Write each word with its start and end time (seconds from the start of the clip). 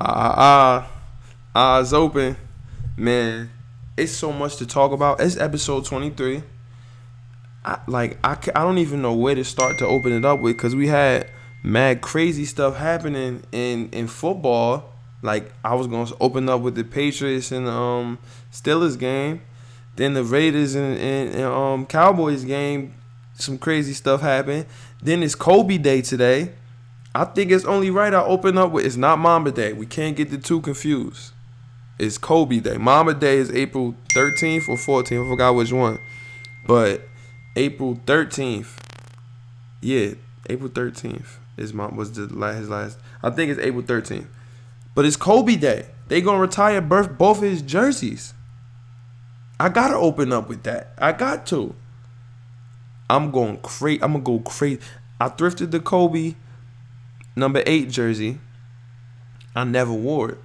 Ah, 0.00 0.88
ah, 1.54 1.76
eyes 1.78 1.92
open, 1.92 2.36
man. 2.96 3.50
It's 3.96 4.10
so 4.10 4.32
much 4.32 4.56
to 4.56 4.66
talk 4.66 4.90
about. 4.90 5.20
It's 5.20 5.36
episode 5.36 5.84
twenty 5.84 6.10
three. 6.10 6.42
I, 7.64 7.78
like 7.86 8.18
I, 8.24 8.36
I 8.56 8.62
don't 8.64 8.78
even 8.78 9.02
know 9.02 9.12
where 9.14 9.36
to 9.36 9.44
start 9.44 9.78
to 9.78 9.86
open 9.86 10.12
it 10.12 10.24
up 10.24 10.40
with 10.40 10.56
because 10.56 10.74
we 10.74 10.88
had 10.88 11.30
mad 11.62 12.00
crazy 12.00 12.44
stuff 12.44 12.76
happening 12.76 13.44
in 13.52 13.88
in 13.90 14.08
football. 14.08 14.92
Like 15.22 15.52
I 15.64 15.74
was 15.74 15.86
gonna 15.86 16.10
open 16.20 16.48
up 16.48 16.60
with 16.60 16.74
the 16.74 16.82
Patriots 16.82 17.52
and 17.52 17.68
um, 17.68 18.18
Steelers 18.50 18.98
game, 18.98 19.42
then 19.94 20.14
the 20.14 20.24
Raiders 20.24 20.74
and, 20.74 20.98
and, 20.98 21.34
and 21.34 21.44
um, 21.44 21.86
Cowboys 21.86 22.44
game. 22.44 22.94
Some 23.34 23.58
crazy 23.58 23.92
stuff 23.92 24.22
happened. 24.22 24.66
Then 25.00 25.22
it's 25.22 25.36
Kobe 25.36 25.78
Day 25.78 26.02
today. 26.02 26.50
I 27.14 27.24
think 27.24 27.52
it's 27.52 27.64
only 27.64 27.90
right 27.90 28.12
I 28.12 28.22
open 28.22 28.58
up 28.58 28.72
with 28.72 28.84
it's 28.84 28.96
not 28.96 29.20
Mamba 29.20 29.52
Day. 29.52 29.72
We 29.72 29.86
can't 29.86 30.16
get 30.16 30.30
the 30.30 30.38
two 30.38 30.60
confused. 30.60 31.32
It's 31.96 32.18
Kobe 32.18 32.58
Day. 32.58 32.76
Mamba 32.76 33.14
Day 33.14 33.36
is 33.36 33.52
April 33.52 33.94
13th 34.16 34.68
or 34.68 34.76
14th. 34.76 35.24
I 35.24 35.30
forgot 35.30 35.54
which 35.54 35.72
one. 35.72 36.00
But 36.66 37.02
April 37.54 38.00
13th. 38.04 38.78
Yeah, 39.80 40.14
April 40.50 40.68
13th 40.68 41.36
is 41.56 41.72
my 41.72 41.86
was 41.86 42.12
the 42.12 42.26
last 42.34 42.56
his 42.56 42.68
last. 42.68 42.98
I 43.22 43.30
think 43.30 43.52
it's 43.52 43.60
April 43.60 43.84
13th. 43.84 44.26
But 44.96 45.04
it's 45.04 45.16
Kobe 45.16 45.54
Day. 45.54 45.86
They 46.08 46.20
gonna 46.20 46.40
retire 46.40 46.80
birth 46.80 47.16
both 47.16 47.40
his 47.40 47.62
jerseys. 47.62 48.34
I 49.60 49.68
gotta 49.68 49.96
open 49.96 50.32
up 50.32 50.48
with 50.48 50.64
that. 50.64 50.94
I 50.98 51.12
got 51.12 51.46
to. 51.46 51.76
I'm 53.08 53.30
going 53.30 53.58
crazy. 53.58 54.02
I'm 54.02 54.12
gonna 54.12 54.24
go 54.24 54.40
crazy. 54.40 54.80
I 55.20 55.28
thrifted 55.28 55.70
the 55.70 55.78
Kobe 55.78 56.34
number 57.36 57.62
eight 57.66 57.90
jersey. 57.90 58.38
I 59.54 59.64
never 59.64 59.92
wore 59.92 60.30
it. 60.30 60.38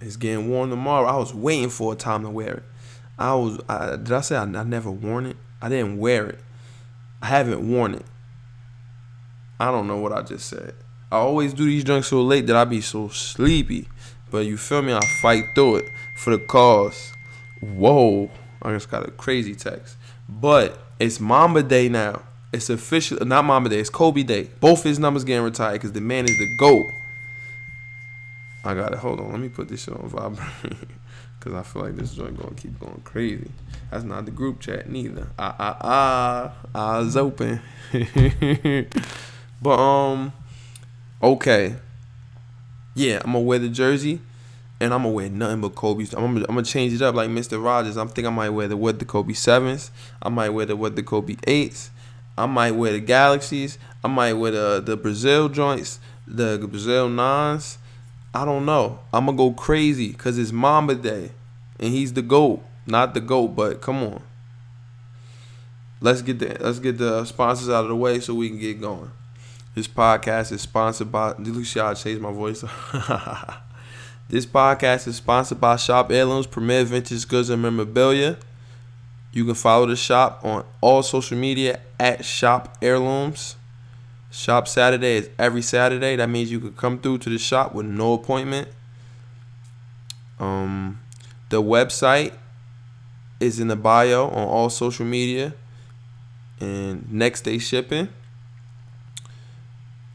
It's 0.00 0.16
getting 0.16 0.48
worn 0.48 0.70
tomorrow. 0.70 1.06
I 1.06 1.16
was 1.16 1.34
waiting 1.34 1.68
for 1.68 1.92
a 1.92 1.96
time 1.96 2.22
to 2.22 2.30
wear 2.30 2.54
it. 2.54 2.62
I 3.18 3.34
was. 3.34 3.60
I, 3.68 3.96
did 3.96 4.12
I 4.12 4.20
say 4.22 4.36
I, 4.36 4.42
I 4.42 4.64
never 4.64 4.90
worn 4.90 5.26
it? 5.26 5.36
I 5.60 5.68
didn't 5.68 5.98
wear 5.98 6.26
it. 6.26 6.38
I 7.20 7.26
haven't 7.26 7.68
worn 7.68 7.94
it. 7.94 8.06
I 9.58 9.70
don't 9.70 9.86
know 9.86 9.98
what 9.98 10.12
I 10.12 10.22
just 10.22 10.48
said. 10.48 10.74
I 11.12 11.16
always 11.16 11.52
do 11.52 11.66
these 11.66 11.84
drinks 11.84 12.08
so 12.08 12.22
late 12.22 12.46
that 12.46 12.56
I 12.56 12.64
be 12.64 12.80
so 12.80 13.08
sleepy. 13.08 13.88
But 14.30 14.46
you 14.46 14.56
feel 14.56 14.80
me? 14.80 14.94
I 14.94 15.00
fight 15.20 15.44
through 15.54 15.76
it 15.76 15.84
for 16.16 16.30
the 16.30 16.38
cause. 16.38 17.12
Whoa. 17.60 18.30
I 18.62 18.72
just 18.72 18.90
got 18.90 19.06
a 19.06 19.10
crazy 19.10 19.54
text. 19.54 19.96
But 20.28 20.78
it's 20.98 21.20
Mamba 21.20 21.62
Day 21.62 21.88
now. 21.88 22.22
It's 22.52 22.68
official. 22.68 23.24
Not 23.24 23.44
Mamba 23.44 23.68
Day. 23.68 23.78
It's 23.78 23.90
Kobe 23.90 24.22
Day. 24.24 24.50
Both 24.60 24.82
his 24.82 24.98
numbers 24.98 25.24
getting 25.24 25.44
retired 25.44 25.74
because 25.74 25.92
the 25.92 26.00
man 26.00 26.24
is 26.24 26.36
the 26.36 26.56
GOAT. 26.58 26.90
I 28.64 28.74
got 28.74 28.92
it. 28.92 28.98
Hold 28.98 29.20
on. 29.20 29.30
Let 29.30 29.40
me 29.40 29.48
put 29.48 29.68
this 29.68 29.84
shit 29.84 29.94
on 29.94 30.08
vibrate. 30.08 30.48
Because 31.38 31.54
I 31.54 31.62
feel 31.62 31.82
like 31.82 31.96
this 31.96 32.14
joint 32.14 32.36
going 32.36 32.54
to 32.54 32.60
keep 32.60 32.78
going 32.80 33.00
crazy. 33.04 33.50
That's 33.90 34.04
not 34.04 34.24
the 34.24 34.32
group 34.32 34.60
chat 34.60 34.88
neither. 34.88 35.28
Ah, 35.38 35.54
ah, 35.58 36.54
ah. 36.74 36.98
Eyes 36.98 37.16
open. 37.16 37.60
but, 39.62 39.78
um, 39.78 40.32
okay. 41.22 41.76
Yeah, 42.94 43.22
I'm 43.24 43.32
to 43.32 43.38
wear 43.38 43.60
the 43.60 43.68
jersey. 43.68 44.20
And 44.80 44.92
I'm 44.92 45.02
to 45.04 45.08
wear 45.10 45.28
nothing 45.28 45.60
but 45.60 45.74
Kobe's. 45.74 46.14
I'm 46.14 46.42
going 46.42 46.64
to 46.64 46.70
change 46.70 46.94
it 46.94 47.02
up 47.02 47.14
like 47.14 47.30
Mr. 47.30 47.62
Rogers. 47.62 47.96
I'm 47.96 48.08
thinking 48.08 48.26
I 48.26 48.30
might 48.30 48.48
wear 48.50 48.66
the 48.66 48.76
what 48.76 48.98
the 48.98 49.04
Kobe 49.04 49.34
7s. 49.34 49.90
I 50.22 50.30
might 50.30 50.48
wear 50.48 50.66
the 50.66 50.74
what 50.74 50.96
the 50.96 51.02
Kobe 51.02 51.34
8s. 51.34 51.90
I 52.40 52.46
might 52.46 52.70
wear 52.70 52.92
the 52.92 53.00
Galaxies. 53.00 53.78
I 54.02 54.08
might 54.08 54.32
wear 54.32 54.50
the, 54.50 54.80
the 54.80 54.96
Brazil 54.96 55.50
joints. 55.50 56.00
The 56.26 56.56
Brazil 56.66 57.10
9s. 57.10 57.76
I 58.32 58.46
don't 58.46 58.64
know. 58.64 59.00
I'm 59.12 59.26
gonna 59.26 59.36
go 59.36 59.52
crazy 59.52 60.12
because 60.12 60.38
it's 60.38 60.50
Mamba 60.50 60.94
Day, 60.94 61.32
and 61.78 61.92
he's 61.92 62.14
the 62.14 62.22
goat. 62.22 62.62
Not 62.86 63.12
the 63.12 63.20
goat, 63.20 63.48
but 63.48 63.82
come 63.82 64.02
on. 64.04 64.22
Let's 66.00 66.22
get 66.22 66.38
the 66.38 66.56
let's 66.60 66.78
get 66.78 66.96
the 66.96 67.26
sponsors 67.26 67.68
out 67.68 67.84
of 67.84 67.88
the 67.88 67.96
way 67.96 68.20
so 68.20 68.34
we 68.34 68.48
can 68.48 68.58
get 68.58 68.80
going. 68.80 69.10
This 69.74 69.86
podcast 69.86 70.50
is 70.52 70.62
sponsored 70.62 71.12
by. 71.12 71.34
Lucia, 71.38 71.84
I 71.84 71.94
changed 71.94 72.22
my 72.22 72.32
voice. 72.32 72.60
this 74.30 74.46
podcast 74.46 75.08
is 75.08 75.16
sponsored 75.16 75.60
by 75.60 75.76
Shop 75.76 76.10
Heirlooms, 76.10 76.46
Premier 76.46 76.84
Vintage 76.84 77.28
Goods 77.28 77.50
and 77.50 77.60
Memorabilia. 77.60 78.38
You 79.32 79.44
can 79.44 79.54
follow 79.54 79.86
the 79.86 79.96
shop 79.96 80.40
on 80.44 80.64
all 80.80 81.02
social 81.02 81.38
media 81.38 81.80
at 81.98 82.24
Shop 82.24 82.76
Heirlooms. 82.82 83.56
Shop 84.30 84.66
Saturday 84.66 85.16
is 85.16 85.30
every 85.38 85.62
Saturday. 85.62 86.16
That 86.16 86.28
means 86.28 86.50
you 86.50 86.60
could 86.60 86.76
come 86.76 86.98
through 86.98 87.18
to 87.18 87.30
the 87.30 87.38
shop 87.38 87.74
with 87.74 87.86
no 87.86 88.14
appointment. 88.14 88.68
Um, 90.38 91.00
the 91.48 91.62
website 91.62 92.32
is 93.38 93.60
in 93.60 93.68
the 93.68 93.76
bio 93.76 94.28
on 94.28 94.48
all 94.48 94.70
social 94.70 95.06
media 95.06 95.54
and 96.60 97.10
next 97.12 97.42
day 97.42 97.58
shipping. 97.58 98.08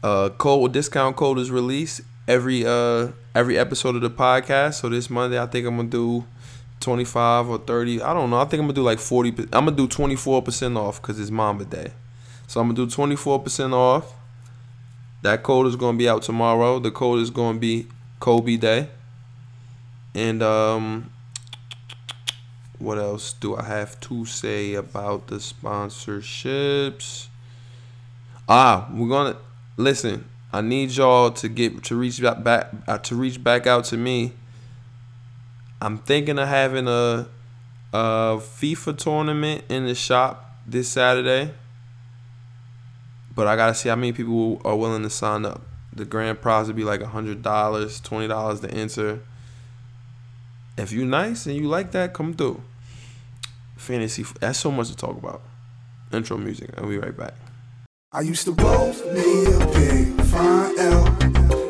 Uh, 0.02 0.28
code 0.30 0.72
discount 0.72 1.16
code 1.16 1.38
is 1.38 1.50
released 1.50 2.00
every 2.28 2.64
uh 2.66 3.08
every 3.34 3.58
episode 3.58 3.96
of 3.96 4.02
the 4.02 4.10
podcast. 4.10 4.74
So 4.74 4.88
this 4.88 5.10
Monday, 5.10 5.40
I 5.40 5.46
think 5.46 5.66
I'm 5.66 5.76
gonna 5.76 5.88
do 5.88 6.24
25 6.80 7.48
or 7.48 7.58
30. 7.58 8.02
I 8.02 8.14
don't 8.14 8.30
know. 8.30 8.38
I 8.38 8.44
think 8.44 8.60
I'm 8.60 8.66
gonna 8.66 8.74
do 8.74 8.82
like 8.82 8.98
40. 8.98 9.48
I'm 9.52 9.64
gonna 9.64 9.72
do 9.72 9.88
24 9.88 10.42
percent 10.42 10.76
off 10.76 11.00
because 11.00 11.18
it's 11.18 11.30
Mamba 11.30 11.64
Day. 11.64 11.92
So 12.46 12.60
I'm 12.60 12.68
gonna 12.68 12.86
do 12.86 12.94
24% 12.94 13.72
off. 13.72 14.12
That 15.22 15.42
code 15.42 15.66
is 15.66 15.76
gonna 15.76 15.98
be 15.98 16.08
out 16.08 16.22
tomorrow. 16.22 16.78
The 16.78 16.90
code 16.90 17.20
is 17.20 17.30
gonna 17.30 17.58
be 17.58 17.88
Kobe 18.20 18.56
Day. 18.56 18.88
And 20.14 20.42
um 20.42 21.10
what 22.78 22.98
else 22.98 23.32
do 23.32 23.56
I 23.56 23.64
have 23.64 23.98
to 24.00 24.26
say 24.26 24.74
about 24.74 25.28
the 25.28 25.36
sponsorships? 25.36 27.28
Ah, 28.48 28.88
we're 28.92 29.08
gonna 29.08 29.36
listen. 29.76 30.26
I 30.52 30.60
need 30.60 30.90
y'all 30.90 31.30
to 31.32 31.48
get 31.48 31.82
to 31.84 31.96
reach 31.96 32.22
back, 32.22 32.44
back 32.44 32.70
uh, 32.86 32.98
to 32.98 33.16
reach 33.16 33.42
back 33.42 33.66
out 33.66 33.84
to 33.86 33.96
me. 33.96 34.32
I'm 35.80 35.98
thinking 35.98 36.38
of 36.38 36.48
having 36.48 36.88
a 36.88 37.28
a 37.92 38.38
FIFA 38.38 38.98
tournament 38.98 39.64
in 39.68 39.86
the 39.86 39.94
shop 39.94 40.58
this 40.66 40.88
Saturday. 40.88 41.52
But 43.34 43.46
I 43.46 43.56
gotta 43.56 43.74
see 43.74 43.88
how 43.88 43.96
many 43.96 44.12
people 44.12 44.60
are 44.64 44.76
willing 44.76 45.02
to 45.02 45.10
sign 45.10 45.44
up. 45.44 45.62
The 45.92 46.04
grand 46.04 46.40
prize 46.40 46.66
would 46.66 46.76
be 46.76 46.84
like 46.84 47.02
hundred 47.02 47.42
dollars, 47.42 48.00
twenty 48.00 48.28
dollars 48.28 48.60
to 48.60 48.70
enter. 48.70 49.20
If 50.76 50.92
you 50.92 51.06
nice 51.06 51.46
and 51.46 51.56
you 51.56 51.68
like 51.68 51.92
that, 51.92 52.12
come 52.12 52.34
through. 52.34 52.62
Fantasy, 53.76 54.24
that's 54.40 54.58
so 54.58 54.70
much 54.70 54.88
to 54.88 54.96
talk 54.96 55.16
about. 55.16 55.42
Intro 56.12 56.36
music. 56.36 56.70
I'll 56.76 56.88
be 56.88 56.98
right 56.98 57.16
back. 57.16 57.34
I 58.12 58.20
used 58.20 58.44
to 58.44 58.52
a 58.52 58.54
big 58.54 60.20
fine 60.22 60.78
L 60.78 61.06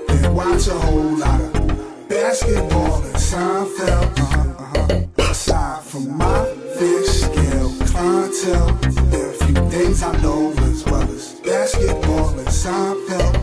and 0.09 0.37
watch 0.37 0.67
a 0.69 0.75
whole 0.75 1.17
lot 1.19 1.41
of 1.41 2.09
basketball 2.09 3.06
Seinfeld. 3.27 4.19
Uh-huh, 4.21 4.55
uh-huh. 4.63 5.31
Aside 5.31 5.83
from 5.83 6.17
my 6.17 6.45
fish 6.79 7.09
scale 7.09 7.73
clientele, 7.87 8.73
there 9.11 9.27
are 9.27 9.31
a 9.31 9.35
few 9.35 9.55
things 9.69 10.03
I 10.05 10.17
know 10.23 10.53
as 10.53 10.85
well 10.85 11.03
as 11.03 11.35
basketball 11.41 12.39
and 12.39 12.47
Seinfeld. 12.47 13.35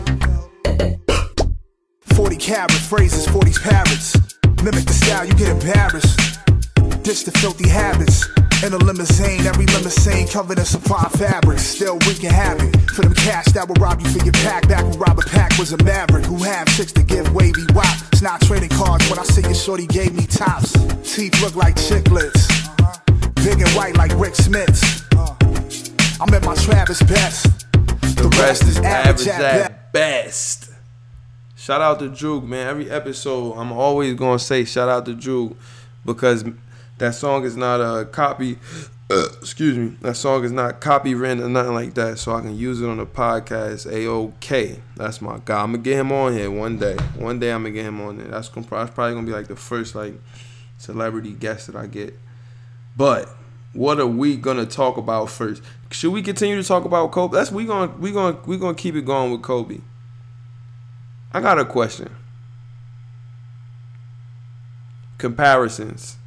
40 2.14 2.36
carats, 2.36 2.86
phrases, 2.88 3.26
40's 3.26 3.58
parrots. 3.58 4.16
Mimic 4.64 4.86
the 4.86 4.94
style, 4.94 5.26
you 5.26 5.34
get 5.34 5.50
embarrassed. 5.50 6.18
Ditch 7.02 7.24
the 7.24 7.32
filthy 7.32 7.68
habits. 7.68 8.24
In 8.64 8.72
a 8.72 8.78
limousine, 8.78 9.44
every 9.44 9.66
limousine 9.66 10.26
covered 10.26 10.58
in 10.58 10.64
supply 10.64 11.06
fabric. 11.10 11.58
Still 11.58 11.98
wreaking 12.08 12.30
havoc 12.30 12.72
for 12.92 13.02
them 13.02 13.12
cash 13.12 13.44
that 13.52 13.68
will 13.68 13.74
rob 13.74 14.00
you 14.00 14.08
for 14.08 14.24
your 14.24 14.32
pack. 14.32 14.66
Back 14.68 14.84
when 14.84 14.98
Robert 14.98 15.26
Pack 15.26 15.58
was 15.58 15.74
a 15.74 15.84
maverick 15.84 16.24
who 16.24 16.42
had 16.42 16.66
six 16.70 16.90
to 16.92 17.02
give 17.02 17.30
wavy 17.34 17.66
wop. 17.74 17.94
It's 18.10 18.22
not 18.22 18.40
trading 18.40 18.70
cards 18.70 19.06
when 19.10 19.18
I 19.18 19.24
see 19.24 19.42
your 19.42 19.54
shorty 19.54 19.86
gave 19.86 20.14
me 20.14 20.24
tops. 20.24 20.72
Teeth 21.02 21.42
look 21.42 21.54
like 21.54 21.74
chiclets. 21.74 22.48
Big 23.44 23.60
and 23.60 23.68
white 23.76 23.98
like 23.98 24.12
Rik 24.16 24.32
Smits. 24.32 24.80
I'm 26.18 26.32
at 26.32 26.42
my 26.46 26.54
Travis 26.54 27.02
best. 27.02 27.44
The 28.16 28.34
rest 28.40 28.62
is 28.62 28.78
average 28.78 29.28
at 29.28 29.92
best. 29.92 30.70
Shout 31.54 31.82
out 31.82 31.98
to 31.98 32.08
Drew, 32.08 32.40
man. 32.40 32.66
Every 32.66 32.90
episode, 32.90 33.58
I'm 33.58 33.72
always 33.72 34.14
gonna 34.14 34.38
say 34.38 34.64
shout 34.64 34.88
out 34.88 35.04
to 35.04 35.12
Drew 35.12 35.54
because 36.06 36.44
that 36.98 37.14
song 37.14 37.44
is 37.44 37.56
not 37.56 37.80
a 37.80 38.04
copy. 38.04 38.58
Uh, 39.10 39.26
excuse 39.40 39.76
me. 39.76 39.96
That 40.00 40.16
song 40.16 40.44
is 40.44 40.52
not 40.52 40.80
copywritten 40.80 41.42
or 41.44 41.48
nothing 41.48 41.74
like 41.74 41.94
that, 41.94 42.18
so 42.18 42.34
I 42.34 42.40
can 42.40 42.56
use 42.56 42.80
it 42.80 42.86
on 42.86 42.96
the 42.96 43.06
podcast. 43.06 43.90
A 43.90 44.06
OK. 44.06 44.80
That's 44.96 45.20
my 45.20 45.40
guy. 45.44 45.62
I'm 45.62 45.72
gonna 45.72 45.82
get 45.82 45.98
him 45.98 46.12
on 46.12 46.32
here 46.32 46.50
one 46.50 46.78
day. 46.78 46.96
One 47.16 47.38
day 47.38 47.52
I'm 47.52 47.62
gonna 47.62 47.74
get 47.74 47.84
him 47.84 48.00
on 48.00 48.18
there. 48.18 48.28
That's, 48.28 48.48
gonna, 48.48 48.66
that's 48.70 48.90
probably 48.90 49.14
gonna 49.14 49.26
be 49.26 49.32
like 49.32 49.48
the 49.48 49.56
first 49.56 49.94
like 49.94 50.14
celebrity 50.78 51.32
guest 51.32 51.66
that 51.66 51.76
I 51.76 51.86
get. 51.86 52.18
But 52.96 53.28
what 53.72 54.00
are 54.00 54.06
we 54.06 54.36
gonna 54.36 54.66
talk 54.66 54.96
about 54.96 55.30
first? 55.30 55.62
Should 55.90 56.12
we 56.12 56.22
continue 56.22 56.60
to 56.60 56.66
talk 56.66 56.84
about 56.84 57.12
Kobe? 57.12 57.36
That's 57.36 57.52
we 57.52 57.66
gonna 57.66 57.92
we 57.98 58.12
gonna 58.12 58.38
we 58.46 58.56
gonna 58.56 58.74
keep 58.74 58.94
it 58.94 59.04
going 59.04 59.32
with 59.32 59.42
Kobe. 59.42 59.80
I 61.32 61.40
got 61.40 61.58
a 61.58 61.64
question. 61.64 62.10
comparisons. 65.24 66.18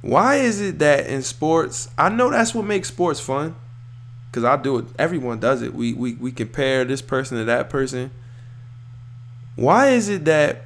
Why 0.00 0.36
is 0.36 0.60
it 0.60 0.78
that 0.78 1.06
in 1.06 1.22
sports, 1.22 1.88
I 1.98 2.08
know 2.08 2.30
that's 2.30 2.54
what 2.54 2.64
makes 2.64 2.88
sports 2.88 3.20
fun. 3.20 3.56
Cause 4.30 4.44
I 4.44 4.56
do 4.56 4.78
it. 4.78 4.84
Everyone 4.98 5.40
does 5.40 5.62
it. 5.62 5.74
We 5.74 5.94
we 5.94 6.12
we 6.14 6.32
compare 6.32 6.84
this 6.84 7.00
person 7.00 7.38
to 7.38 7.44
that 7.44 7.70
person. 7.70 8.10
Why 9.56 9.88
is 9.88 10.08
it 10.08 10.26
that 10.26 10.64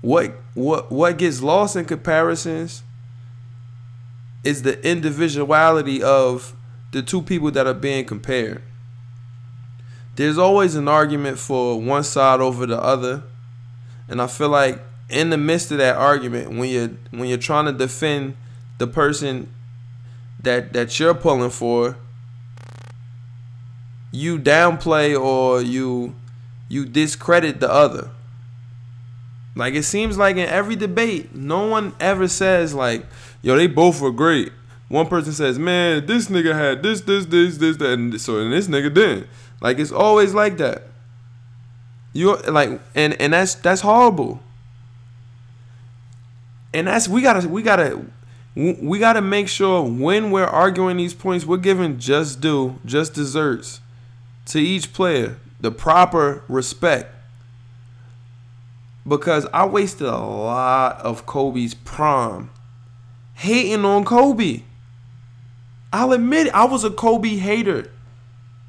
what 0.00 0.34
what 0.54 0.90
what 0.90 1.16
gets 1.18 1.40
lost 1.40 1.76
in 1.76 1.84
comparisons 1.84 2.82
is 4.44 4.62
the 4.62 4.84
individuality 4.86 6.02
of 6.02 6.54
the 6.90 7.02
two 7.02 7.22
people 7.22 7.50
that 7.52 7.66
are 7.66 7.74
being 7.74 8.04
compared. 8.04 8.62
There's 10.16 10.36
always 10.36 10.74
an 10.74 10.88
argument 10.88 11.38
for 11.38 11.80
one 11.80 12.04
side 12.04 12.40
over 12.40 12.66
the 12.66 12.80
other, 12.80 13.22
and 14.08 14.20
I 14.20 14.26
feel 14.26 14.50
like 14.50 14.82
in 15.12 15.30
the 15.30 15.36
midst 15.36 15.70
of 15.70 15.78
that 15.78 15.96
argument, 15.96 16.50
when 16.50 16.68
you're 16.68 16.90
when 17.10 17.28
you're 17.28 17.38
trying 17.38 17.66
to 17.66 17.72
defend 17.72 18.36
the 18.78 18.86
person 18.86 19.52
that 20.42 20.72
that 20.72 20.98
you're 20.98 21.14
pulling 21.14 21.50
for, 21.50 21.96
you 24.10 24.38
downplay 24.38 25.18
or 25.18 25.62
you 25.62 26.14
you 26.68 26.86
discredit 26.86 27.60
the 27.60 27.70
other. 27.70 28.10
Like 29.54 29.74
it 29.74 29.82
seems 29.82 30.16
like 30.16 30.36
in 30.36 30.48
every 30.48 30.76
debate, 30.76 31.34
no 31.34 31.66
one 31.66 31.94
ever 32.00 32.26
says 32.26 32.74
like, 32.74 33.04
"Yo, 33.42 33.56
they 33.56 33.66
both 33.66 34.00
were 34.00 34.10
great." 34.10 34.50
One 34.88 35.06
person 35.06 35.32
says, 35.32 35.58
"Man, 35.58 36.06
this 36.06 36.28
nigga 36.28 36.54
had 36.54 36.82
this, 36.82 37.02
this, 37.02 37.26
this, 37.26 37.58
this, 37.58 37.76
that," 37.76 37.92
and 37.92 38.20
so 38.20 38.38
and 38.38 38.52
this 38.52 38.68
nigga 38.68 38.92
didn't. 38.92 39.26
Like 39.60 39.78
it's 39.78 39.92
always 39.92 40.34
like 40.34 40.56
that. 40.58 40.84
You 42.14 42.36
like, 42.36 42.80
and 42.94 43.14
and 43.20 43.32
that's 43.32 43.54
that's 43.54 43.82
horrible. 43.82 44.40
And 46.74 46.86
that's 46.86 47.08
we 47.08 47.22
gotta 47.22 47.48
we 47.48 47.62
gotta 47.62 48.04
we 48.54 48.98
gotta 48.98 49.22
make 49.22 49.48
sure 49.48 49.82
when 49.82 50.30
we're 50.30 50.44
arguing 50.44 50.96
these 50.96 51.14
points, 51.14 51.44
we're 51.44 51.56
giving 51.56 51.98
just 51.98 52.40
due, 52.40 52.78
just 52.84 53.14
desserts 53.14 53.80
to 54.46 54.58
each 54.58 54.92
player, 54.92 55.38
the 55.60 55.70
proper 55.70 56.44
respect. 56.48 57.14
Because 59.06 59.46
I 59.52 59.66
wasted 59.66 60.06
a 60.06 60.16
lot 60.16 61.00
of 61.00 61.26
Kobe's 61.26 61.74
prime 61.74 62.50
hating 63.34 63.84
on 63.84 64.04
Kobe. 64.04 64.62
I'll 65.92 66.12
admit 66.12 66.46
it, 66.46 66.54
I 66.54 66.64
was 66.64 66.84
a 66.84 66.90
Kobe 66.90 67.36
hater 67.36 67.90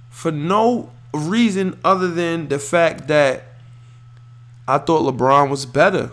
for 0.10 0.32
no 0.32 0.92
reason 1.14 1.80
other 1.84 2.08
than 2.08 2.48
the 2.48 2.60
fact 2.60 3.08
that 3.08 3.44
I 4.68 4.78
thought 4.78 5.04
LeBron 5.14 5.50
was 5.50 5.66
better. 5.66 6.12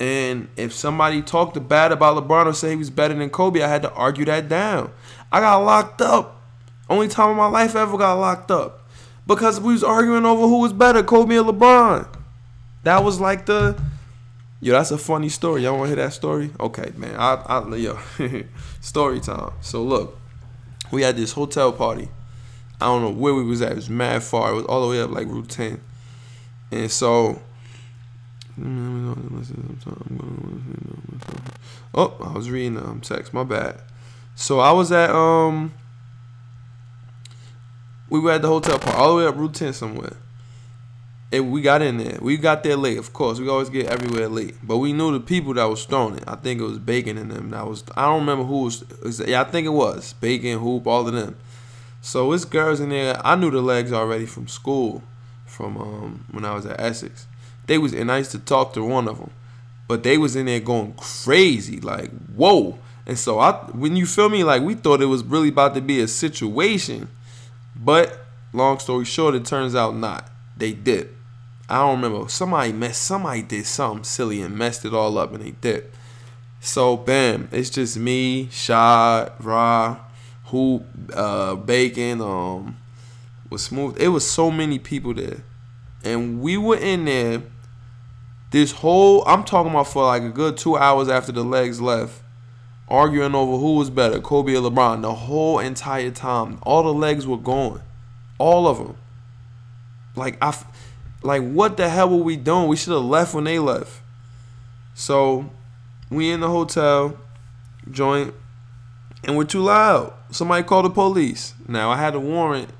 And 0.00 0.48
if 0.56 0.72
somebody 0.72 1.20
talked 1.20 1.68
bad 1.68 1.92
about 1.92 2.16
LeBron 2.16 2.46
or 2.46 2.54
said 2.54 2.70
he 2.70 2.76
was 2.76 2.88
better 2.88 3.12
than 3.12 3.28
Kobe, 3.28 3.62
I 3.62 3.68
had 3.68 3.82
to 3.82 3.92
argue 3.92 4.24
that 4.24 4.48
down. 4.48 4.90
I 5.30 5.40
got 5.40 5.58
locked 5.58 6.00
up. 6.00 6.40
Only 6.88 7.06
time 7.06 7.30
in 7.30 7.36
my 7.36 7.46
life 7.46 7.76
I 7.76 7.82
ever 7.82 7.98
got 7.98 8.14
locked 8.14 8.50
up. 8.50 8.88
Because 9.26 9.60
we 9.60 9.74
was 9.74 9.84
arguing 9.84 10.24
over 10.24 10.42
who 10.42 10.60
was 10.60 10.72
better, 10.72 11.02
Kobe 11.02 11.36
or 11.36 11.44
LeBron. 11.44 12.08
That 12.82 13.04
was 13.04 13.20
like 13.20 13.44
the 13.44 13.78
Yo, 14.62 14.74
that's 14.74 14.90
a 14.90 14.98
funny 14.98 15.30
story. 15.30 15.62
Y'all 15.62 15.76
wanna 15.76 15.86
hear 15.86 15.96
that 15.96 16.12
story? 16.12 16.50
Okay, 16.58 16.92
man. 16.96 17.14
I 17.16 17.34
I 17.46 17.76
yo 17.76 17.98
story 18.80 19.20
time. 19.20 19.52
So 19.60 19.82
look, 19.82 20.18
we 20.90 21.02
had 21.02 21.16
this 21.16 21.32
hotel 21.32 21.72
party. 21.72 22.08
I 22.80 22.86
don't 22.86 23.02
know 23.02 23.10
where 23.10 23.34
we 23.34 23.42
was 23.42 23.62
at. 23.62 23.72
It 23.72 23.76
was 23.76 23.90
mad 23.90 24.22
far. 24.22 24.52
It 24.52 24.54
was 24.56 24.64
all 24.64 24.82
the 24.82 24.88
way 24.88 25.00
up 25.00 25.10
like 25.10 25.26
Route 25.28 25.48
10. 25.48 25.80
And 26.72 26.90
so 26.90 27.40
Oh, 31.94 32.16
I 32.20 32.32
was 32.32 32.50
reading 32.50 32.76
um 32.76 33.00
text. 33.00 33.32
My 33.32 33.44
bad. 33.44 33.80
So 34.34 34.60
I 34.60 34.72
was 34.72 34.92
at 34.92 35.10
um 35.10 35.72
we 38.10 38.18
were 38.18 38.32
at 38.32 38.42
the 38.42 38.48
hotel 38.48 38.78
park, 38.78 38.96
all 38.96 39.16
the 39.16 39.22
way 39.22 39.26
up 39.26 39.36
Route 39.36 39.54
10 39.54 39.72
somewhere. 39.72 40.16
And 41.32 41.52
we 41.52 41.62
got 41.62 41.80
in 41.80 41.98
there. 41.98 42.18
We 42.20 42.36
got 42.36 42.64
there 42.64 42.76
late, 42.76 42.98
of 42.98 43.12
course. 43.12 43.38
We 43.38 43.48
always 43.48 43.70
get 43.70 43.86
everywhere 43.86 44.28
late. 44.28 44.56
But 44.64 44.78
we 44.78 44.92
knew 44.92 45.12
the 45.12 45.20
people 45.20 45.54
that 45.54 45.64
was 45.64 45.84
throwing 45.84 46.16
it. 46.16 46.24
I 46.26 46.34
think 46.34 46.60
it 46.60 46.64
was 46.64 46.78
Bacon 46.78 47.16
and 47.16 47.30
them. 47.30 47.50
That 47.50 47.66
was 47.66 47.84
I 47.96 48.06
don't 48.06 48.20
remember 48.20 48.44
who 48.44 48.64
was. 48.64 48.84
Yeah, 49.24 49.42
I 49.42 49.44
think 49.44 49.66
it 49.66 49.70
was 49.70 50.12
Bacon, 50.14 50.58
Hoop, 50.58 50.86
all 50.88 51.06
of 51.06 51.14
them. 51.14 51.36
So 52.00 52.32
it's 52.32 52.44
girls 52.44 52.80
in 52.80 52.88
there. 52.88 53.20
I 53.24 53.36
knew 53.36 53.50
the 53.50 53.60
legs 53.60 53.92
already 53.92 54.26
from 54.26 54.48
school, 54.48 55.04
from 55.46 55.76
um, 55.76 56.24
when 56.32 56.44
I 56.44 56.54
was 56.54 56.66
at 56.66 56.80
Essex. 56.80 57.26
They 57.70 57.78
was 57.78 57.94
and 57.94 58.10
I 58.10 58.18
used 58.18 58.32
to 58.32 58.40
talk 58.40 58.72
to 58.72 58.82
one 58.82 59.06
of 59.06 59.18
them, 59.18 59.30
but 59.86 60.02
they 60.02 60.18
was 60.18 60.34
in 60.34 60.46
there 60.46 60.58
going 60.58 60.92
crazy, 60.94 61.78
like 61.78 62.10
whoa. 62.34 62.76
And 63.06 63.16
so 63.16 63.38
I, 63.38 63.52
when 63.70 63.94
you 63.94 64.06
feel 64.06 64.28
me, 64.28 64.42
like 64.42 64.62
we 64.62 64.74
thought 64.74 65.00
it 65.00 65.06
was 65.06 65.22
really 65.22 65.50
about 65.50 65.74
to 65.74 65.80
be 65.80 66.00
a 66.00 66.08
situation, 66.08 67.06
but 67.76 68.26
long 68.52 68.80
story 68.80 69.04
short, 69.04 69.36
it 69.36 69.44
turns 69.44 69.76
out 69.76 69.94
not. 69.94 70.28
They 70.56 70.72
did. 70.72 71.14
I 71.68 71.76
don't 71.76 72.02
remember. 72.02 72.28
Somebody 72.28 72.72
messed. 72.72 73.02
Somebody 73.02 73.42
did 73.42 73.66
something 73.66 74.02
silly 74.02 74.42
and 74.42 74.58
messed 74.58 74.84
it 74.84 74.92
all 74.92 75.16
up, 75.16 75.32
and 75.32 75.44
they 75.44 75.52
did. 75.52 75.92
So 76.58 76.96
bam, 76.96 77.48
it's 77.52 77.70
just 77.70 77.96
me, 77.96 78.48
Shad, 78.50 79.30
Ra, 79.38 79.96
who, 80.46 80.82
uh, 81.14 81.54
Bacon, 81.54 82.20
um, 82.20 82.78
was 83.48 83.62
smooth. 83.62 83.96
It 83.96 84.08
was 84.08 84.28
so 84.28 84.50
many 84.50 84.80
people 84.80 85.14
there, 85.14 85.44
and 86.02 86.40
we 86.40 86.56
were 86.56 86.76
in 86.76 87.04
there. 87.04 87.42
This 88.50 88.72
whole 88.72 89.22
I'm 89.26 89.44
talking 89.44 89.70
about 89.70 89.88
for 89.88 90.04
like 90.04 90.22
a 90.22 90.30
good 90.30 90.56
two 90.56 90.76
hours 90.76 91.08
after 91.08 91.32
the 91.32 91.44
legs 91.44 91.80
left, 91.80 92.22
arguing 92.88 93.34
over 93.34 93.56
who 93.58 93.76
was 93.76 93.90
better, 93.90 94.20
Kobe 94.20 94.54
or 94.54 94.70
LeBron. 94.70 95.02
The 95.02 95.14
whole 95.14 95.58
entire 95.60 96.10
time, 96.10 96.58
all 96.62 96.82
the 96.82 96.94
legs 96.94 97.26
were 97.26 97.36
gone, 97.36 97.80
all 98.38 98.66
of 98.66 98.78
them. 98.78 98.96
Like 100.16 100.36
I 100.42 100.52
like, 101.22 101.42
what 101.42 101.76
the 101.76 101.88
hell 101.88 102.08
were 102.08 102.24
we 102.24 102.36
doing? 102.36 102.68
We 102.68 102.76
should 102.76 102.92
have 102.92 103.04
left 103.04 103.34
when 103.34 103.44
they 103.44 103.58
left. 103.58 104.00
So, 104.94 105.50
we 106.10 106.30
in 106.30 106.40
the 106.40 106.48
hotel 106.48 107.16
joint, 107.90 108.34
and 109.24 109.36
we're 109.36 109.44
too 109.44 109.62
loud. 109.62 110.12
Somebody 110.30 110.62
called 110.64 110.86
the 110.86 110.90
police. 110.90 111.54
Now, 111.68 111.90
I 111.90 111.96
had 111.96 112.14
a 112.14 112.20
warrant 112.20 112.70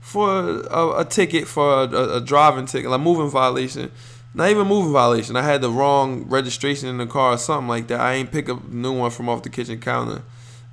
for 0.00 0.60
a, 0.70 1.00
a 1.00 1.04
ticket 1.04 1.46
for 1.46 1.84
a, 1.84 2.16
a, 2.16 2.20
driving 2.20 2.66
ticket, 2.66 2.90
like 2.90 3.00
moving 3.00 3.30
violation. 3.30 3.90
Not 4.34 4.50
even 4.50 4.66
moving 4.66 4.92
violation. 4.92 5.36
I 5.36 5.42
had 5.42 5.60
the 5.60 5.70
wrong 5.70 6.24
registration 6.28 6.88
in 6.88 6.98
the 6.98 7.06
car 7.06 7.32
or 7.34 7.38
something 7.38 7.68
like 7.68 7.88
that. 7.88 8.00
I 8.00 8.14
ain't 8.14 8.32
pick 8.32 8.48
up 8.48 8.64
a 8.64 8.74
new 8.74 8.92
one 8.92 9.10
from 9.10 9.28
off 9.28 9.42
the 9.42 9.50
kitchen 9.50 9.80
counter. 9.80 10.22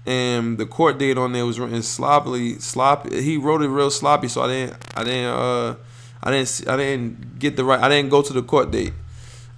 And 0.05 0.57
the 0.57 0.65
court 0.65 0.97
date 0.97 1.17
on 1.17 1.33
there 1.33 1.45
was 1.45 1.59
written 1.59 1.83
sloppily, 1.83 2.57
sloppy. 2.59 3.21
He 3.21 3.37
wrote 3.37 3.61
it 3.61 3.67
real 3.67 3.91
sloppy, 3.91 4.29
so 4.29 4.41
I 4.41 4.47
didn't, 4.47 4.77
I 4.95 5.03
didn't, 5.03 5.25
uh, 5.25 5.75
I 6.21 6.31
didn't 6.31 6.63
I 6.67 6.77
didn't 6.77 7.39
get 7.39 7.55
the 7.55 7.63
right 7.63 7.79
I 7.79 7.89
didn't 7.89 8.09
go 8.09 8.21
to 8.21 8.33
the 8.33 8.41
court 8.41 8.71
date. 8.71 8.93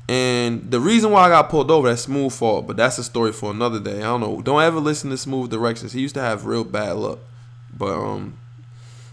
And 0.07 0.69
the 0.69 0.79
reason 0.79 1.11
why 1.11 1.23
I 1.23 1.29
got 1.29 1.49
pulled 1.49 1.71
over, 1.71 1.87
that's 1.87 2.01
Smooth 2.01 2.33
fault, 2.33 2.67
but 2.67 2.75
that's 2.75 2.97
a 2.97 3.03
story 3.03 3.31
for 3.31 3.51
another 3.51 3.79
day. 3.79 3.99
I 3.99 4.01
don't 4.01 4.19
know. 4.19 4.41
Don't 4.41 4.61
ever 4.61 4.79
listen 4.79 5.09
to 5.11 5.17
Smooth 5.17 5.49
directions. 5.49 5.93
He 5.93 6.01
used 6.01 6.15
to 6.15 6.21
have 6.21 6.45
real 6.45 6.63
bad 6.63 6.97
luck. 6.97 7.19
But 7.75 7.97
um 7.97 8.37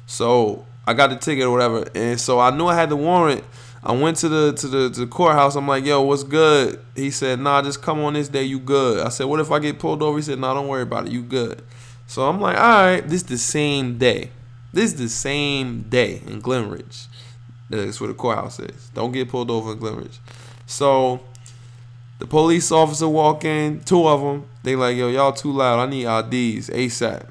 so 0.06 0.66
I 0.86 0.94
got 0.94 1.10
the 1.10 1.16
ticket 1.16 1.44
or 1.44 1.50
whatever. 1.50 1.86
And 1.94 2.20
so 2.20 2.40
I 2.40 2.54
knew 2.56 2.66
I 2.66 2.74
had 2.74 2.88
the 2.88 2.96
warrant. 2.96 3.44
I 3.88 3.92
went 3.92 4.18
to 4.18 4.28
the 4.28 4.52
to 4.52 4.68
the 4.68 4.90
to 4.90 5.00
the 5.00 5.06
courthouse. 5.06 5.56
I'm 5.56 5.66
like, 5.66 5.86
yo, 5.86 6.02
what's 6.02 6.22
good? 6.22 6.78
He 6.94 7.10
said, 7.10 7.40
nah, 7.40 7.62
just 7.62 7.80
come 7.80 8.00
on 8.00 8.12
this 8.12 8.28
day, 8.28 8.42
you 8.42 8.60
good. 8.60 9.04
I 9.04 9.08
said, 9.08 9.24
what 9.24 9.40
if 9.40 9.50
I 9.50 9.58
get 9.60 9.78
pulled 9.78 10.02
over? 10.02 10.18
He 10.18 10.22
said, 10.22 10.38
nah, 10.38 10.52
don't 10.52 10.68
worry 10.68 10.82
about 10.82 11.06
it, 11.06 11.12
you 11.12 11.22
good. 11.22 11.62
So 12.06 12.28
I'm 12.28 12.38
like, 12.38 12.58
all 12.58 12.82
right, 12.82 13.08
this 13.08 13.22
the 13.22 13.38
same 13.38 13.96
day. 13.96 14.30
This 14.74 14.92
the 14.92 15.08
same 15.08 15.86
day 15.88 16.20
in 16.26 16.40
Glen 16.40 16.68
Ridge. 16.68 17.06
That's 17.70 17.98
where 17.98 18.08
the 18.08 18.14
courthouse 18.14 18.60
is. 18.60 18.90
Don't 18.90 19.12
get 19.12 19.30
pulled 19.30 19.50
over 19.50 19.72
in 19.72 19.78
Glen 19.78 19.96
Ridge. 19.96 20.18
So 20.66 21.20
the 22.18 22.26
police 22.26 22.70
officer 22.70 23.08
walk 23.08 23.46
in, 23.46 23.80
two 23.80 24.06
of 24.06 24.20
them. 24.20 24.44
They 24.64 24.76
like, 24.76 24.98
yo, 24.98 25.08
y'all 25.08 25.32
too 25.32 25.52
loud. 25.52 25.78
I 25.78 25.90
need 25.90 26.04
IDs 26.04 26.68
ASAP. 26.68 27.26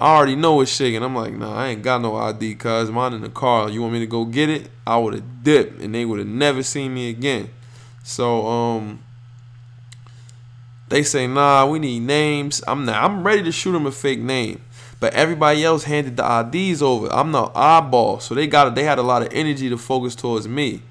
I 0.00 0.14
already 0.14 0.36
know 0.36 0.60
it's 0.60 0.70
shaking. 0.70 1.02
I'm 1.02 1.14
like, 1.16 1.32
nah, 1.34 1.56
I 1.56 1.68
ain't 1.68 1.82
got 1.82 2.00
no 2.00 2.16
ID, 2.16 2.54
cuz 2.54 2.90
mine 2.90 3.14
in 3.14 3.22
the 3.22 3.28
car. 3.28 3.68
You 3.68 3.82
want 3.82 3.94
me 3.94 4.00
to 4.00 4.06
go 4.06 4.24
get 4.24 4.48
it? 4.48 4.70
I 4.86 4.96
would 4.96 5.14
have 5.14 5.42
dipped, 5.42 5.80
and 5.80 5.94
they 5.94 6.04
would 6.04 6.20
have 6.20 6.28
never 6.28 6.62
seen 6.62 6.94
me 6.94 7.10
again. 7.10 7.50
So, 8.04 8.46
um, 8.46 9.00
they 10.88 11.02
say, 11.02 11.26
nah, 11.26 11.66
we 11.66 11.78
need 11.78 12.00
names. 12.00 12.62
I'm 12.66 12.84
not. 12.84 13.02
I'm 13.02 13.24
ready 13.24 13.42
to 13.42 13.52
shoot 13.52 13.72
them 13.72 13.86
a 13.86 13.92
fake 13.92 14.20
name. 14.20 14.60
But 15.00 15.14
everybody 15.14 15.64
else 15.64 15.84
handed 15.84 16.16
the 16.16 16.24
IDs 16.24 16.82
over. 16.82 17.08
I'm 17.12 17.32
the 17.32 17.50
eyeball. 17.54 18.20
so 18.20 18.34
they 18.34 18.46
got 18.46 18.74
they 18.74 18.84
had 18.84 18.98
a 18.98 19.02
lot 19.02 19.22
of 19.22 19.28
energy 19.32 19.68
to 19.68 19.78
focus 19.78 20.14
towards 20.14 20.48
me. 20.48 20.82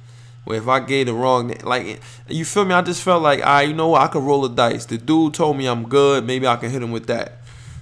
Where 0.45 0.57
if 0.57 0.67
I 0.67 0.79
gave 0.79 1.07
the 1.07 1.13
wrong, 1.13 1.53
like 1.63 1.99
you 2.29 2.45
feel 2.45 2.63
me, 2.63 2.73
I 2.73 2.81
just 2.81 3.03
felt 3.03 3.21
like, 3.21 3.41
I, 3.41 3.43
right, 3.43 3.67
you 3.67 3.73
know 3.73 3.89
what, 3.89 4.01
I 4.01 4.07
could 4.07 4.23
roll 4.23 4.43
the 4.43 4.49
dice. 4.49 4.85
The 4.85 4.97
dude 4.97 5.33
told 5.33 5.57
me 5.57 5.65
I'm 5.65 5.89
good, 5.89 6.25
maybe 6.25 6.47
I 6.47 6.55
can 6.55 6.69
hit 6.69 6.81
him 6.81 6.91
with 6.91 7.07
that. 7.07 7.36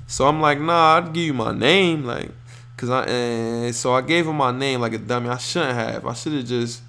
So 0.07 0.27
I'm 0.27 0.39
like, 0.39 0.59
nah, 0.59 0.97
I'd 0.97 1.13
give 1.13 1.23
you 1.23 1.33
my 1.33 1.51
name, 1.51 2.05
like, 2.05 2.31
cause 2.77 2.89
I 2.89 3.05
and 3.05 3.75
so 3.75 3.93
I 3.93 4.01
gave 4.01 4.27
him 4.27 4.35
my 4.37 4.51
name 4.51 4.81
like 4.81 4.93
a 4.93 4.97
dummy. 4.97 5.29
I 5.29 5.37
shouldn't 5.37 5.73
have. 5.73 6.05
I 6.05 6.13
should 6.13 6.33
have 6.33 6.45
just, 6.45 6.81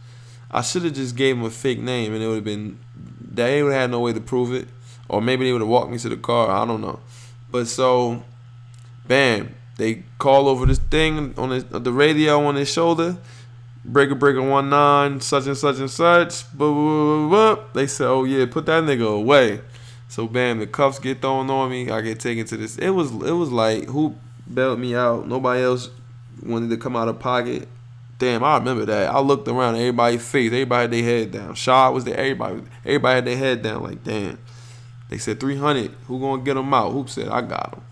I 0.50 0.60
should 0.60 0.84
have 0.84 0.94
just 0.94 1.16
gave 1.16 1.36
him 1.36 1.44
a 1.44 1.50
fake 1.50 1.80
name, 1.80 2.12
and 2.12 2.22
it 2.22 2.26
would 2.26 2.36
have 2.36 2.44
been 2.44 2.78
they 3.20 3.62
would 3.62 3.72
have 3.72 3.82
had 3.82 3.90
no 3.90 4.00
way 4.00 4.12
to 4.12 4.20
prove 4.20 4.52
it, 4.52 4.68
or 5.08 5.20
maybe 5.22 5.44
they 5.44 5.52
would 5.52 5.62
have 5.62 5.68
walked 5.68 5.90
me 5.90 5.98
to 5.98 6.08
the 6.08 6.16
car. 6.16 6.50
I 6.50 6.66
don't 6.66 6.80
know. 6.80 7.00
But 7.50 7.68
so, 7.68 8.22
bam, 9.06 9.54
they 9.76 10.04
call 10.18 10.48
over 10.48 10.66
this 10.66 10.78
thing 10.78 11.34
on 11.38 11.50
his, 11.50 11.64
the 11.64 11.92
radio 11.92 12.44
on 12.44 12.56
his 12.56 12.70
shoulder. 12.70 13.16
Breaker 13.84 14.16
Breaker 14.16 14.42
one 14.42 14.68
nine, 14.68 15.20
such 15.20 15.46
and 15.46 15.56
such 15.56 15.78
and 15.78 15.90
such. 15.90 16.44
Boop. 16.56 17.72
They 17.72 17.86
said, 17.86 18.08
"Oh 18.08 18.24
yeah, 18.24 18.46
put 18.46 18.66
that 18.66 18.82
nigga 18.82 19.06
away." 19.06 19.60
So 20.16 20.26
bam, 20.26 20.60
the 20.60 20.66
cuffs 20.66 20.98
get 20.98 21.20
thrown 21.20 21.50
on 21.50 21.70
me. 21.70 21.90
I 21.90 22.00
get 22.00 22.20
taken 22.20 22.46
to 22.46 22.56
this. 22.56 22.78
It 22.78 22.88
was 22.88 23.10
it 23.12 23.32
was 23.32 23.52
like 23.52 23.84
who 23.84 24.14
bailed 24.52 24.78
me 24.78 24.94
out. 24.94 25.28
Nobody 25.28 25.62
else 25.62 25.90
wanted 26.42 26.70
to 26.70 26.78
come 26.78 26.96
out 26.96 27.08
of 27.08 27.18
pocket. 27.18 27.68
Damn, 28.18 28.42
I 28.42 28.56
remember 28.56 28.86
that. 28.86 29.14
I 29.14 29.18
looked 29.18 29.46
around, 29.46 29.74
everybody's 29.74 30.26
face, 30.26 30.46
everybody 30.52 30.84
had 30.84 30.90
their 30.90 31.02
head 31.02 31.32
down. 31.32 31.54
Shaw 31.54 31.90
was 31.90 32.04
there, 32.04 32.16
everybody, 32.16 32.62
everybody 32.82 33.14
had 33.14 33.24
their 33.26 33.36
head 33.36 33.62
down. 33.62 33.82
Like 33.82 34.04
damn, 34.04 34.38
they 35.10 35.18
said 35.18 35.38
three 35.38 35.58
hundred. 35.58 35.90
Who 36.06 36.18
gonna 36.18 36.42
get 36.42 36.56
him 36.56 36.72
out? 36.72 36.92
Hoop 36.92 37.10
said, 37.10 37.28
I 37.28 37.42
got 37.42 37.74
him. 37.74 37.82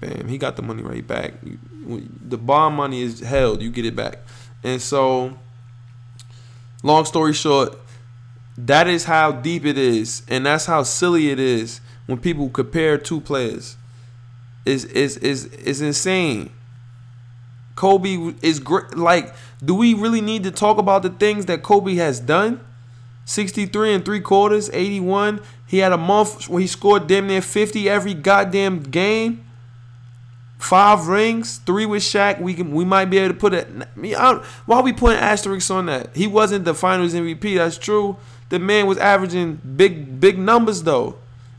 Bam, 0.00 0.28
he 0.28 0.38
got 0.38 0.56
the 0.56 0.62
money 0.62 0.82
right 0.82 1.06
back. 1.06 1.34
The 1.42 2.38
bond 2.38 2.76
money 2.76 3.02
is 3.02 3.20
held. 3.20 3.60
You 3.60 3.68
get 3.68 3.84
it 3.84 3.94
back. 3.94 4.20
And 4.64 4.80
so, 4.80 5.36
long 6.82 7.04
story 7.04 7.34
short, 7.34 7.78
that 8.66 8.88
is 8.88 9.04
how 9.04 9.30
deep 9.30 9.64
it 9.64 9.78
is, 9.78 10.22
and 10.26 10.44
that's 10.44 10.66
how 10.66 10.82
silly 10.82 11.30
it 11.30 11.38
is 11.38 11.80
when 12.06 12.18
people 12.18 12.48
compare 12.48 12.98
two 12.98 13.20
players. 13.20 13.76
Is 14.64 14.84
is 14.86 15.16
is 15.18 15.46
is 15.46 15.80
insane. 15.80 16.50
Kobe 17.76 18.34
is 18.42 18.58
great. 18.58 18.96
Like, 18.96 19.32
do 19.64 19.74
we 19.76 19.94
really 19.94 20.20
need 20.20 20.42
to 20.42 20.50
talk 20.50 20.78
about 20.78 21.02
the 21.02 21.10
things 21.10 21.46
that 21.46 21.62
Kobe 21.62 21.94
has 21.94 22.18
done? 22.18 22.60
63 23.26 23.94
and 23.94 24.04
three 24.04 24.20
quarters, 24.20 24.68
81. 24.72 25.40
He 25.66 25.78
had 25.78 25.92
a 25.92 25.98
month 25.98 26.48
where 26.48 26.60
he 26.60 26.66
scored 26.66 27.06
damn 27.06 27.28
near 27.28 27.42
50 27.42 27.88
every 27.88 28.14
goddamn 28.14 28.82
game. 28.82 29.44
Five 30.58 31.06
rings, 31.06 31.58
three 31.58 31.86
with 31.86 32.02
Shaq. 32.02 32.40
We 32.40 32.52
can 32.52 32.72
we 32.72 32.84
might 32.84 33.06
be 33.06 33.18
able 33.18 33.32
to 33.32 33.40
put 33.40 33.54
it. 33.54 33.68
Why 33.94 34.42
are 34.76 34.82
we 34.82 34.92
putting 34.92 35.18
asterisks 35.18 35.70
on 35.70 35.86
that? 35.86 36.14
He 36.16 36.26
wasn't 36.26 36.64
the 36.64 36.74
Finals 36.74 37.14
MVP. 37.14 37.56
That's 37.56 37.78
true. 37.78 38.16
The 38.48 38.58
man 38.58 38.86
was 38.86 38.98
averaging 38.98 39.60
big 39.76 40.20
big 40.20 40.36
numbers 40.38 40.82
though. 40.82 41.16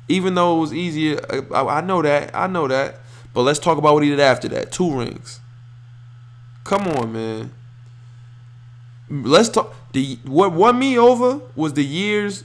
Even 0.10 0.36
though 0.36 0.58
it 0.58 0.60
was 0.60 0.74
easier, 0.74 1.20
I, 1.54 1.78
I 1.78 1.82
know 1.82 2.02
that. 2.02 2.36
I 2.36 2.48
know 2.48 2.68
that. 2.68 3.00
But 3.34 3.44
let's 3.44 3.60
talk 3.60 3.78
about 3.78 3.94
what 3.94 4.04
he 4.04 4.10
did 4.10 4.20
after 4.20 4.50
that. 4.50 4.72
Two 4.72 4.94
rings. 4.94 5.40
Come 6.66 6.88
on, 6.88 7.14
man. 7.14 7.52
Let's 9.10 9.50
talk. 9.50 9.74
The 9.94 10.20
what 10.26 10.52
won 10.52 10.78
me 10.78 10.98
over 10.98 11.40
was 11.56 11.74
the 11.74 11.86
years 11.86 12.44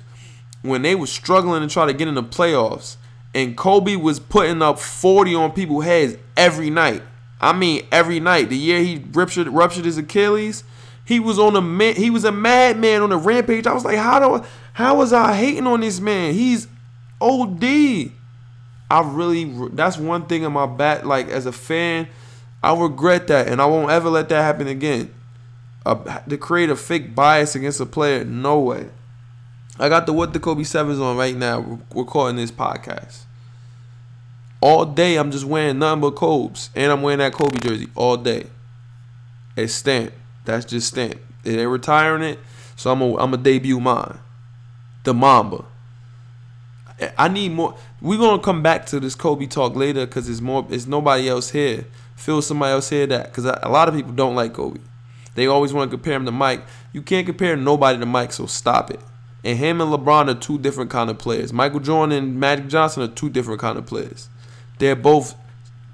when 0.63 0.83
they 0.83 0.95
were 0.95 1.07
struggling 1.07 1.67
to 1.67 1.73
try 1.73 1.85
to 1.87 1.93
get 1.93 2.07
in 2.07 2.15
the 2.15 2.23
playoffs 2.23 2.97
and 3.35 3.57
Kobe 3.57 3.97
was 3.97 4.21
putting 4.21 4.63
up 4.63 4.79
40 4.79 5.35
on 5.35 5.53
people's 5.53 5.85
heads 5.85 6.17
every 6.37 6.71
night. 6.71 7.03
I 7.41 7.53
mean, 7.53 7.87
every 7.93 8.21
night. 8.21 8.49
The 8.49 8.57
year 8.57 8.81
he 8.81 9.05
ruptured, 9.13 9.49
ruptured 9.49 9.85
his 9.85 9.99
Achilles, 9.99 10.65
he 11.05 11.21
was 11.21 11.39
on 11.39 11.55
a 11.57 11.93
he 11.93 12.11
was 12.11 12.25
a 12.25 12.33
madman 12.33 13.03
on 13.03 13.13
a 13.13 13.17
rampage. 13.17 13.67
I 13.67 13.75
was 13.75 13.85
like, 13.85 13.99
how 13.99 14.19
do 14.19 14.45
how 14.73 14.97
was 14.97 15.13
I 15.13 15.35
hating 15.35 15.67
on 15.67 15.81
this 15.81 16.01
man? 16.01 16.35
He's 16.35 16.67
OD. 17.21 17.65
I 18.91 19.01
really 19.03 19.45
that's 19.73 19.99
one 19.99 20.27
thing 20.27 20.45
in 20.45 20.53
my 20.53 20.67
back. 20.67 21.05
Like 21.05 21.29
as 21.29 21.47
a 21.47 21.53
fan, 21.53 22.09
I 22.63 22.75
regret 22.75 23.27
that, 23.29 23.49
and 23.49 23.61
I 23.61 23.67
won't 23.67 23.91
ever 23.91 24.09
let 24.09 24.29
that 24.31 24.43
happen 24.43 24.67
again. 24.67 25.13
Uh, 25.85 26.21
to 26.21 26.39
create 26.39 26.71
a 26.71 26.77
fake 26.77 27.15
bias 27.15 27.55
against 27.55 27.79
a 27.79 27.85
player, 27.85 28.25
no 28.25 28.59
way. 28.59 28.89
I 29.79 29.91
got 29.91 30.07
the 30.07 30.15
what 30.15 30.33
the 30.33 30.41
Kobe 30.41 30.63
Sevens 30.63 30.99
on 30.99 31.19
right 31.19 31.37
now, 31.37 31.81
recording 31.95 32.37
this 32.37 32.51
podcast. 32.51 33.25
All 34.65 34.87
day 34.87 35.17
I'm 35.17 35.31
just 35.31 35.45
wearing 35.45 35.79
nothing 35.79 36.01
but 36.01 36.13
Kobe's, 36.13 36.71
and 36.75 36.91
I'm 36.91 37.03
wearing 37.03 37.19
that 37.19 37.35
Kobe 37.35 37.59
jersey 37.59 37.89
all 37.95 38.17
day. 38.17 38.47
It's 39.59 39.75
stamped. 39.75 40.15
That's 40.47 40.65
just 40.65 40.89
stamped. 40.89 41.19
They're 41.43 41.69
retiring 41.69 42.23
it, 42.23 42.39
so 42.75 42.91
I'm 42.91 43.03
a, 43.03 43.15
I'm 43.19 43.43
debut 43.43 43.79
mine, 43.79 44.21
the 45.03 45.13
Mamba. 45.13 45.67
I 47.19 47.29
need 47.29 47.53
more. 47.53 47.77
We're 48.01 48.17
gonna 48.17 48.41
come 48.41 48.63
back 48.63 48.87
to 48.87 49.01
this 49.01 49.15
Kobe 49.15 49.45
talk 49.45 49.77
later 49.77 50.07
because 50.07 50.31
it's 50.31 50.41
more. 50.41 50.67
It's 50.71 50.87
nobody 50.87 51.29
else 51.29 51.51
here. 51.51 51.85
Feel 52.17 52.41
somebody 52.41 52.73
else 52.73 52.89
here 52.89 53.07
that 53.07 53.27
because 53.27 53.45
a 53.45 53.69
lot 53.69 53.91
of 53.91 53.95
people 53.95 54.13
don't 54.13 54.35
like 54.35 54.55
Kobe. 54.55 54.81
They 55.35 55.47
always 55.47 55.75
want 55.75 55.91
to 55.91 55.95
compare 55.95 56.15
him 56.15 56.25
to 56.25 56.33
Mike. 56.33 56.63
You 56.95 57.03
can't 57.03 57.27
compare 57.27 57.55
nobody 57.55 57.99
to 57.99 58.07
Mike, 58.07 58.33
so 58.33 58.47
stop 58.47 58.91
it. 58.91 59.01
And 59.45 59.59
him 59.59 59.83
and 59.83 59.93
LeBron 59.93 60.31
are 60.31 60.41
two 60.41 60.59
different 60.59 60.91
kind 60.91 61.11
of 61.11 61.19
players. 61.19 61.53
Michael 61.53 61.81
Jordan 61.81 62.17
and 62.17 62.41
Magic 62.41 62.69
Johnson 62.69 63.03
are 63.03 63.09
two 63.09 63.29
different 63.29 63.61
kind 63.61 63.77
of 63.77 63.85
players. 63.85 64.31
They're 64.79 64.97
both 64.97 65.35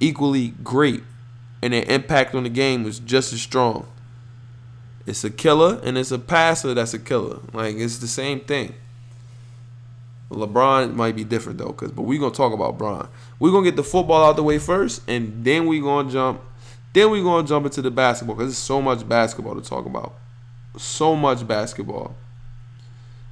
equally 0.00 0.54
great, 0.64 1.02
and 1.62 1.72
their 1.72 1.84
impact 1.84 2.34
on 2.34 2.44
the 2.44 2.48
game 2.48 2.84
was 2.84 2.98
just 2.98 3.32
as 3.32 3.40
strong. 3.42 3.86
It's 5.06 5.24
a 5.24 5.30
killer 5.30 5.80
and 5.82 5.98
it's 5.98 6.12
a 6.12 6.18
passer 6.18 6.74
that's 6.74 6.94
a 6.94 6.98
killer. 6.98 7.40
Like 7.52 7.76
it's 7.76 7.98
the 7.98 8.06
same 8.06 8.40
thing. 8.40 8.74
LeBron 10.30 10.94
might 10.94 11.16
be 11.16 11.24
different 11.24 11.58
though, 11.58 11.72
cause 11.72 11.90
but 11.90 12.02
we're 12.02 12.20
gonna 12.20 12.32
talk 12.32 12.52
about 12.52 12.78
Bron. 12.78 13.08
We're 13.38 13.50
gonna 13.50 13.64
get 13.64 13.76
the 13.76 13.82
football 13.82 14.24
out 14.24 14.36
the 14.36 14.44
way 14.44 14.58
first, 14.58 15.02
and 15.08 15.44
then 15.44 15.66
we're 15.66 15.82
gonna 15.82 16.10
jump. 16.10 16.40
Then 16.92 17.10
we're 17.10 17.24
gonna 17.24 17.46
jump 17.46 17.66
into 17.66 17.82
the 17.82 17.90
basketball, 17.90 18.36
cause 18.36 18.46
there's 18.46 18.58
so 18.58 18.80
much 18.80 19.08
basketball 19.08 19.56
to 19.56 19.60
talk 19.60 19.86
about. 19.86 20.14
So 20.76 21.16
much 21.16 21.46
basketball. 21.46 22.14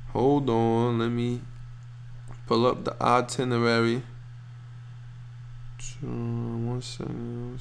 Hold 0.09 0.51
on, 0.51 0.99
let 0.99 1.11
me 1.11 1.43
pull 2.47 2.67
up 2.67 2.85
the 2.85 2.97
itinerary. 3.01 4.03
One 6.01 6.83
second. 6.83 7.59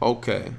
Okay, 0.00 0.52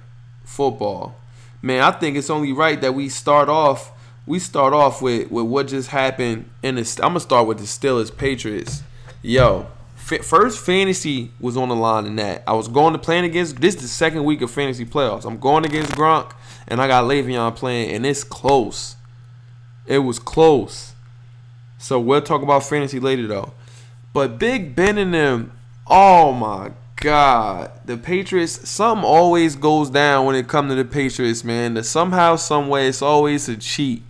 football. 0.44 1.16
Man, 1.62 1.82
I 1.82 1.92
think 1.92 2.18
it's 2.18 2.30
only 2.30 2.52
right 2.52 2.80
that 2.82 2.94
we 2.94 3.10
start 3.10 3.50
off. 3.50 3.92
We 4.28 4.40
start 4.40 4.74
off 4.74 5.02
with, 5.02 5.32
with 5.32 5.46
what 5.46 5.68
just 5.68 5.90
happened 5.90 6.50
in 6.62 6.76
the. 6.76 7.00
I'm 7.02 7.10
gonna 7.10 7.20
start 7.22 7.48
with 7.48 7.60
the 7.60 7.64
Steelers 7.64 8.16
Patriots. 8.16 8.84
Yo, 9.22 9.68
first 9.96 10.64
fantasy 10.64 11.32
was 11.40 11.58
on 11.58 11.70
the 11.70 11.76
line 11.76 12.06
in 12.06 12.16
that. 12.18 12.44
I 12.46 12.54
was 12.54 12.68
going 12.68 12.94
to 12.94 13.00
playing 13.00 13.26
against. 13.26 13.60
This 13.62 13.76
is 13.76 13.82
the 13.82 13.88
second 13.88 14.24
week 14.24 14.42
of 14.42 14.52
fantasy 14.52 14.86
playoffs. 14.86 15.26
I'm 15.26 15.40
going 15.40 15.66
against 15.66 15.92
Gronk, 15.94 16.34
and 16.68 16.82
I 16.82 16.88
got 16.88 17.06
Le'Veon 17.06 17.56
playing, 17.56 17.92
and 17.92 18.06
it's 18.06 18.24
close. 18.24 18.96
It 19.86 20.00
was 20.00 20.20
close. 20.20 20.94
So 21.78 22.00
we'll 22.00 22.22
talk 22.22 22.42
about 22.42 22.64
fantasy 22.64 23.00
later 23.00 23.28
though. 23.28 23.54
But 24.14 24.40
Big 24.40 24.76
Ben 24.76 24.98
and 24.98 25.14
them, 25.14 25.52
oh 25.88 26.32
my 26.32 26.72
God, 26.96 27.72
the 27.86 27.98
Patriots. 27.98 28.68
Something 28.68 29.06
always 29.06 29.56
goes 29.56 29.90
down 29.90 30.26
when 30.26 30.36
it 30.36 30.48
comes 30.48 30.72
to 30.72 30.76
the 30.76 30.86
Patriots, 30.86 31.44
man. 31.44 31.76
That 31.76 31.84
somehow, 31.84 32.38
some 32.38 32.68
way, 32.68 32.88
it's 32.88 33.02
always 33.02 33.48
a 33.50 33.58
cheat. 33.58 34.02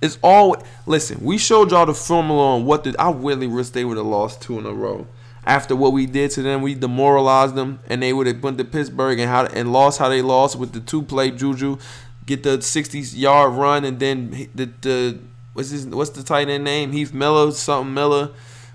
It's 0.00 0.18
all. 0.22 0.56
Listen, 0.86 1.22
we 1.22 1.38
showed 1.38 1.70
y'all 1.70 1.86
the 1.86 1.94
formula 1.94 2.56
on 2.56 2.64
what 2.64 2.84
did 2.84 2.96
I 2.98 3.10
really 3.10 3.46
wish 3.46 3.70
they 3.70 3.84
would 3.84 3.96
have 3.96 4.06
lost 4.06 4.40
two 4.40 4.58
in 4.58 4.66
a 4.66 4.72
row 4.72 5.06
after 5.44 5.74
what 5.74 5.92
we 5.92 6.06
did 6.06 6.30
to 6.32 6.42
them, 6.42 6.62
we 6.62 6.74
demoralized 6.74 7.54
them, 7.54 7.80
and 7.88 8.02
they 8.02 8.12
would 8.12 8.26
have 8.26 8.42
went 8.42 8.58
to 8.58 8.64
Pittsburgh 8.64 9.18
and 9.18 9.28
how 9.28 9.46
and 9.46 9.72
lost 9.72 9.98
how 9.98 10.08
they 10.08 10.22
lost 10.22 10.56
with 10.56 10.72
the 10.72 10.80
two 10.80 11.02
play 11.02 11.30
Juju, 11.30 11.78
get 12.26 12.42
the 12.42 12.62
60 12.62 13.00
yard 13.18 13.54
run, 13.54 13.84
and 13.84 13.98
then 13.98 14.48
the 14.54 14.66
the 14.80 15.18
what's 15.52 15.70
his 15.70 15.86
what's 15.86 16.10
the 16.10 16.22
tight 16.22 16.48
end 16.48 16.64
name? 16.64 16.92
Heath 16.92 17.12
Miller, 17.12 17.50
something 17.50 17.92
Miller, 17.92 18.30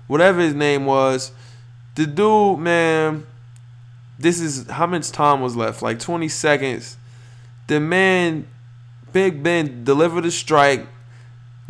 whatever 0.06 0.40
his 0.40 0.54
name 0.54 0.84
was. 0.84 1.32
The 1.94 2.06
dude, 2.06 2.60
man, 2.60 3.26
this 4.18 4.40
is 4.40 4.68
how 4.68 4.86
much 4.86 5.10
time 5.10 5.40
was 5.40 5.56
left? 5.56 5.82
Like 5.82 5.98
20 5.98 6.28
seconds. 6.28 6.96
The 7.66 7.80
man, 7.80 8.46
Big 9.12 9.42
Ben, 9.42 9.84
delivered 9.84 10.24
a 10.24 10.30
strike 10.30 10.86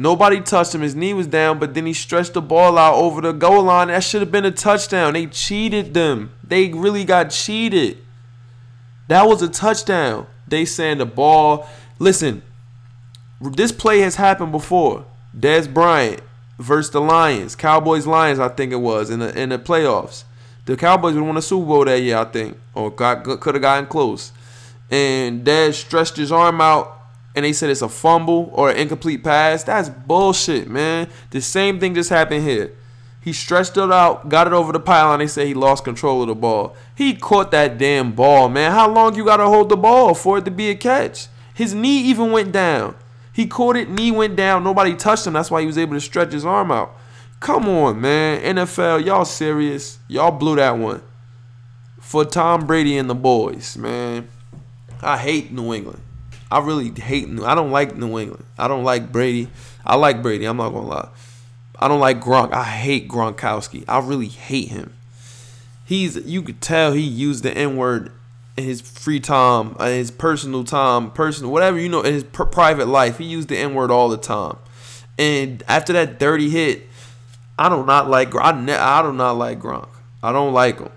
Nobody 0.00 0.40
touched 0.40 0.74
him. 0.74 0.82
His 0.82 0.94
knee 0.94 1.12
was 1.12 1.26
down, 1.26 1.58
but 1.58 1.74
then 1.74 1.84
he 1.84 1.92
stretched 1.92 2.34
the 2.34 2.40
ball 2.40 2.78
out 2.78 2.94
over 2.94 3.20
the 3.20 3.32
goal 3.32 3.64
line. 3.64 3.88
That 3.88 4.04
should 4.04 4.20
have 4.20 4.30
been 4.30 4.44
a 4.44 4.52
touchdown. 4.52 5.14
They 5.14 5.26
cheated 5.26 5.92
them. 5.92 6.32
They 6.44 6.68
really 6.68 7.04
got 7.04 7.30
cheated. 7.30 7.98
That 9.08 9.26
was 9.26 9.42
a 9.42 9.48
touchdown. 9.48 10.28
They 10.46 10.64
saying 10.64 10.98
the 10.98 11.06
ball. 11.06 11.68
Listen, 11.98 12.42
this 13.40 13.72
play 13.72 13.98
has 14.00 14.14
happened 14.14 14.52
before. 14.52 15.04
Dez 15.36 15.72
Bryant 15.72 16.20
versus 16.58 16.92
the 16.92 17.00
Lions, 17.00 17.54
Cowboys 17.54 18.06
Lions, 18.06 18.38
I 18.38 18.48
think 18.48 18.72
it 18.72 18.76
was 18.76 19.10
in 19.10 19.20
the 19.20 19.36
in 19.36 19.50
the 19.50 19.58
playoffs. 19.58 20.24
The 20.64 20.76
Cowboys 20.76 21.14
would 21.14 21.24
won 21.24 21.36
a 21.36 21.42
Super 21.42 21.66
Bowl 21.66 21.84
that 21.84 22.00
year, 22.00 22.18
I 22.18 22.24
think, 22.24 22.56
or 22.74 22.90
got 22.90 23.24
could 23.24 23.54
have 23.54 23.62
gotten 23.62 23.86
close. 23.86 24.32
And 24.90 25.44
Dez 25.44 25.74
stretched 25.74 26.16
his 26.16 26.32
arm 26.32 26.60
out 26.60 26.97
and 27.34 27.44
they 27.44 27.52
said 27.52 27.70
it's 27.70 27.82
a 27.82 27.88
fumble 27.88 28.50
or 28.52 28.70
an 28.70 28.76
incomplete 28.76 29.22
pass, 29.22 29.64
that's 29.64 29.88
bullshit, 29.88 30.68
man. 30.68 31.08
The 31.30 31.40
same 31.40 31.78
thing 31.78 31.94
just 31.94 32.10
happened 32.10 32.42
here. 32.44 32.72
He 33.20 33.30
He 33.30 33.32
stretched 33.32 33.76
it 33.76 33.92
out, 33.92 34.28
got 34.28 34.46
it 34.46 34.52
over 34.52 34.72
the 34.72 34.80
pylon. 34.80 35.18
They 35.18 35.26
say 35.26 35.46
he 35.46 35.54
lost 35.54 35.84
control 35.84 36.22
of 36.22 36.28
the 36.28 36.34
ball. 36.34 36.74
He 36.94 37.14
caught 37.14 37.50
that 37.50 37.76
damn 37.76 38.12
ball, 38.12 38.48
man. 38.48 38.72
How 38.72 38.88
long 38.90 39.14
you 39.14 39.24
gotta 39.24 39.44
hold 39.44 39.68
the 39.68 39.76
ball 39.76 40.14
for 40.14 40.38
it 40.38 40.44
to 40.46 40.50
be 40.50 40.70
a 40.70 40.74
catch? 40.74 41.28
His 41.52 41.74
knee 41.74 42.00
even 42.02 42.32
went 42.32 42.52
down. 42.52 42.94
He 43.32 43.46
caught 43.46 43.76
it, 43.76 43.90
knee 43.90 44.10
went 44.10 44.34
down. 44.34 44.64
Nobody 44.64 44.94
touched 44.94 45.26
him. 45.26 45.34
That's 45.34 45.50
why 45.50 45.60
he 45.60 45.66
was 45.66 45.78
able 45.78 45.94
to 45.94 46.00
stretch 46.00 46.32
his 46.32 46.44
arm 46.46 46.70
out. 46.70 46.96
Come 47.40 47.68
on, 47.68 48.00
man. 48.00 48.56
NFL, 48.56 49.04
y'all 49.04 49.24
serious? 49.24 49.98
Y'all 50.08 50.32
blew 50.32 50.56
that 50.56 50.76
one. 50.76 51.02
For 52.00 52.24
Tom 52.24 52.66
Brady 52.66 52.96
and 52.96 53.08
the 53.08 53.14
boys, 53.14 53.76
man. 53.76 54.28
I 55.02 55.18
hate 55.18 55.52
New 55.52 55.72
England. 55.74 56.00
I 56.50 56.60
really 56.60 56.90
hate 56.90 57.28
New. 57.28 57.44
I 57.44 57.54
don't 57.54 57.70
like 57.70 57.96
New 57.96 58.18
England. 58.18 58.44
I 58.58 58.68
don't 58.68 58.84
like 58.84 59.12
Brady. 59.12 59.48
I 59.84 59.96
like 59.96 60.22
Brady. 60.22 60.46
I'm 60.46 60.56
not 60.56 60.70
gonna 60.70 60.86
lie. 60.86 61.08
I 61.78 61.88
don't 61.88 62.00
like 62.00 62.20
Gronk. 62.20 62.52
I 62.52 62.64
hate 62.64 63.08
Gronkowski. 63.08 63.84
I 63.86 64.00
really 64.00 64.28
hate 64.28 64.68
him. 64.68 64.94
He's 65.84 66.16
you 66.16 66.42
could 66.42 66.60
tell 66.60 66.92
he 66.92 67.02
used 67.02 67.44
the 67.44 67.52
N 67.52 67.76
word 67.76 68.12
in 68.56 68.64
his 68.64 68.80
free 68.80 69.20
time, 69.20 69.76
in 69.78 69.86
his 69.86 70.10
personal 70.10 70.64
time, 70.64 71.10
personal 71.12 71.52
whatever 71.52 71.78
you 71.78 71.88
know, 71.88 72.02
in 72.02 72.14
his 72.14 72.24
pr- 72.24 72.44
private 72.44 72.88
life. 72.88 73.18
He 73.18 73.24
used 73.24 73.48
the 73.48 73.56
N 73.56 73.74
word 73.74 73.90
all 73.90 74.08
the 74.08 74.16
time. 74.16 74.56
And 75.18 75.62
after 75.68 75.92
that 75.94 76.18
dirty 76.18 76.50
hit, 76.50 76.86
I 77.58 77.68
do 77.68 77.84
not 77.84 78.08
like 78.08 78.34
I, 78.34 78.52
ne- 78.52 78.72
I 78.74 79.02
do 79.02 79.12
not 79.12 79.32
like 79.32 79.60
Gronk. 79.60 79.88
I 80.22 80.32
don't 80.32 80.52
like 80.52 80.78
him. 80.78 80.90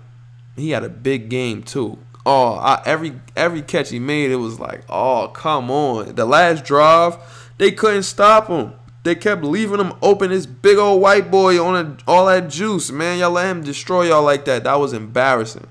He 0.56 0.70
had 0.70 0.84
a 0.84 0.88
big 0.88 1.28
game 1.28 1.62
too. 1.62 1.98
Oh, 2.24 2.54
I, 2.54 2.82
every 2.84 3.20
every 3.36 3.62
catch 3.62 3.90
he 3.90 3.98
made, 3.98 4.30
it 4.30 4.36
was 4.36 4.60
like, 4.60 4.82
oh 4.88 5.28
come 5.28 5.70
on. 5.70 6.14
The 6.14 6.24
last 6.24 6.64
drive, 6.64 7.16
they 7.58 7.72
couldn't 7.72 8.04
stop 8.04 8.48
him. 8.48 8.72
They 9.02 9.16
kept 9.16 9.42
leaving 9.42 9.80
him 9.80 9.94
open. 10.00 10.30
This 10.30 10.46
big 10.46 10.78
old 10.78 11.02
white 11.02 11.30
boy 11.30 11.62
on 11.62 11.74
a, 11.74 11.96
all 12.06 12.26
that 12.26 12.48
juice, 12.48 12.92
man. 12.92 13.18
Y'all 13.18 13.32
let 13.32 13.50
him 13.50 13.64
destroy 13.64 14.02
y'all 14.04 14.22
like 14.22 14.44
that. 14.44 14.64
That 14.64 14.78
was 14.78 14.92
embarrassing. 14.92 15.66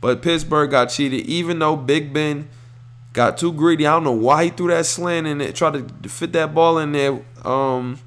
But 0.00 0.22
Pittsburgh 0.22 0.70
got 0.70 0.86
cheated, 0.86 1.26
even 1.26 1.58
though 1.58 1.76
Big 1.76 2.12
Ben 2.12 2.48
got 3.12 3.36
too 3.36 3.52
greedy. 3.52 3.86
I 3.86 3.92
don't 3.92 4.04
know 4.04 4.12
why 4.12 4.44
he 4.44 4.50
threw 4.50 4.68
that 4.68 4.86
slant 4.86 5.26
in 5.26 5.40
it, 5.40 5.54
tried 5.56 6.02
to 6.02 6.08
fit 6.08 6.32
that 6.32 6.54
ball 6.54 6.78
in 6.78 6.92
there 6.92 7.20
um, 7.44 7.98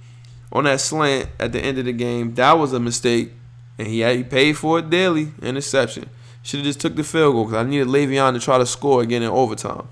on 0.52 0.64
that 0.64 0.80
slant 0.80 1.30
at 1.40 1.52
the 1.52 1.60
end 1.60 1.78
of 1.78 1.86
the 1.86 1.94
game. 1.94 2.34
That 2.36 2.54
was 2.54 2.74
a 2.74 2.80
mistake, 2.80 3.34
and 3.78 3.88
he 3.88 4.00
had, 4.00 4.16
he 4.16 4.24
paid 4.24 4.54
for 4.54 4.80
it 4.80 4.90
daily. 4.90 5.34
Interception. 5.42 6.10
Should 6.44 6.60
have 6.60 6.66
just 6.66 6.82
took 6.82 6.96
the 6.96 7.04
field 7.04 7.34
goal 7.34 7.46
because 7.46 7.66
I 7.66 7.70
needed 7.70 7.88
Le'Veon 7.88 8.34
to 8.34 8.40
try 8.40 8.58
to 8.58 8.66
score 8.66 9.02
again 9.02 9.24
in 9.24 9.30
overtime. 9.30 9.88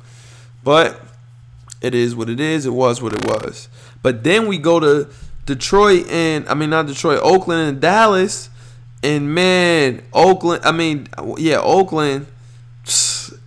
But 0.63 1.01
it 1.81 1.96
is 1.96 2.15
what 2.15 2.29
it 2.29 2.39
is. 2.39 2.65
It 2.65 2.74
was 2.74 3.01
what 3.01 3.13
it 3.13 3.25
was. 3.25 3.70
But 4.03 4.24
then 4.24 4.48
we 4.48 4.58
go 4.58 4.79
to 4.79 5.10
Detroit 5.46 6.08
and 6.10 6.48
I 6.48 6.53
mean 6.53 6.70
not 6.70 6.88
Detroit, 6.88 7.20
Oakland 7.24 7.67
and 7.67 7.81
Dallas. 7.81 8.50
And 9.03 9.34
man, 9.34 10.03
Oakland. 10.13 10.63
I 10.63 10.72
mean, 10.72 11.08
yeah, 11.38 11.60
Oakland. 11.60 12.27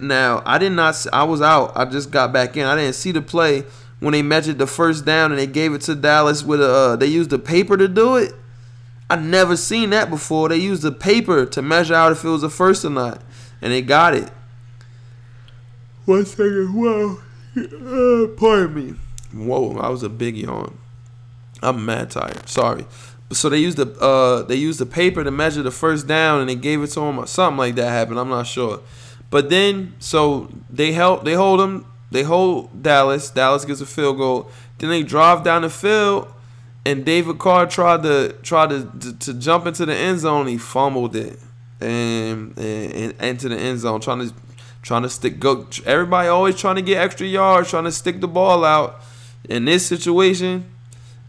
Now 0.00 0.42
I 0.44 0.58
did 0.58 0.72
not. 0.72 1.06
I 1.14 1.24
was 1.24 1.40
out. 1.40 1.72
I 1.74 1.86
just 1.86 2.10
got 2.10 2.30
back 2.30 2.58
in. 2.58 2.66
I 2.66 2.76
didn't 2.76 2.94
see 2.94 3.10
the 3.10 3.22
play 3.22 3.64
when 4.00 4.12
they 4.12 4.20
measured 4.20 4.58
the 4.58 4.66
first 4.66 5.06
down 5.06 5.32
and 5.32 5.40
they 5.40 5.46
gave 5.46 5.72
it 5.72 5.80
to 5.82 5.94
Dallas 5.94 6.42
with 6.42 6.60
a. 6.60 6.68
Uh, 6.68 6.96
they 6.96 7.06
used 7.06 7.30
the 7.30 7.38
paper 7.38 7.78
to 7.78 7.88
do 7.88 8.16
it. 8.16 8.34
I 9.12 9.16
never 9.16 9.58
seen 9.58 9.90
that 9.90 10.08
before. 10.08 10.48
They 10.48 10.56
used 10.56 10.80
the 10.80 10.90
paper 10.90 11.44
to 11.44 11.60
measure 11.60 11.92
out 11.92 12.12
if 12.12 12.24
it 12.24 12.30
was 12.30 12.42
a 12.42 12.48
first 12.48 12.82
or 12.82 12.88
not, 12.88 13.20
and 13.60 13.70
they 13.70 13.82
got 13.82 14.14
it. 14.14 14.30
One 16.06 16.24
second. 16.24 16.72
Whoa. 16.72 17.18
Uh, 17.54 18.28
pardon 18.38 18.74
me. 18.74 18.94
Whoa, 19.34 19.76
I 19.76 19.90
was 19.90 20.02
a 20.02 20.08
big 20.08 20.38
yawn. 20.38 20.78
I'm 21.62 21.84
mad 21.84 22.10
tired. 22.10 22.48
Sorry. 22.48 22.86
So 23.32 23.50
they 23.50 23.58
used 23.58 23.76
the 23.76 23.92
uh 24.00 24.44
they 24.44 24.56
used 24.56 24.78
the 24.78 24.86
paper 24.86 25.22
to 25.22 25.30
measure 25.30 25.62
the 25.62 25.70
first 25.70 26.06
down 26.06 26.40
and 26.40 26.48
they 26.48 26.54
gave 26.54 26.82
it 26.82 26.86
to 26.92 27.00
him 27.02 27.18
or 27.18 27.26
something 27.26 27.58
like 27.58 27.74
that 27.74 27.90
happened. 27.90 28.18
I'm 28.18 28.30
not 28.30 28.46
sure. 28.46 28.80
But 29.28 29.50
then 29.50 29.92
so 29.98 30.50
they 30.70 30.92
help 30.92 31.24
they 31.24 31.34
hold 31.34 31.60
him 31.60 31.84
they 32.10 32.22
hold 32.22 32.82
Dallas. 32.82 33.28
Dallas 33.28 33.66
gets 33.66 33.82
a 33.82 33.86
field 33.86 34.16
goal. 34.16 34.50
Then 34.78 34.88
they 34.88 35.02
drive 35.02 35.44
down 35.44 35.62
the 35.62 35.70
field 35.70 36.32
and 36.84 37.04
David 37.04 37.38
Carr 37.38 37.66
tried 37.66 38.02
to 38.02 38.34
try 38.42 38.66
to, 38.66 38.90
to, 39.00 39.18
to 39.18 39.34
jump 39.34 39.66
into 39.66 39.86
the 39.86 39.94
end 39.94 40.20
zone. 40.20 40.46
He 40.48 40.58
fumbled 40.58 41.14
it 41.14 41.38
and, 41.80 42.56
and, 42.58 42.92
and 42.94 43.22
into 43.22 43.48
the 43.48 43.56
end 43.56 43.80
zone, 43.80 44.00
trying 44.00 44.28
to 44.28 44.34
trying 44.82 45.02
to 45.02 45.08
stick 45.08 45.38
go. 45.38 45.66
Everybody 45.86 46.28
always 46.28 46.56
trying 46.56 46.76
to 46.76 46.82
get 46.82 46.98
extra 46.98 47.26
yards, 47.26 47.70
trying 47.70 47.84
to 47.84 47.92
stick 47.92 48.20
the 48.20 48.28
ball 48.28 48.64
out. 48.64 49.00
In 49.48 49.64
this 49.64 49.86
situation, 49.86 50.70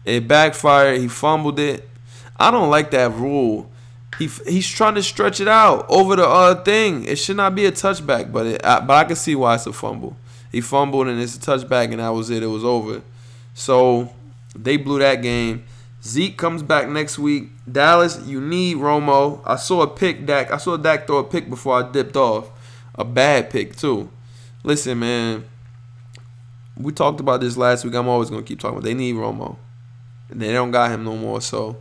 it 0.04 0.26
backfired. 0.26 1.00
He 1.00 1.08
fumbled 1.08 1.58
it. 1.58 1.88
I 2.36 2.50
don't 2.50 2.70
like 2.70 2.90
that 2.90 3.12
rule. 3.12 3.70
He 4.18 4.26
he's 4.26 4.68
trying 4.68 4.94
to 4.96 5.02
stretch 5.02 5.40
it 5.40 5.48
out 5.48 5.86
over 5.88 6.16
the 6.16 6.26
uh 6.26 6.62
thing. 6.62 7.04
It 7.04 7.16
should 7.16 7.36
not 7.36 7.54
be 7.54 7.66
a 7.66 7.72
touchback, 7.72 8.32
but 8.32 8.46
it, 8.46 8.64
I, 8.64 8.80
but 8.80 8.94
I 8.94 9.04
can 9.04 9.16
see 9.16 9.34
why 9.34 9.54
it's 9.54 9.66
a 9.66 9.72
fumble. 9.72 10.16
He 10.50 10.60
fumbled 10.60 11.08
and 11.08 11.20
it's 11.20 11.36
a 11.36 11.40
touchback, 11.40 11.90
and 11.90 11.98
that 11.98 12.10
was 12.10 12.30
it. 12.30 12.42
It 12.42 12.48
was 12.48 12.64
over. 12.64 13.02
So 13.54 14.13
they 14.54 14.76
blew 14.76 14.98
that 15.00 15.22
game. 15.22 15.64
Zeke 16.02 16.36
comes 16.36 16.62
back 16.62 16.88
next 16.88 17.18
week. 17.18 17.48
Dallas, 17.70 18.20
you 18.26 18.40
need 18.40 18.76
Romo. 18.76 19.40
I 19.46 19.56
saw 19.56 19.82
a 19.82 19.86
pick, 19.86 20.26
Dak. 20.26 20.50
I 20.50 20.58
saw 20.58 20.76
Dak 20.76 21.06
throw 21.06 21.18
a 21.18 21.24
pick 21.24 21.48
before 21.48 21.82
I 21.82 21.90
dipped 21.90 22.16
off. 22.16 22.50
A 22.94 23.04
bad 23.04 23.50
pick 23.50 23.74
too. 23.74 24.10
Listen, 24.62 24.98
man. 24.98 25.44
We 26.76 26.92
talked 26.92 27.20
about 27.20 27.40
this 27.40 27.56
last 27.56 27.84
week. 27.84 27.94
I'm 27.94 28.08
always 28.08 28.30
gonna 28.30 28.42
keep 28.42 28.60
talking 28.60 28.78
about. 28.78 28.84
They 28.84 28.94
need 28.94 29.14
Romo, 29.14 29.56
and 30.28 30.42
they 30.42 30.52
don't 30.52 30.72
got 30.72 30.90
him 30.90 31.04
no 31.04 31.16
more. 31.16 31.40
So, 31.40 31.76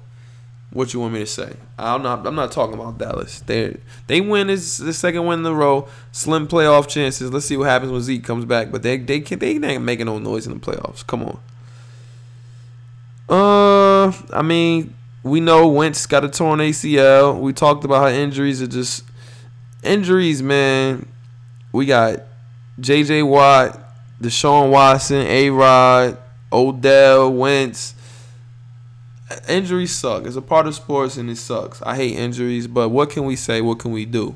what 0.72 0.94
you 0.94 1.00
want 1.00 1.16
me 1.16 1.20
to 1.20 1.26
say? 1.26 1.56
I'm 1.78 2.02
not. 2.04 2.26
I'm 2.26 2.36
not 2.36 2.52
talking 2.52 2.76
about 2.76 2.98
Dallas. 3.00 3.42
They 3.42 3.78
they 4.08 4.22
win 4.22 4.50
is 4.50 4.78
the 4.78 4.94
second 4.94 5.26
win 5.26 5.40
in 5.40 5.46
a 5.46 5.54
row. 5.54 5.88
Slim 6.12 6.48
playoff 6.48 6.88
chances. 6.88 7.34
Let's 7.34 7.48
see 7.48 7.58
what 7.58 7.68
happens 7.68 7.92
when 7.92 8.02
Zeke 8.02 8.24
comes 8.24 8.46
back. 8.46 8.72
But 8.72 8.84
they 8.84 8.98
they 8.98 9.20
can 9.20 9.40
they 9.40 9.58
ain't 9.58 9.84
making 9.84 10.06
no 10.06 10.20
noise 10.20 10.48
in 10.48 10.54
the 10.54 10.60
playoffs. 10.60 11.06
Come 11.06 11.24
on. 11.24 11.40
Uh, 13.30 14.12
I 14.34 14.42
mean, 14.42 14.94
we 15.24 15.40
know 15.40 15.68
Wentz 15.68 16.06
got 16.06 16.26
a 16.26 16.30
torn 16.30 16.60
ACL. 16.60 17.40
We 17.40 17.54
talked 17.54 17.86
about 17.86 18.02
how 18.02 18.08
injuries 18.10 18.62
are 18.62 18.68
just 18.68 19.04
injuries, 19.82 20.44
man. 20.44 21.08
We 21.72 21.86
got 21.86 22.24
J.J. 22.80 23.24
Watt, 23.24 23.80
Deshaun 24.22 24.70
Watson, 24.70 25.26
A. 25.26 25.50
Rod, 25.50 26.18
Odell, 26.52 27.34
Wentz. 27.34 27.96
Injuries 29.48 29.96
suck. 29.96 30.26
It's 30.26 30.36
a 30.36 30.42
part 30.42 30.68
of 30.68 30.76
sports 30.76 31.18
and 31.18 31.30
it 31.30 31.38
sucks. 31.38 31.82
I 31.82 31.96
hate 31.96 32.16
injuries, 32.16 32.68
but 32.68 32.90
what 32.90 33.10
can 33.10 33.26
we 33.26 33.36
say? 33.36 33.62
What 33.62 33.80
can 33.80 33.92
we 33.92 34.06
do? 34.06 34.36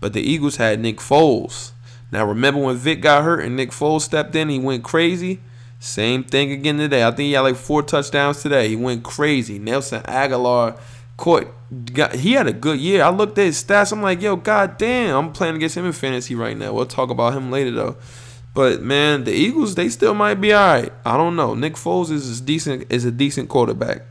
But 0.00 0.12
the 0.12 0.20
Eagles 0.20 0.56
had 0.56 0.78
Nick 0.78 0.98
Foles. 0.98 1.72
Now 2.12 2.24
remember 2.26 2.60
when 2.60 2.76
Vic 2.76 3.00
got 3.00 3.24
hurt 3.24 3.44
and 3.44 3.56
Nick 3.56 3.70
Foles 3.70 4.02
stepped 4.02 4.36
in, 4.36 4.48
he 4.48 4.58
went 4.58 4.84
crazy. 4.84 5.40
Same 5.86 6.24
thing 6.24 6.50
again 6.50 6.78
today. 6.78 7.04
I 7.04 7.10
think 7.12 7.26
he 7.26 7.32
had 7.34 7.42
like 7.42 7.54
four 7.54 7.80
touchdowns 7.80 8.42
today. 8.42 8.68
He 8.68 8.74
went 8.74 9.04
crazy. 9.04 9.58
Nelson 9.60 10.02
Agholor 10.02 10.78
caught. 11.16 11.46
Got, 11.92 12.16
he 12.16 12.32
had 12.32 12.48
a 12.48 12.52
good 12.52 12.80
year. 12.80 13.04
I 13.04 13.10
looked 13.10 13.38
at 13.38 13.46
his 13.46 13.62
stats. 13.62 13.92
I'm 13.92 14.02
like, 14.02 14.20
yo, 14.20 14.34
god 14.34 14.78
damn. 14.78 15.16
I'm 15.16 15.32
playing 15.32 15.54
against 15.54 15.76
him 15.76 15.86
in 15.86 15.92
fantasy 15.92 16.34
right 16.34 16.56
now. 16.56 16.72
We'll 16.72 16.86
talk 16.86 17.10
about 17.10 17.34
him 17.34 17.52
later 17.52 17.70
though. 17.70 17.96
But 18.52 18.82
man, 18.82 19.24
the 19.24 19.32
Eagles 19.32 19.76
they 19.76 19.88
still 19.88 20.12
might 20.12 20.40
be 20.40 20.52
all 20.52 20.66
right. 20.66 20.92
I 21.04 21.16
don't 21.16 21.36
know. 21.36 21.54
Nick 21.54 21.74
Foles 21.74 22.10
is 22.10 22.40
decent. 22.40 22.90
Is 22.90 23.04
a 23.04 23.12
decent 23.12 23.48
quarterback. 23.48 24.02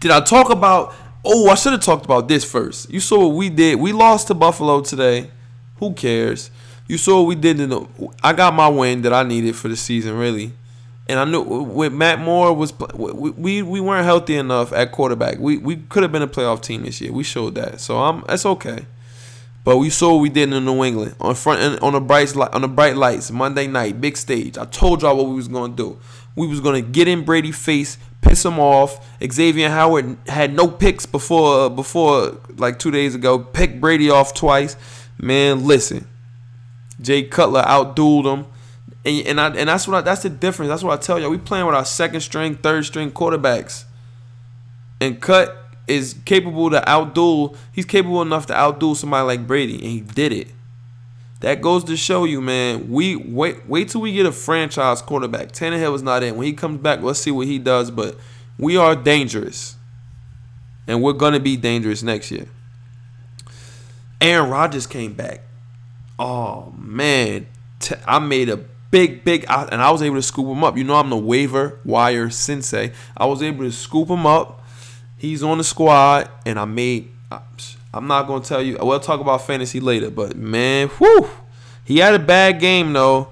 Did 0.00 0.10
I 0.10 0.20
talk 0.20 0.50
about? 0.50 0.94
Oh, 1.24 1.48
I 1.48 1.54
should 1.54 1.72
have 1.74 1.82
talked 1.82 2.04
about 2.04 2.26
this 2.26 2.44
first. 2.44 2.90
You 2.90 2.98
saw 2.98 3.28
what 3.28 3.36
we 3.36 3.50
did. 3.50 3.78
We 3.78 3.92
lost 3.92 4.26
to 4.28 4.34
Buffalo 4.34 4.80
today. 4.80 5.30
Who 5.76 5.92
cares? 5.92 6.50
You 6.88 6.96
saw 6.98 7.20
what 7.20 7.28
we 7.28 7.34
did. 7.34 7.60
In 7.60 7.70
the, 7.70 7.86
I 8.24 8.32
got 8.32 8.54
my 8.54 8.66
win 8.66 9.02
that 9.02 9.12
I 9.12 9.22
needed 9.22 9.54
for 9.54 9.68
the 9.68 9.76
season, 9.76 10.16
really. 10.16 10.52
And 11.06 11.18
I 11.18 11.24
knew 11.24 11.42
with 11.42 11.92
Matt 11.92 12.18
Moore 12.18 12.52
was 12.52 12.72
we, 12.94 13.30
we 13.30 13.62
we 13.62 13.80
weren't 13.80 14.04
healthy 14.04 14.36
enough 14.36 14.72
at 14.72 14.92
quarterback. 14.92 15.38
We 15.38 15.56
we 15.58 15.76
could 15.76 16.02
have 16.02 16.12
been 16.12 16.22
a 16.22 16.28
playoff 16.28 16.62
team 16.62 16.82
this 16.82 17.00
year. 17.00 17.12
We 17.12 17.24
showed 17.24 17.54
that, 17.54 17.80
so 17.80 17.98
I'm 17.98 18.24
that's 18.26 18.44
okay. 18.44 18.86
But 19.64 19.78
we 19.78 19.90
saw 19.90 20.14
what 20.14 20.22
we 20.22 20.28
did 20.30 20.52
in 20.52 20.64
New 20.64 20.84
England 20.84 21.14
on 21.20 21.34
front 21.34 21.82
on 21.82 21.92
the 21.92 22.00
bright 22.00 22.34
on 22.36 22.62
the 22.62 22.68
bright 22.68 22.96
lights 22.96 23.30
Monday 23.30 23.66
night, 23.66 24.00
big 24.00 24.16
stage. 24.16 24.56
I 24.56 24.64
told 24.64 25.02
y'all 25.02 25.16
what 25.16 25.26
we 25.26 25.34
was 25.34 25.48
gonna 25.48 25.74
do. 25.74 25.98
We 26.36 26.46
was 26.46 26.60
gonna 26.60 26.80
get 26.82 27.08
in 27.08 27.24
Brady 27.24 27.52
face, 27.52 27.98
piss 28.20 28.44
him 28.44 28.58
off. 28.58 29.06
Xavier 29.22 29.70
Howard 29.70 30.16
had 30.26 30.54
no 30.54 30.68
picks 30.68 31.06
before 31.06 31.68
before 31.70 32.38
like 32.56 32.78
two 32.78 32.90
days 32.90 33.14
ago. 33.14 33.38
Picked 33.38 33.80
Brady 33.80 34.10
off 34.10 34.34
twice. 34.34 34.76
Man, 35.20 35.66
listen, 35.66 36.06
Jay 37.00 37.22
Cutler 37.22 37.62
outdueled 37.62 38.32
him. 38.32 38.46
And, 39.04 39.26
and 39.26 39.40
I 39.40 39.48
and 39.56 39.68
that's 39.68 39.86
what 39.88 39.98
I, 39.98 40.00
that's 40.02 40.22
the 40.22 40.30
difference. 40.30 40.68
That's 40.70 40.82
what 40.82 40.98
I 40.98 41.02
tell 41.02 41.18
y'all. 41.20 41.30
We 41.30 41.38
playing 41.38 41.66
with 41.66 41.74
our 41.74 41.84
second 41.84 42.20
string, 42.20 42.56
third 42.56 42.84
string 42.84 43.10
quarterbacks. 43.12 43.84
And 45.00 45.20
Cut 45.20 45.56
is 45.86 46.16
capable 46.24 46.70
to 46.70 46.80
outduel. 46.80 47.56
He's 47.72 47.86
capable 47.86 48.22
enough 48.22 48.46
to 48.46 48.52
outduel 48.54 48.96
somebody 48.96 49.26
like 49.26 49.46
Brady, 49.46 49.74
and 49.74 49.84
he 49.84 50.00
did 50.00 50.32
it. 50.32 50.48
That 51.40 51.62
goes 51.62 51.84
to 51.84 51.96
show 51.96 52.24
you, 52.24 52.40
man. 52.40 52.90
We 52.90 53.16
wait 53.16 53.68
wait 53.68 53.90
till 53.90 54.00
we 54.00 54.12
get 54.12 54.26
a 54.26 54.32
franchise 54.32 55.00
quarterback. 55.02 55.52
Tannehill 55.52 55.94
is 55.94 56.02
not 56.02 56.22
in. 56.24 56.36
When 56.36 56.46
he 56.46 56.52
comes 56.52 56.80
back, 56.80 57.00
let's 57.02 57.20
see 57.20 57.30
what 57.30 57.46
he 57.46 57.58
does. 57.58 57.90
But 57.92 58.16
we 58.58 58.76
are 58.76 58.96
dangerous. 58.96 59.76
and 60.88 61.02
we're 61.02 61.12
gonna 61.12 61.40
be 61.40 61.56
dangerous 61.56 62.02
next 62.02 62.30
year. 62.30 62.46
Aaron 64.20 64.50
Rodgers 64.50 64.86
came 64.86 65.14
back. 65.14 65.42
Oh 66.18 66.72
man, 66.76 67.46
I 68.06 68.18
made 68.18 68.48
a 68.48 68.56
big, 68.90 69.24
big, 69.24 69.44
and 69.48 69.80
I 69.80 69.90
was 69.90 70.02
able 70.02 70.16
to 70.16 70.22
scoop 70.22 70.46
him 70.46 70.64
up. 70.64 70.76
You 70.76 70.84
know, 70.84 70.96
I'm 70.96 71.10
the 71.10 71.16
waiver 71.16 71.78
wire 71.84 72.30
sensei. 72.30 72.92
I 73.16 73.26
was 73.26 73.42
able 73.42 73.64
to 73.64 73.72
scoop 73.72 74.08
him 74.08 74.26
up. 74.26 74.64
He's 75.16 75.42
on 75.42 75.58
the 75.58 75.64
squad, 75.64 76.30
and 76.44 76.58
I 76.58 76.64
made. 76.64 77.10
I'm 77.92 78.06
not 78.06 78.26
gonna 78.26 78.44
tell 78.44 78.62
you. 78.62 78.78
We'll 78.80 79.00
talk 79.00 79.20
about 79.20 79.46
fantasy 79.46 79.80
later, 79.80 80.10
but 80.10 80.36
man, 80.36 80.88
whew, 80.88 81.30
he 81.84 81.98
had 81.98 82.14
a 82.14 82.18
bad 82.18 82.60
game 82.60 82.92
though. 82.92 83.28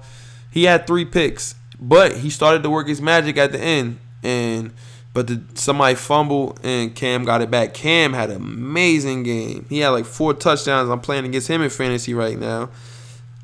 He 0.51 0.63
had 0.63 0.87
three 0.87 1.05
picks, 1.05 1.55
but 1.79 2.17
he 2.17 2.29
started 2.29 2.63
to 2.63 2.69
work 2.69 2.87
his 2.87 3.01
magic 3.01 3.37
at 3.37 3.51
the 3.51 3.59
end, 3.59 3.99
and 4.23 4.73
but 5.17 5.25
the, 5.25 5.41
somebody 5.55 5.95
fumbled 5.95 6.59
and 6.61 6.93
Cam 6.93 7.25
got 7.25 7.41
it 7.41 7.49
back. 7.49 7.73
Cam 7.73 8.13
had 8.13 8.29
an 8.29 8.35
amazing 8.35 9.23
game. 9.23 9.65
He 9.67 9.79
had 9.79 9.89
like 9.89 10.05
four 10.05 10.35
touchdowns. 10.35 10.91
I'm 10.91 10.99
playing 10.99 11.25
against 11.25 11.47
him 11.47 11.63
in 11.63 11.71
fantasy 11.71 12.13
right 12.13 12.37
now. 12.37 12.69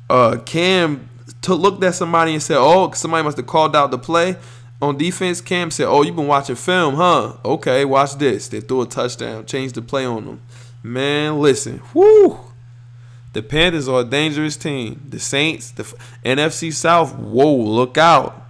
Uh, 0.08 0.36
Cam 0.46 1.08
looked 1.48 1.82
at 1.82 1.96
somebody 1.96 2.32
and 2.32 2.40
said, 2.40 2.58
"Oh, 2.60 2.92
somebody 2.92 3.24
must 3.24 3.38
have 3.38 3.48
called 3.48 3.74
out 3.74 3.90
the 3.90 3.98
play." 3.98 4.36
On 4.80 4.96
defense, 4.96 5.40
Cam 5.40 5.72
said, 5.72 5.88
"Oh, 5.88 6.02
you've 6.02 6.14
been 6.14 6.28
watching 6.28 6.54
film, 6.54 6.94
huh? 6.94 7.38
Okay, 7.44 7.84
watch 7.84 8.18
this." 8.18 8.46
They 8.46 8.60
threw 8.60 8.82
a 8.82 8.86
touchdown, 8.86 9.44
changed 9.44 9.74
the 9.74 9.82
play 9.82 10.04
on 10.04 10.26
them. 10.26 10.42
Man, 10.80 11.40
listen, 11.40 11.82
whoo! 11.92 12.38
The 13.32 13.42
Panthers 13.42 13.88
are 13.88 14.02
a 14.02 14.04
dangerous 14.04 14.56
team. 14.56 15.02
The 15.08 15.18
Saints, 15.18 15.72
the 15.72 15.82
NFC 16.24 16.72
South, 16.72 17.16
whoa, 17.16 17.52
look 17.52 17.98
out. 17.98 18.43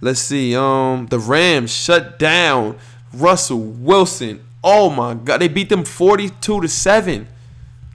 Let's 0.00 0.20
see. 0.20 0.56
Um, 0.56 1.06
the 1.06 1.18
Rams 1.18 1.72
shut 1.72 2.18
down 2.18 2.78
Russell 3.12 3.60
Wilson. 3.60 4.44
Oh 4.62 4.90
my 4.90 5.14
God, 5.14 5.40
they 5.40 5.48
beat 5.48 5.68
them 5.68 5.84
forty-two 5.84 6.60
to 6.60 6.68
seven. 6.68 7.28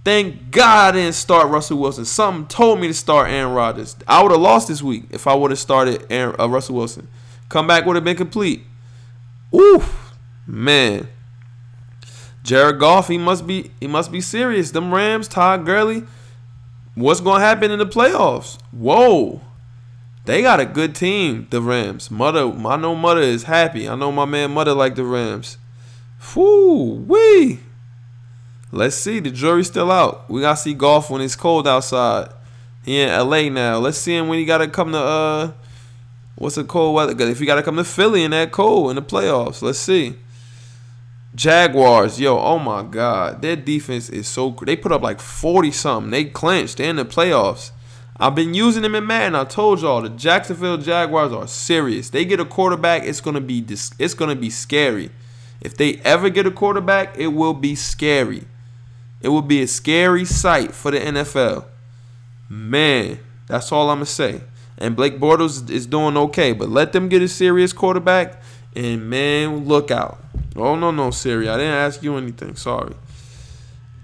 Thank 0.03 0.51
God 0.51 0.93
I 0.93 0.97
didn't 0.99 1.15
start 1.15 1.49
Russell 1.49 1.79
Wilson. 1.79 2.05
Something 2.05 2.47
told 2.47 2.79
me 2.79 2.87
to 2.87 2.93
start 2.93 3.29
Aaron 3.29 3.53
Rodgers. 3.53 3.95
I 4.07 4.21
would 4.21 4.31
have 4.31 4.41
lost 4.41 4.67
this 4.67 4.83
week 4.83 5.05
if 5.09 5.25
I 5.25 5.33
would 5.33 5.49
have 5.49 5.59
started 5.59 6.05
Aaron, 6.11 6.35
uh, 6.39 6.47
Russell 6.47 6.75
Wilson. 6.75 7.07
Comeback 7.49 7.85
would 7.85 7.95
have 7.95 8.03
been 8.05 8.15
complete. 8.15 8.61
Oof, 9.53 10.13
man. 10.45 11.07
Jared 12.43 12.79
Goff, 12.79 13.07
he 13.07 13.17
must 13.17 13.47
be 13.47 13.71
he 13.79 13.87
must 13.87 14.11
be 14.11 14.21
serious. 14.21 14.69
Them 14.69 14.93
Rams, 14.93 15.27
Todd 15.27 15.65
Gurley. 15.65 16.03
What's 16.93 17.19
gonna 17.19 17.43
happen 17.43 17.71
in 17.71 17.79
the 17.79 17.87
playoffs? 17.87 18.59
Whoa. 18.71 19.41
They 20.25 20.41
got 20.41 20.59
a 20.59 20.65
good 20.65 20.95
team, 20.95 21.47
the 21.51 21.61
Rams. 21.61 22.09
Mother, 22.09 22.51
I 22.51 22.77
know 22.77 22.95
Mother 22.95 23.21
is 23.21 23.43
happy. 23.43 23.87
I 23.87 23.95
know 23.95 24.11
my 24.11 24.25
man 24.25 24.51
Mother 24.51 24.73
like 24.73 24.95
the 24.95 25.03
Rams. 25.03 25.57
Whoo 26.35 26.95
wee. 27.07 27.59
Let's 28.71 28.95
see. 28.95 29.19
The 29.19 29.29
jury's 29.29 29.67
still 29.67 29.91
out. 29.91 30.29
We 30.29 30.41
gotta 30.41 30.57
see 30.57 30.73
Goff 30.73 31.11
when 31.11 31.21
it's 31.21 31.35
cold 31.35 31.67
outside. 31.67 32.29
He 32.83 32.99
in 32.99 33.09
LA 33.09 33.49
now. 33.49 33.77
Let's 33.77 33.99
see 33.99 34.15
him 34.15 34.27
when 34.27 34.39
he 34.39 34.45
gotta 34.45 34.67
come 34.67 34.91
to 34.91 34.97
uh 34.97 35.51
what's 36.35 36.55
the 36.55 36.63
cold 36.63 36.95
weather? 36.95 37.29
If 37.29 37.39
he 37.39 37.45
gotta 37.45 37.63
come 37.63 37.77
to 37.77 37.83
Philly 37.83 38.23
in 38.23 38.31
that 38.31 38.51
cold 38.51 38.89
in 38.89 38.95
the 38.95 39.03
playoffs. 39.03 39.61
Let's 39.61 39.79
see. 39.79 40.15
Jaguars, 41.35 42.19
yo, 42.19 42.39
oh 42.39 42.59
my 42.59 42.81
God, 42.81 43.41
their 43.41 43.57
defense 43.57 44.09
is 44.09 44.27
so. 44.27 44.55
They 44.65 44.75
put 44.75 44.91
up 44.91 45.01
like 45.01 45.19
forty 45.19 45.71
something. 45.71 46.09
They 46.09 46.25
clinched. 46.25 46.77
They're 46.77 46.89
in 46.89 46.95
the 46.95 47.05
playoffs. 47.05 47.71
I've 48.17 48.35
been 48.35 48.53
using 48.53 48.81
them 48.81 48.95
in 48.95 49.05
Madden. 49.05 49.35
I 49.35 49.43
told 49.43 49.81
y'all 49.81 50.01
the 50.01 50.09
Jacksonville 50.09 50.77
Jaguars 50.77 51.33
are 51.33 51.47
serious. 51.47 52.09
They 52.09 52.23
get 52.23 52.39
a 52.39 52.45
quarterback, 52.45 53.03
it's 53.03 53.19
gonna 53.19 53.41
be 53.41 53.65
it's 53.99 54.13
gonna 54.13 54.35
be 54.35 54.49
scary. 54.49 55.11
If 55.59 55.75
they 55.75 55.95
ever 55.97 56.29
get 56.29 56.45
a 56.45 56.51
quarterback, 56.51 57.17
it 57.17 57.27
will 57.27 57.53
be 57.53 57.75
scary. 57.75 58.45
It 59.21 59.29
will 59.29 59.41
be 59.41 59.61
a 59.61 59.67
scary 59.67 60.23
sight 60.23 60.73
for 60.73 60.91
the 60.91 60.99
NFL. 60.99 61.65
Man, 62.47 63.19
that's 63.47 63.71
all 63.71 63.89
I'm 63.89 63.97
gonna 63.97 64.05
say. 64.05 64.41
And 64.77 64.95
Blake 64.95 65.19
Bortles 65.19 65.69
is 65.69 65.85
doing 65.85 66.15
okay, 66.17 66.53
but 66.53 66.69
let 66.69 66.93
them 66.93 67.09
get 67.09 67.21
a 67.21 67.27
serious 67.27 67.73
quarterback, 67.73 68.41
and 68.75 69.09
man, 69.09 69.65
look 69.65 69.91
out. 69.91 70.23
Oh 70.55 70.75
no, 70.75 70.91
no, 70.91 71.11
Siri, 71.11 71.49
I 71.49 71.57
didn't 71.57 71.73
ask 71.73 72.01
you 72.03 72.15
anything. 72.15 72.55
Sorry. 72.55 72.93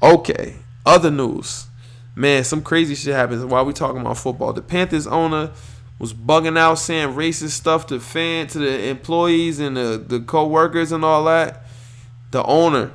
Okay, 0.02 0.56
other 0.86 1.12
news. 1.12 1.67
Man, 2.15 2.43
some 2.43 2.62
crazy 2.62 2.95
shit 2.95 3.15
happens 3.15 3.43
while 3.45 3.65
we 3.65 3.74
talking 3.74 4.02
about 4.02 4.17
football. 4.17 4.54
The 4.54 4.62
Panthers 4.62 5.08
owner 5.08 5.52
was 5.97 6.13
bugging 6.13 6.58
out 6.58 6.76
saying 6.76 7.10
racist 7.10 7.52
stuff 7.52 7.88
to 7.88 8.00
fan 8.00 8.47
to 8.47 8.60
the 8.60 8.89
employees 8.89 9.60
and 9.60 9.78
the, 9.78 10.04
the 10.06 10.19
co-workers 10.19 10.91
and 10.91 11.06
all 11.06 11.24
that. 11.26 11.63
The 12.32 12.43
owner 12.43 12.91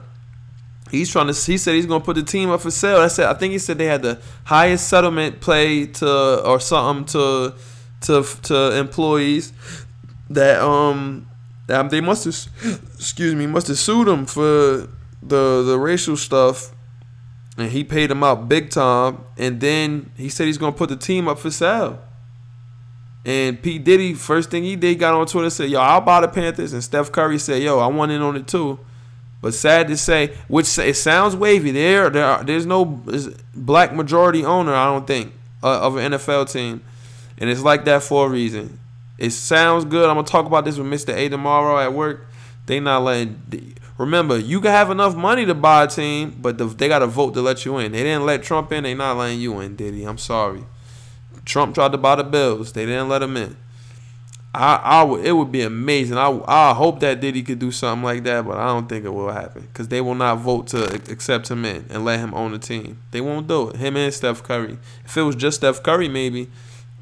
He's 0.90 1.10
trying 1.10 1.26
to. 1.26 1.32
He 1.32 1.58
said 1.58 1.74
he's 1.74 1.86
gonna 1.86 2.04
put 2.04 2.14
the 2.14 2.22
team 2.22 2.50
up 2.50 2.60
for 2.60 2.70
sale. 2.70 2.98
I 2.98 3.08
said 3.08 3.26
I 3.26 3.34
think 3.34 3.52
he 3.52 3.58
said 3.58 3.78
they 3.78 3.86
had 3.86 4.02
the 4.02 4.20
highest 4.44 4.88
settlement 4.88 5.40
play 5.40 5.86
to 5.86 6.42
or 6.44 6.60
something 6.60 7.04
to 7.06 7.54
to 8.02 8.22
to 8.42 8.76
employees 8.78 9.52
that 10.30 10.60
um 10.60 11.26
that 11.66 11.90
they 11.90 12.00
must 12.00 12.24
have 12.24 12.84
excuse 12.94 13.34
me 13.34 13.46
must 13.46 13.66
have 13.66 13.78
sued 13.78 14.06
him 14.06 14.26
for 14.26 14.88
the 15.22 15.62
the 15.64 15.76
racial 15.78 16.16
stuff 16.16 16.72
and 17.56 17.70
he 17.70 17.84
paid 17.84 18.10
him 18.10 18.22
out 18.22 18.48
big 18.48 18.70
time 18.70 19.24
and 19.36 19.60
then 19.60 20.10
he 20.16 20.28
said 20.28 20.46
he's 20.46 20.58
gonna 20.58 20.72
put 20.72 20.88
the 20.88 20.96
team 20.96 21.28
up 21.28 21.38
for 21.38 21.50
sale. 21.50 22.00
And 23.24 23.60
P 23.60 23.78
Diddy 23.78 24.14
first 24.14 24.50
thing 24.50 24.62
he 24.62 24.76
did 24.76 24.98
got 24.98 25.14
on 25.14 25.26
Twitter 25.26 25.50
said 25.50 25.70
yo 25.70 25.80
I'll 25.80 26.00
buy 26.00 26.20
the 26.20 26.28
Panthers 26.28 26.72
and 26.72 26.82
Steph 26.82 27.12
Curry 27.12 27.38
said 27.38 27.62
yo 27.62 27.78
I 27.78 27.86
want 27.86 28.12
in 28.12 28.22
on 28.22 28.36
it 28.36 28.46
too. 28.46 28.78
But 29.42 29.54
sad 29.54 29.88
to 29.88 29.96
say, 29.96 30.34
which 30.48 30.78
it 30.78 30.96
sounds 30.96 31.36
wavy. 31.36 31.70
There, 31.70 32.10
there, 32.10 32.24
are, 32.24 32.42
there's 32.42 32.66
no 32.66 32.84
black 33.54 33.94
majority 33.94 34.44
owner. 34.44 34.74
I 34.74 34.86
don't 34.86 35.06
think 35.06 35.32
uh, 35.62 35.82
of 35.82 35.96
an 35.96 36.12
NFL 36.12 36.50
team, 36.50 36.82
and 37.38 37.50
it's 37.50 37.62
like 37.62 37.84
that 37.84 38.02
for 38.02 38.26
a 38.26 38.28
reason. 38.28 38.80
It 39.18 39.30
sounds 39.30 39.84
good. 39.84 40.08
I'm 40.08 40.16
gonna 40.16 40.26
talk 40.26 40.46
about 40.46 40.64
this 40.64 40.78
with 40.78 40.86
Mr. 40.86 41.14
A 41.14 41.28
tomorrow 41.28 41.78
at 41.78 41.92
work. 41.92 42.26
They 42.66 42.80
not 42.80 43.04
letting. 43.04 43.76
Remember, 43.98 44.38
you 44.38 44.60
can 44.60 44.72
have 44.72 44.90
enough 44.90 45.16
money 45.16 45.46
to 45.46 45.54
buy 45.54 45.84
a 45.84 45.86
team, 45.86 46.36
but 46.40 46.58
the, 46.58 46.66
they 46.66 46.88
got 46.88 46.98
to 46.98 47.06
vote 47.06 47.32
to 47.34 47.40
let 47.40 47.64
you 47.64 47.78
in. 47.78 47.92
They 47.92 48.02
didn't 48.02 48.26
let 48.26 48.42
Trump 48.42 48.70
in. 48.72 48.84
They 48.84 48.94
not 48.94 49.16
letting 49.16 49.40
you 49.40 49.58
in, 49.60 49.74
Diddy. 49.74 50.04
I'm 50.04 50.18
sorry. 50.18 50.64
Trump 51.46 51.74
tried 51.74 51.92
to 51.92 51.98
buy 51.98 52.16
the 52.16 52.24
Bills. 52.24 52.72
They 52.72 52.84
didn't 52.84 53.08
let 53.08 53.22
him 53.22 53.36
in. 53.36 53.56
I, 54.56 54.76
I 54.76 55.02
would, 55.02 55.24
it 55.24 55.32
would 55.32 55.52
be 55.52 55.60
amazing. 55.60 56.16
I, 56.16 56.40
I 56.46 56.72
hope 56.72 57.00
that 57.00 57.20
Diddy 57.20 57.42
could 57.42 57.58
do 57.58 57.70
something 57.70 58.02
like 58.02 58.24
that, 58.24 58.46
but 58.46 58.56
I 58.56 58.66
don't 58.68 58.88
think 58.88 59.04
it 59.04 59.10
will 59.10 59.30
happen 59.30 59.62
because 59.62 59.88
they 59.88 60.00
will 60.00 60.14
not 60.14 60.36
vote 60.36 60.68
to 60.68 60.94
accept 61.10 61.50
him 61.50 61.64
in 61.66 61.84
and 61.90 62.06
let 62.06 62.20
him 62.20 62.32
own 62.32 62.52
the 62.52 62.58
team. 62.58 62.98
They 63.10 63.20
won't 63.20 63.48
do 63.48 63.68
it. 63.68 63.76
Him 63.76 63.98
and 63.98 64.12
Steph 64.14 64.42
Curry. 64.42 64.78
If 65.04 65.14
it 65.16 65.22
was 65.22 65.36
just 65.36 65.58
Steph 65.58 65.82
Curry, 65.82 66.08
maybe, 66.08 66.50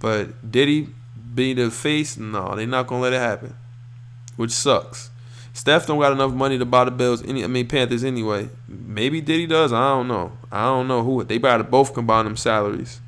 but 0.00 0.50
Diddy 0.50 0.88
be 1.33 1.54
the 1.54 1.70
face, 1.70 2.16
no, 2.16 2.57
they're 2.57 2.66
not 2.66 2.88
gonna 2.88 3.02
let 3.02 3.12
it 3.12 3.20
happen, 3.20 3.54
which 4.35 4.50
sucks. 4.50 5.11
Steph 5.54 5.86
don't 5.86 6.00
got 6.00 6.12
enough 6.12 6.32
money 6.32 6.58
to 6.58 6.64
buy 6.64 6.84
the 6.84 6.90
Bills. 6.90 7.22
Any, 7.22 7.44
I 7.44 7.46
mean 7.46 7.68
Panthers 7.68 8.02
anyway. 8.02 8.48
Maybe 8.68 9.20
Diddy 9.20 9.46
does. 9.46 9.72
I 9.72 9.88
don't 9.90 10.08
know. 10.08 10.32
I 10.50 10.64
don't 10.64 10.88
know 10.88 11.04
who. 11.04 11.22
They 11.22 11.38
better 11.38 11.62
both 11.62 11.94
combine 11.94 12.24
them 12.24 12.36
salaries. 12.36 13.00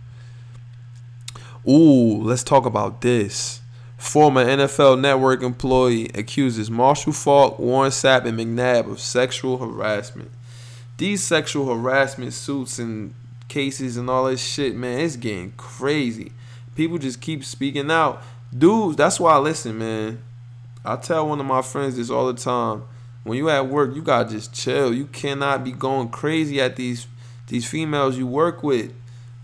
Ooh, 1.68 2.22
let's 2.22 2.44
talk 2.44 2.64
about 2.64 3.00
this. 3.00 3.60
Former 3.98 4.44
NFL 4.44 5.00
Network 5.00 5.42
employee 5.42 6.08
accuses 6.14 6.70
Marshall 6.70 7.12
Faulk, 7.12 7.58
Warren 7.58 7.90
Sapp, 7.90 8.24
and 8.24 8.38
McNabb 8.38 8.88
of 8.88 9.00
sexual 9.00 9.58
harassment. 9.58 10.30
These 10.98 11.24
sexual 11.24 11.66
harassment 11.66 12.32
suits 12.32 12.78
and 12.78 13.12
cases 13.48 13.96
and 13.96 14.08
all 14.08 14.26
this 14.26 14.40
shit, 14.40 14.76
man, 14.76 15.00
it's 15.00 15.16
getting 15.16 15.52
crazy. 15.56 16.30
People 16.76 16.98
just 16.98 17.20
keep 17.20 17.44
speaking 17.44 17.90
out. 17.90 18.22
Dudes, 18.56 18.96
that's 18.96 19.18
why 19.18 19.32
I 19.32 19.38
listen, 19.38 19.76
man. 19.76 20.22
I 20.86 20.96
tell 20.96 21.28
one 21.28 21.40
of 21.40 21.46
my 21.46 21.62
friends 21.62 21.96
this 21.96 22.10
all 22.10 22.32
the 22.32 22.40
time. 22.40 22.84
When 23.24 23.36
you 23.36 23.50
at 23.50 23.66
work, 23.66 23.94
you 23.94 24.02
gotta 24.02 24.30
just 24.30 24.54
chill. 24.54 24.94
You 24.94 25.06
cannot 25.06 25.64
be 25.64 25.72
going 25.72 26.10
crazy 26.10 26.60
at 26.60 26.76
these 26.76 27.08
these 27.48 27.68
females 27.68 28.16
you 28.16 28.26
work 28.26 28.62
with. 28.62 28.92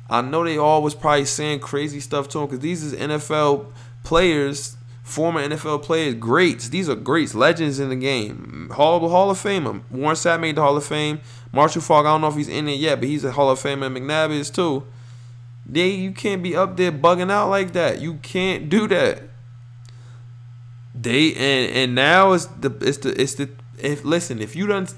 I 0.09 0.20
know 0.20 0.44
they 0.44 0.57
always 0.57 0.94
probably 0.94 1.24
saying 1.24 1.61
crazy 1.61 1.98
stuff 1.98 2.28
to 2.28 2.38
them 2.38 2.46
because 2.46 2.61
these 2.61 2.83
is 2.83 2.94
NFL 2.94 3.66
players, 4.05 4.76
former 5.02 5.42
NFL 5.42 5.83
players, 5.83 6.14
greats. 6.14 6.68
These 6.68 6.88
are 6.88 6.94
greats, 6.94 7.35
legends 7.35 7.81
in 7.81 7.88
the 7.88 7.96
game. 7.96 8.70
Hall, 8.72 9.09
Hall 9.09 9.31
of 9.31 9.38
Famer. 9.38 9.83
Warren 9.90 10.16
Sapp 10.16 10.40
made 10.40 10.57
the 10.57 10.62
Hall 10.62 10.76
of 10.76 10.85
Fame. 10.85 11.20
Marshall 11.52 11.83
Faulk, 11.83 12.07
I 12.07 12.11
don't 12.11 12.20
know 12.20 12.28
if 12.28 12.37
he's 12.37 12.48
in 12.48 12.68
it 12.68 12.78
yet, 12.78 13.00
but 13.00 13.09
he's 13.09 13.24
a 13.24 13.33
Hall 13.33 13.50
of 13.50 13.59
Famer. 13.59 13.90
McNabb 13.96 14.31
is 14.31 14.50
too. 14.50 14.85
They, 15.66 15.90
you 15.90 16.12
can't 16.12 16.42
be 16.42 16.57
up 16.57 16.76
there 16.76 16.92
bugging 16.92 17.31
out 17.31 17.50
like 17.50 17.72
that. 17.72 18.00
You 18.00 18.14
can't 18.14 18.68
do 18.68 18.87
that. 18.88 19.22
They 21.02 21.34
and 21.34 21.72
and 21.72 21.94
now 21.94 22.32
it's 22.32 22.46
the 22.46 22.70
it's 22.80 22.98
the 22.98 23.20
it's 23.20 23.34
the 23.34 23.50
if 23.78 24.04
listen 24.04 24.40
if 24.40 24.54
you 24.54 24.66
don't 24.66 24.94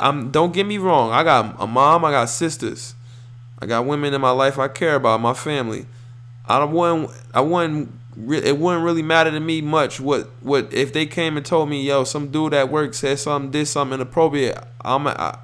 I'm, 0.00 0.30
don't 0.30 0.54
get 0.54 0.64
me 0.64 0.78
wrong 0.78 1.10
I 1.10 1.22
got 1.24 1.56
a 1.58 1.66
mom 1.66 2.04
I 2.04 2.12
got 2.12 2.26
sisters. 2.26 2.94
I 3.58 3.66
got 3.66 3.84
women 3.86 4.14
in 4.14 4.20
my 4.20 4.30
life 4.30 4.58
I 4.58 4.68
care 4.68 4.94
about 4.94 5.20
my 5.20 5.34
family. 5.34 5.86
I 6.46 6.64
wouldn't 6.64 7.10
I 7.34 7.40
wouldn't 7.40 7.92
it 8.16 8.58
wouldn't 8.58 8.84
really 8.84 9.02
matter 9.02 9.30
to 9.30 9.40
me 9.40 9.60
much 9.60 10.00
what 10.00 10.30
what 10.40 10.72
if 10.72 10.92
they 10.92 11.06
came 11.06 11.36
and 11.36 11.46
told 11.46 11.68
me 11.68 11.82
yo 11.82 12.04
some 12.04 12.30
dude 12.30 12.52
at 12.52 12.70
work 12.70 12.92
said 12.92 13.18
something 13.18 13.50
did 13.50 13.66
something 13.66 13.94
inappropriate 13.94 14.58
I'm 14.82 15.06
I, 15.06 15.38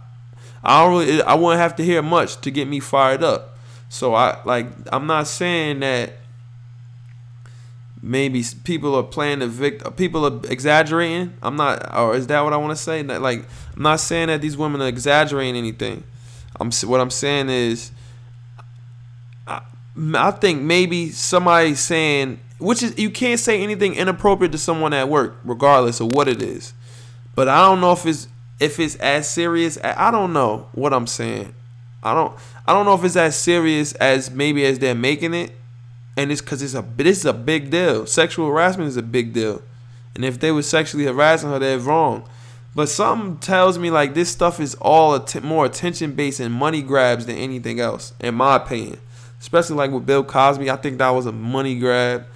I 0.62 0.82
don't 0.82 0.98
really 0.98 1.22
I 1.22 1.34
wouldn't 1.34 1.60
have 1.60 1.76
to 1.76 1.84
hear 1.84 2.02
much 2.02 2.40
to 2.42 2.50
get 2.50 2.68
me 2.68 2.80
fired 2.80 3.22
up. 3.22 3.56
So 3.88 4.14
I 4.14 4.40
like 4.44 4.66
I'm 4.92 5.06
not 5.06 5.26
saying 5.26 5.80
that 5.80 6.17
maybe 8.00 8.44
people 8.64 8.94
are 8.94 9.02
playing 9.02 9.40
the 9.40 9.46
victim 9.48 9.88
uh, 9.88 9.90
people 9.90 10.24
are 10.24 10.50
exaggerating 10.50 11.32
I'm 11.42 11.56
not 11.56 11.94
or 11.96 12.14
is 12.14 12.26
that 12.28 12.40
what 12.42 12.52
I 12.52 12.56
want 12.56 12.76
to 12.76 12.82
say 12.82 13.02
like 13.02 13.44
I'm 13.76 13.82
not 13.82 14.00
saying 14.00 14.28
that 14.28 14.40
these 14.40 14.56
women 14.56 14.80
are 14.80 14.88
exaggerating 14.88 15.56
anything 15.56 16.04
I'm 16.60 16.70
what 16.70 17.00
I'm 17.00 17.10
saying 17.10 17.48
is 17.48 17.90
I, 19.46 19.62
I 20.14 20.30
think 20.30 20.62
maybe 20.62 21.10
somebody 21.10 21.74
saying 21.74 22.38
which 22.58 22.82
is 22.82 22.98
you 22.98 23.10
can't 23.10 23.40
say 23.40 23.62
anything 23.62 23.94
inappropriate 23.94 24.52
to 24.52 24.58
someone 24.58 24.92
at 24.92 25.08
work, 25.08 25.36
regardless 25.44 26.00
of 26.00 26.08
what 26.08 26.28
it 26.28 26.42
is. 26.42 26.74
But 27.34 27.48
I 27.48 27.62
don't 27.62 27.80
know 27.80 27.92
if 27.92 28.04
it's 28.04 28.28
if 28.60 28.80
it's 28.80 28.96
as 28.96 29.28
serious. 29.28 29.78
I 29.82 30.10
don't 30.10 30.32
know 30.32 30.68
what 30.72 30.92
I'm 30.92 31.06
saying. 31.06 31.54
I 32.02 32.14
don't 32.14 32.36
I 32.66 32.72
don't 32.72 32.84
know 32.84 32.94
if 32.94 33.04
it's 33.04 33.16
as 33.16 33.36
serious 33.36 33.92
as 33.94 34.30
maybe 34.30 34.64
as 34.64 34.78
they're 34.78 34.94
making 34.94 35.34
it, 35.34 35.52
and 36.18 36.32
it's 36.32 36.40
because 36.40 36.60
it's 36.60 36.74
a 36.74 36.84
this 36.96 37.18
is 37.18 37.24
a 37.24 37.32
big 37.32 37.70
deal. 37.70 38.04
Sexual 38.06 38.48
harassment 38.48 38.88
is 38.88 38.96
a 38.96 39.02
big 39.02 39.32
deal, 39.32 39.62
and 40.14 40.24
if 40.24 40.38
they 40.38 40.52
were 40.52 40.62
sexually 40.62 41.04
harassing 41.06 41.48
her, 41.48 41.58
they're 41.58 41.78
wrong. 41.78 42.28
But 42.74 42.88
something 42.88 43.38
tells 43.38 43.78
me 43.78 43.90
like 43.90 44.14
this 44.14 44.28
stuff 44.28 44.60
is 44.60 44.74
all 44.74 45.14
att- 45.14 45.42
more 45.42 45.64
attention 45.64 46.12
based 46.12 46.40
and 46.40 46.52
money 46.52 46.82
grabs 46.82 47.26
than 47.26 47.36
anything 47.36 47.80
else, 47.80 48.12
in 48.20 48.34
my 48.34 48.56
opinion. 48.56 48.98
Especially 49.40 49.76
like 49.76 49.92
with 49.92 50.04
Bill 50.04 50.24
Cosby, 50.24 50.68
I 50.68 50.76
think 50.76 50.98
that 50.98 51.10
was 51.10 51.24
a 51.26 51.32
money 51.32 51.78
grab 51.78 52.26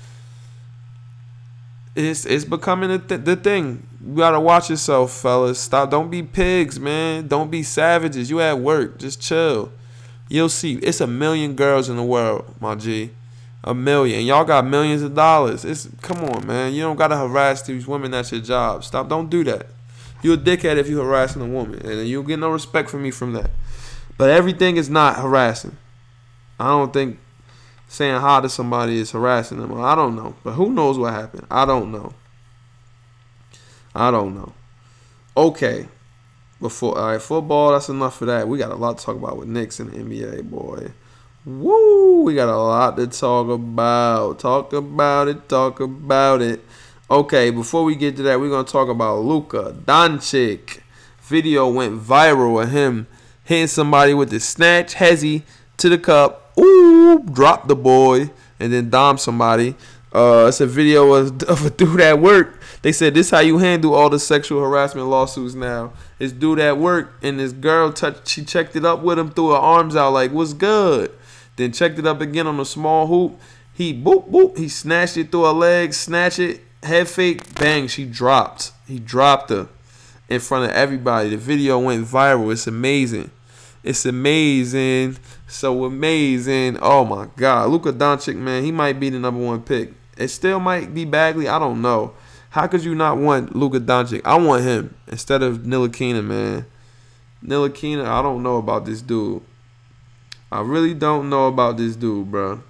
it's 1.94 2.24
it's 2.24 2.44
becoming 2.44 3.00
th- 3.00 3.24
the 3.24 3.36
thing. 3.36 3.86
You 4.04 4.16
gotta 4.16 4.40
watch 4.40 4.70
yourself, 4.70 5.12
fellas. 5.12 5.60
Stop. 5.60 5.90
Don't 5.90 6.10
be 6.10 6.22
pigs, 6.22 6.80
man. 6.80 7.28
Don't 7.28 7.50
be 7.50 7.62
savages. 7.62 8.30
You 8.30 8.40
at 8.40 8.58
work. 8.58 8.98
Just 8.98 9.20
chill. 9.20 9.70
You'll 10.28 10.48
see. 10.48 10.74
It's 10.76 11.00
a 11.00 11.06
million 11.06 11.54
girls 11.54 11.88
in 11.88 11.96
the 11.96 12.02
world, 12.02 12.54
my 12.60 12.74
G. 12.74 13.10
A 13.64 13.74
million. 13.74 14.24
Y'all 14.24 14.44
got 14.44 14.66
millions 14.66 15.02
of 15.02 15.14
dollars. 15.14 15.64
It's 15.64 15.88
come 16.00 16.24
on, 16.24 16.46
man. 16.46 16.74
You 16.74 16.82
don't 16.82 16.96
gotta 16.96 17.16
harass 17.16 17.62
these 17.62 17.86
women 17.86 18.10
That's 18.10 18.32
your 18.32 18.40
job. 18.40 18.82
Stop. 18.82 19.08
Don't 19.08 19.30
do 19.30 19.44
that. 19.44 19.66
You're 20.22 20.34
a 20.34 20.38
dickhead 20.38 20.76
if 20.76 20.88
you 20.88 20.98
harassing 20.98 21.42
a 21.42 21.46
woman, 21.46 21.84
and 21.84 22.06
you'll 22.06 22.22
get 22.22 22.38
no 22.38 22.50
respect 22.50 22.90
from 22.90 23.02
me 23.02 23.10
from 23.10 23.32
that. 23.32 23.50
But 24.16 24.30
everything 24.30 24.76
is 24.76 24.88
not 24.88 25.16
harassing. 25.16 25.76
I 26.58 26.68
don't 26.68 26.92
think 26.92 27.18
saying 27.88 28.20
hi 28.20 28.40
to 28.40 28.48
somebody 28.48 28.98
is 28.98 29.10
harassing 29.10 29.58
them. 29.58 29.74
I 29.80 29.94
don't 29.94 30.16
know. 30.16 30.34
But 30.42 30.52
who 30.52 30.72
knows 30.72 30.98
what 30.98 31.12
happened? 31.12 31.46
I 31.50 31.64
don't 31.64 31.90
know. 31.90 32.14
I 33.94 34.10
don't 34.10 34.34
know. 34.34 34.52
Okay. 35.36 35.88
Before 36.60 36.96
all 36.96 37.08
right, 37.08 37.20
football, 37.20 37.72
that's 37.72 37.88
enough 37.88 38.16
for 38.16 38.26
that. 38.26 38.46
We 38.46 38.58
got 38.58 38.70
a 38.70 38.76
lot 38.76 38.98
to 38.98 39.04
talk 39.04 39.16
about 39.16 39.36
with 39.36 39.48
Knicks 39.48 39.80
and 39.80 39.90
the 39.90 39.98
NBA, 39.98 40.48
boy. 40.48 40.92
Woo! 41.44 42.22
We 42.22 42.36
got 42.36 42.48
a 42.48 42.56
lot 42.56 42.96
to 42.98 43.08
talk 43.08 43.48
about. 43.48 44.38
Talk 44.38 44.72
about 44.72 45.26
it, 45.26 45.48
talk 45.48 45.80
about 45.80 46.40
it. 46.40 46.60
Okay, 47.10 47.50
before 47.50 47.82
we 47.82 47.96
get 47.96 48.14
to 48.16 48.22
that, 48.22 48.38
we're 48.38 48.48
gonna 48.48 48.62
talk 48.62 48.88
about 48.88 49.18
Luka 49.18 49.74
Doncic. 49.84 50.78
Video 51.22 51.68
went 51.68 52.00
viral 52.00 52.62
of 52.62 52.70
him 52.70 53.08
hitting 53.42 53.66
somebody 53.66 54.14
with 54.14 54.30
the 54.30 54.38
snatch 54.38 54.94
hezzy 54.94 55.42
to 55.78 55.88
the 55.88 55.98
cup 55.98 56.52
ooh, 56.56 57.18
drop 57.24 57.66
the 57.66 57.74
boy, 57.74 58.30
and 58.60 58.72
then 58.72 58.88
dom 58.88 59.18
somebody. 59.18 59.74
Uh, 60.12 60.46
it's 60.48 60.60
a 60.60 60.66
video 60.66 61.12
of, 61.14 61.42
of 61.44 61.66
a 61.66 61.70
dude 61.70 62.00
at 62.00 62.20
work. 62.20 62.60
They 62.82 62.92
said 62.92 63.14
this 63.14 63.30
how 63.30 63.40
you 63.40 63.58
handle 63.58 63.94
all 63.94 64.10
the 64.10 64.18
sexual 64.20 64.60
harassment 64.60 65.08
lawsuits 65.08 65.54
now. 65.54 65.92
This 66.18 66.30
dude 66.30 66.60
at 66.60 66.78
work 66.78 67.14
and 67.20 67.40
this 67.40 67.52
girl 67.52 67.92
touched. 67.92 68.28
She 68.28 68.44
checked 68.44 68.76
it 68.76 68.84
up 68.84 69.02
with 69.02 69.18
him, 69.18 69.30
threw 69.30 69.50
her 69.50 69.56
arms 69.56 69.96
out 69.96 70.12
like, 70.12 70.30
"What's 70.30 70.52
good?" 70.52 71.10
Then 71.56 71.72
checked 71.72 71.98
it 71.98 72.06
up 72.06 72.20
again 72.20 72.46
on 72.46 72.58
a 72.60 72.64
small 72.64 73.06
hoop. 73.06 73.38
He 73.74 73.92
boop 73.94 74.30
boop. 74.30 74.58
He 74.58 74.68
snatched 74.68 75.16
it 75.16 75.30
through 75.30 75.44
her 75.44 75.52
legs, 75.52 75.96
snatch 75.96 76.38
it, 76.38 76.60
head 76.82 77.08
fake, 77.08 77.54
bang. 77.54 77.86
She 77.88 78.04
dropped. 78.04 78.72
He 78.86 78.98
dropped 78.98 79.50
her 79.50 79.68
in 80.28 80.40
front 80.40 80.70
of 80.70 80.76
everybody. 80.76 81.30
The 81.30 81.36
video 81.36 81.78
went 81.78 82.06
viral. 82.06 82.52
It's 82.52 82.66
amazing. 82.66 83.30
It's 83.82 84.06
amazing. 84.06 85.18
So 85.46 85.84
amazing. 85.84 86.78
Oh 86.80 87.04
my 87.04 87.28
God. 87.36 87.70
Luka 87.70 87.92
Doncic, 87.92 88.36
man, 88.36 88.64
he 88.64 88.72
might 88.72 88.98
be 88.98 89.10
the 89.10 89.18
number 89.18 89.44
one 89.44 89.62
pick. 89.62 89.92
It 90.16 90.28
still 90.28 90.60
might 90.60 90.94
be 90.94 91.04
Bagley. 91.04 91.48
I 91.48 91.58
don't 91.58 91.82
know. 91.82 92.14
How 92.50 92.66
could 92.66 92.84
you 92.84 92.94
not 92.94 93.16
want 93.18 93.56
Luka 93.56 93.80
Doncic? 93.80 94.22
I 94.24 94.36
want 94.36 94.62
him 94.62 94.94
instead 95.08 95.42
of 95.42 95.58
Ntilikina, 95.58 96.24
man. 96.24 96.66
Ntilikina, 97.44 98.06
I 98.06 98.22
don't 98.22 98.42
know 98.42 98.58
about 98.58 98.84
this 98.84 99.00
dude. 99.00 99.42
I 100.52 100.60
really 100.60 100.92
don't 100.92 101.30
know 101.30 101.46
about 101.46 101.78
this 101.78 101.96
dude, 101.96 102.30
bro. 102.30 102.62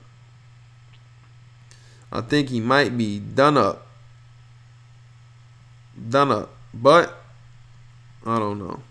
I 2.12 2.20
think 2.20 2.48
he 2.48 2.60
might 2.60 2.96
be 2.96 3.18
done 3.18 3.58
up. 3.58 3.88
Done 6.08 6.30
up. 6.30 6.50
But 6.72 7.12
I 8.24 8.38
don't 8.38 8.60
know. 8.60 8.82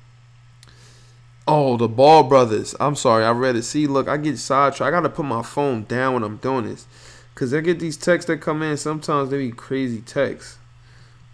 Oh, 1.47 1.77
the 1.77 1.88
Ball 1.88 2.23
brothers. 2.23 2.75
I'm 2.82 2.97
sorry, 2.97 3.23
I 3.23 3.32
read 3.32 3.56
it. 3.56 3.63
See, 3.63 3.88
look, 3.88 4.10
I 4.10 4.17
get 4.17 4.38
sidetracked. 4.38 4.82
I 4.82 4.91
gotta 4.91 5.08
put 5.08 5.23
my 5.23 5.41
phone 5.41 5.86
down 5.86 6.15
when 6.15 6.23
I'm 6.23 6.36
doing 6.38 6.65
this, 6.65 6.86
cause 7.34 7.54
I 7.54 7.62
get 7.62 7.80
these 7.80 7.95
texts 7.95 8.27
that 8.27 8.41
come 8.41 8.62
in. 8.62 8.75
Sometimes 8.75 9.30
they 9.30 9.38
be 9.38 9.51
crazy 9.51 10.01
texts. 10.01 10.58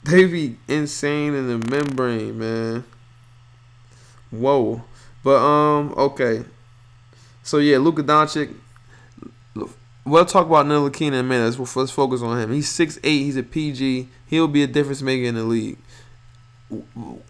They 0.03 0.25
be 0.25 0.57
insane 0.69 1.33
in 1.33 1.47
the 1.49 1.69
membrane, 1.69 2.39
man. 2.39 2.85
Whoa. 4.29 4.83
But 5.21 5.43
um, 5.43 5.93
okay. 5.97 6.45
So 7.47 7.57
yeah, 7.57 7.77
Luka 7.77 8.03
Doncic. 8.03 8.53
We'll 10.05 10.25
talk 10.25 10.45
about 10.45 10.65
Ntilikina 10.67 11.07
in 11.07 11.13
a 11.15 11.23
minute. 11.23 11.59
Let's, 11.59 11.75
let's 11.75 11.91
focus 11.91 12.21
on 12.21 12.39
him. 12.39 12.53
He's 12.53 12.69
6'8", 12.69 13.03
He's 13.03 13.35
a 13.35 13.43
PG. 13.43 14.07
He'll 14.27 14.47
be 14.47 14.63
a 14.63 14.67
difference 14.67 15.01
maker 15.01 15.25
in 15.25 15.35
the 15.35 15.43
league 15.43 15.77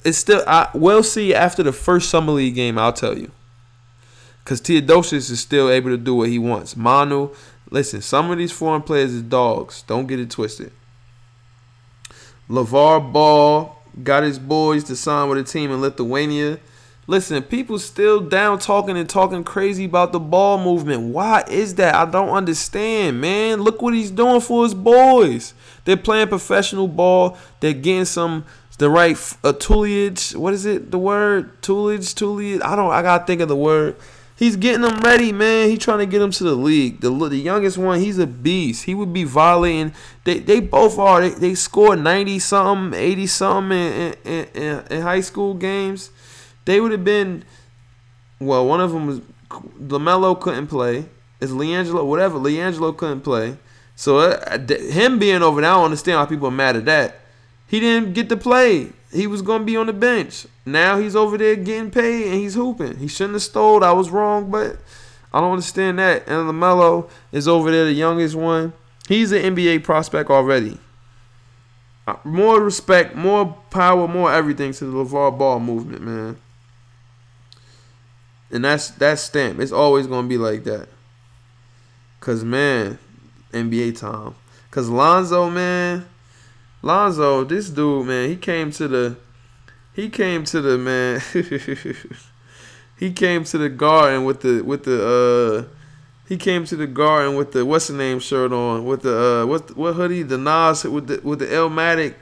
it's 0.04 0.18
still 0.18 0.44
I 0.48 0.70
we'll 0.74 1.04
see 1.04 1.34
after 1.34 1.64
the 1.64 1.74
first 1.74 2.10
summer 2.10 2.34
league 2.34 2.56
game. 2.56 2.78
I'll 2.78 2.94
tell 2.94 3.18
you, 3.18 3.32
because 4.44 4.62
Teodosic 4.62 5.14
is 5.14 5.40
still 5.40 5.70
able 5.70 5.90
to 5.92 5.98
do 5.98 6.16
what 6.16 6.30
he 6.30 6.40
wants. 6.40 6.76
Manu, 6.76 7.34
listen, 7.70 8.02
some 8.02 8.32
of 8.32 8.38
these 8.38 8.52
foreign 8.52 8.82
players 8.82 9.14
is 9.14 9.22
dogs. 9.22 9.84
Don't 9.84 10.08
get 10.08 10.20
it 10.20 10.32
twisted. 10.32 10.72
LaVar 12.50 13.12
Ball 13.12 13.76
got 14.04 14.24
his 14.24 14.40
boys 14.40 14.84
to 14.86 14.96
sign 14.96 15.30
with 15.30 15.38
a 15.38 15.44
team 15.44 15.72
in 15.72 15.82
Lithuania. 15.82 16.60
Listen, 17.10 17.42
people 17.42 17.80
still 17.80 18.20
down 18.20 18.60
talking 18.60 18.98
and 18.98 19.10
talking 19.10 19.46
crazy 19.46 19.86
about 19.86 20.12
the 20.12 20.20
ball 20.20 20.62
movement. 20.62 21.14
Why 21.14 21.46
is 21.50 21.76
that? 21.76 21.96
I 21.96 22.04
don't 22.04 22.30
understand, 22.30 23.22
man. 23.22 23.62
Look 23.62 23.82
what 23.82 23.94
he's 23.94 24.12
doing 24.12 24.42
for 24.42 24.64
his 24.64 24.74
boys. 24.74 25.54
They're 25.86 25.96
playing 25.96 26.28
professional 26.28 26.90
ball. 26.90 27.38
They're 27.62 27.72
getting 27.72 28.04
some 28.04 28.44
the 28.78 28.90
right 28.90 29.18
uh, 29.44 29.54
tutelage. 29.54 30.36
What 30.36 30.54
is 30.54 30.66
it? 30.66 30.92
The 30.92 31.00
word 31.00 31.62
tutelage, 31.62 32.14
tutelage. 32.14 32.62
I 32.62 32.76
don't. 32.76 32.92
I 32.92 33.02
gotta 33.02 33.26
think 33.26 33.40
of 33.40 33.48
the 33.48 33.56
word. 33.56 33.96
He's 34.36 34.56
getting 34.56 34.82
them 34.82 35.00
ready, 35.00 35.32
man. 35.32 35.70
He's 35.70 35.80
trying 35.80 35.98
to 36.00 36.06
get 36.06 36.20
them 36.20 36.30
to 36.32 36.44
the 36.44 36.56
league. 36.56 37.00
The 37.00 37.10
the 37.10 37.38
youngest 37.38 37.78
one, 37.78 38.02
he's 38.02 38.20
a 38.20 38.28
beast. 38.28 38.84
He 38.84 38.94
would 38.94 39.14
be 39.14 39.24
violating. 39.24 39.94
They 40.26 40.40
they 40.40 40.60
both 40.60 41.00
are. 41.00 41.22
They, 41.22 41.30
they 41.30 41.56
scored 41.56 42.00
ninety 42.00 42.38
something, 42.38 43.00
eighty 43.00 43.28
something 43.28 43.78
in 43.78 44.14
in, 44.26 44.46
in, 44.54 44.84
in 44.92 45.02
high 45.02 45.22
school 45.22 45.54
games. 45.54 46.12
They 46.68 46.82
would 46.82 46.92
have 46.92 47.06
been. 47.06 47.46
Well, 48.42 48.68
one 48.68 48.82
of 48.82 48.92
them 48.92 49.08
was 49.08 49.22
Lamelo 49.50 50.38
couldn't 50.40 50.68
play. 50.68 51.06
It's 51.40 51.52
LiAngelo, 51.52 52.06
whatever. 52.06 52.38
LiAngelo 52.38 52.96
couldn't 52.96 53.22
play. 53.22 53.58
So 53.96 54.20
uh, 54.20 54.60
him 54.68 55.18
being 55.18 55.42
over 55.42 55.62
there, 55.62 55.70
I 55.72 55.76
don't 55.76 55.86
understand 55.86 56.20
why 56.20 56.26
people 56.26 56.50
are 56.50 56.52
mad 56.52 56.76
at 56.76 56.84
that. 56.84 57.22
He 57.68 57.80
didn't 57.80 58.14
get 58.14 58.28
to 58.30 58.38
play. 58.38 58.92
He 59.14 59.28
was 59.28 59.42
gonna 59.42 59.64
be 59.64 59.78
on 59.78 59.88
the 59.88 59.94
bench. 59.94 60.46
Now 60.66 61.00
he's 61.00 61.16
over 61.16 61.38
there 61.38 61.56
getting 61.56 61.90
paid 61.90 62.26
and 62.26 62.36
he's 62.36 62.56
hooping. 62.56 62.98
He 62.98 63.08
shouldn't 63.08 63.36
have 63.36 63.44
stole. 63.44 63.82
I 63.86 63.94
was 63.94 64.10
wrong, 64.10 64.52
but 64.52 64.76
I 65.34 65.40
don't 65.40 65.54
understand 65.54 66.00
that. 66.00 66.28
And 66.28 66.50
Lamelo 66.50 67.10
is 67.32 67.48
over 67.48 67.72
there, 67.72 67.86
the 67.86 67.94
youngest 67.94 68.36
one. 68.36 68.74
He's 69.08 69.32
an 69.32 69.56
NBA 69.56 69.86
prospect 69.86 70.30
already. 70.30 70.78
Uh, 72.06 72.18
more 72.26 72.62
respect, 72.62 73.16
more 73.16 73.58
power, 73.70 74.06
more 74.06 74.34
everything 74.34 74.74
to 74.74 74.86
the 74.86 74.92
LaVar 74.92 75.38
Ball 75.38 75.62
movement, 75.62 76.02
man. 76.02 76.38
And 78.52 78.64
that's 78.64 78.90
that's 78.92 79.22
stamp. 79.22 79.60
It's 79.60 79.72
always 79.72 80.08
gonna 80.08 80.28
be 80.28 80.38
like 80.38 80.64
that. 80.64 80.88
Cause 82.20 82.44
man, 82.44 82.98
NBA 83.52 84.00
time. 84.00 84.36
Cause 84.72 84.90
Lonzo, 84.90 85.50
man 85.50 86.06
Lonzo, 86.82 87.44
this 87.44 87.70
dude, 87.70 88.08
man, 88.08 88.30
he 88.30 88.36
came 88.36 88.72
to 88.72 88.88
the 88.88 89.18
he 89.94 90.10
came 90.10 90.44
to 90.46 90.62
the 90.62 90.78
man 90.78 91.20
he 92.98 93.12
came 93.12 93.44
to 93.44 93.58
the 93.58 93.70
garden 93.70 94.26
with 94.26 94.42
the 94.42 94.62
with 94.62 94.84
the 94.84 95.68
uh 95.68 95.74
He 96.28 96.38
came 96.38 96.66
to 96.66 96.76
the 96.76 96.88
garden 96.88 97.36
with 97.36 97.52
the 97.54 97.66
what's 97.66 97.88
the 97.88 97.94
name 97.94 98.20
shirt 98.20 98.52
on, 98.54 98.86
with 98.86 99.02
the 99.02 99.18
uh 99.18 99.46
what 99.46 99.76
what 99.76 99.94
hoodie, 99.94 100.24
the 100.24 100.38
Nas 100.38 100.84
with 100.84 101.08
the 101.08 101.20
with 101.24 101.40
the 101.40 101.48
Illmatic, 101.48 102.14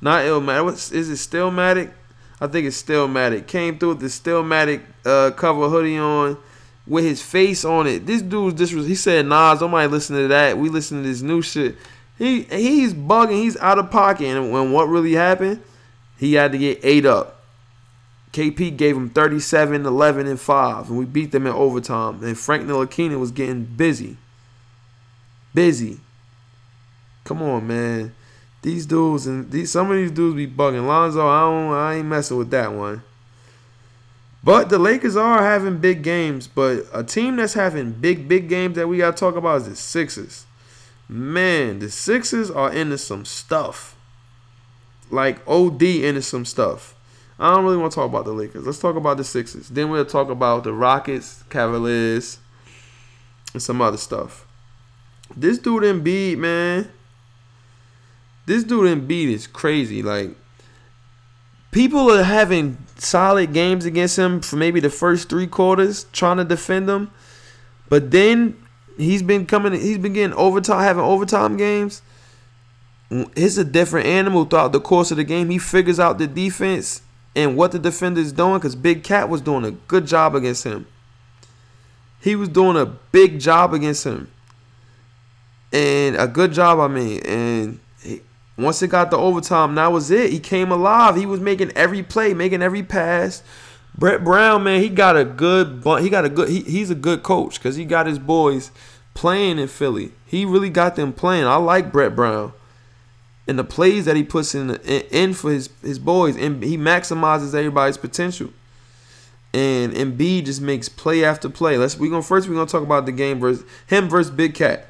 not 0.00 0.24
Illmatic. 0.24 0.64
What 0.64 0.74
is 0.74 0.92
is 0.92 1.10
it? 1.10 1.30
Stillmatic? 1.30 1.92
I 2.40 2.46
think 2.46 2.66
it's 2.66 2.82
Stillmatic. 2.82 3.46
Came 3.46 3.78
through 3.78 3.90
with 3.90 4.00
the 4.00 4.06
Stillmatic 4.06 4.82
uh, 5.04 5.30
cover 5.32 5.68
hoodie 5.68 5.98
on, 5.98 6.38
with 6.86 7.04
his 7.04 7.20
face 7.22 7.64
on 7.64 7.86
it. 7.86 8.06
This 8.06 8.22
dude's 8.22 8.58
this 8.58 8.72
was 8.72 8.86
he 8.86 8.94
said 8.94 9.26
Nas. 9.26 9.60
Nobody 9.60 9.88
listen 9.88 10.16
to 10.16 10.28
that. 10.28 10.56
We 10.56 10.68
listen 10.68 11.02
to 11.02 11.08
this 11.08 11.22
new 11.22 11.42
shit. 11.42 11.76
He 12.16 12.42
he's 12.42 12.94
bugging. 12.94 13.42
He's 13.42 13.56
out 13.58 13.78
of 13.78 13.90
pocket. 13.90 14.26
And 14.26 14.50
when 14.50 14.72
what 14.72 14.88
really 14.88 15.12
happened, 15.12 15.62
he 16.18 16.34
had 16.34 16.52
to 16.52 16.58
get 16.58 16.80
ate 16.82 17.06
up. 17.06 17.36
KP 18.32 18.76
gave 18.76 18.96
him 18.96 19.10
37, 19.10 19.84
11, 19.84 20.26
and 20.28 20.38
5, 20.40 20.88
and 20.88 20.98
we 20.98 21.04
beat 21.04 21.32
them 21.32 21.46
in 21.46 21.52
overtime. 21.52 22.22
And 22.22 22.38
Frank 22.38 22.64
Ntilikina 22.64 23.18
was 23.18 23.32
getting 23.32 23.64
busy. 23.64 24.16
Busy. 25.52 25.98
Come 27.24 27.42
on, 27.42 27.66
man. 27.66 28.14
These 28.62 28.86
dudes 28.86 29.26
and 29.26 29.50
these 29.50 29.70
some 29.70 29.90
of 29.90 29.96
these 29.96 30.10
dudes 30.10 30.36
be 30.36 30.46
bugging. 30.46 30.86
Lonzo, 30.86 31.26
I 31.26 31.40
don't 31.40 31.72
I 31.72 31.94
ain't 31.96 32.06
messing 32.06 32.36
with 32.36 32.50
that 32.50 32.72
one. 32.72 33.02
But 34.42 34.70
the 34.70 34.78
Lakers 34.78 35.16
are 35.16 35.42
having 35.42 35.78
big 35.78 36.02
games, 36.02 36.46
but 36.46 36.84
a 36.94 37.04
team 37.04 37.36
that's 37.36 37.52
having 37.52 37.92
big, 37.92 38.26
big 38.26 38.48
games 38.48 38.76
that 38.76 38.88
we 38.88 38.98
gotta 38.98 39.16
talk 39.16 39.36
about 39.36 39.62
is 39.62 39.68
the 39.68 39.76
Sixers. 39.76 40.46
Man, 41.08 41.78
the 41.78 41.90
Sixers 41.90 42.50
are 42.50 42.72
into 42.72 42.96
some 42.96 43.24
stuff. 43.24 43.96
Like 45.10 45.46
OD 45.46 45.82
into 45.82 46.22
some 46.22 46.44
stuff. 46.44 46.94
I 47.38 47.54
don't 47.54 47.64
really 47.64 47.78
want 47.78 47.92
to 47.92 47.96
talk 47.96 48.08
about 48.08 48.26
the 48.26 48.32
Lakers. 48.32 48.66
Let's 48.66 48.78
talk 48.78 48.96
about 48.96 49.16
the 49.16 49.24
Sixers. 49.24 49.68
Then 49.68 49.90
we'll 49.90 50.04
talk 50.04 50.28
about 50.28 50.64
the 50.64 50.72
Rockets, 50.74 51.42
Cavaliers, 51.48 52.38
and 53.52 53.62
some 53.62 53.80
other 53.80 53.96
stuff. 53.96 54.46
This 55.34 55.58
dude 55.58 55.82
Embiid, 55.82 56.38
man. 56.38 56.90
This 58.50 58.64
dude 58.64 58.86
Embiid 58.86 59.28
is 59.28 59.46
crazy. 59.46 60.02
Like 60.02 60.34
people 61.70 62.10
are 62.10 62.24
having 62.24 62.78
solid 62.96 63.52
games 63.52 63.84
against 63.84 64.18
him 64.18 64.40
for 64.40 64.56
maybe 64.56 64.80
the 64.80 64.90
first 64.90 65.28
three 65.28 65.46
quarters, 65.46 66.06
trying 66.12 66.38
to 66.38 66.44
defend 66.44 66.90
him. 66.90 67.12
But 67.88 68.10
then 68.10 68.60
he's 68.96 69.22
been 69.22 69.46
coming. 69.46 69.74
He's 69.74 69.98
been 69.98 70.14
getting 70.14 70.36
overtime, 70.36 70.82
having 70.82 71.04
overtime 71.04 71.56
games. 71.56 72.02
It's 73.08 73.56
a 73.56 73.62
different 73.62 74.08
animal 74.08 74.44
throughout 74.46 74.72
the 74.72 74.80
course 74.80 75.12
of 75.12 75.18
the 75.18 75.22
game. 75.22 75.48
He 75.48 75.58
figures 75.60 76.00
out 76.00 76.18
the 76.18 76.26
defense 76.26 77.02
and 77.36 77.56
what 77.56 77.70
the 77.70 77.78
defender 77.78 78.20
is 78.20 78.32
doing 78.32 78.54
because 78.54 78.74
Big 78.74 79.04
Cat 79.04 79.28
was 79.28 79.42
doing 79.42 79.64
a 79.64 79.70
good 79.70 80.08
job 80.08 80.34
against 80.34 80.64
him. 80.64 80.88
He 82.20 82.34
was 82.34 82.48
doing 82.48 82.76
a 82.76 82.86
big 82.86 83.38
job 83.38 83.74
against 83.74 84.02
him. 84.02 84.28
And 85.72 86.16
a 86.16 86.26
good 86.26 86.52
job, 86.52 86.80
I 86.80 86.88
mean. 86.88 87.20
And 87.20 87.80
once 88.62 88.82
it 88.82 88.88
got 88.88 89.10
to 89.10 89.16
overtime, 89.16 89.74
that 89.76 89.92
was 89.92 90.10
it. 90.10 90.30
He 90.30 90.40
came 90.40 90.70
alive. 90.70 91.16
He 91.16 91.26
was 91.26 91.40
making 91.40 91.72
every 91.72 92.02
play, 92.02 92.34
making 92.34 92.62
every 92.62 92.82
pass. 92.82 93.42
Brett 93.96 94.24
Brown, 94.24 94.62
man, 94.62 94.80
he 94.80 94.88
got 94.88 95.16
a 95.16 95.24
good 95.24 95.82
he 96.00 96.08
got 96.08 96.24
a 96.24 96.28
good 96.28 96.48
he, 96.48 96.60
he's 96.62 96.90
a 96.90 96.94
good 96.94 97.22
coach 97.22 97.58
because 97.58 97.76
he 97.76 97.84
got 97.84 98.06
his 98.06 98.18
boys 98.18 98.70
playing 99.14 99.58
in 99.58 99.68
Philly. 99.68 100.12
He 100.26 100.44
really 100.44 100.70
got 100.70 100.96
them 100.96 101.12
playing. 101.12 101.46
I 101.46 101.56
like 101.56 101.92
Brett 101.92 102.14
Brown 102.14 102.52
and 103.50 103.58
the 103.58 103.64
plays 103.64 104.04
that 104.04 104.14
he 104.14 104.22
puts 104.22 104.54
in 104.54 104.76
in 104.76 105.34
for 105.34 105.50
his 105.50 105.70
his 105.82 105.98
boys, 105.98 106.36
and 106.36 106.62
he 106.62 106.78
maximizes 106.78 107.52
everybody's 107.52 107.96
potential. 107.96 108.50
And 109.52 109.92
Embiid 109.92 110.44
just 110.44 110.60
makes 110.60 110.88
play 110.88 111.24
after 111.24 111.48
play. 111.48 111.76
Let's 111.76 111.98
we 111.98 112.08
gonna 112.08 112.22
first 112.22 112.48
we 112.48 112.54
gonna 112.54 112.70
talk 112.70 112.84
about 112.84 113.06
the 113.06 113.12
game 113.12 113.40
versus 113.40 113.64
him 113.88 114.08
versus 114.08 114.30
Big 114.30 114.54
Cat. 114.54 114.86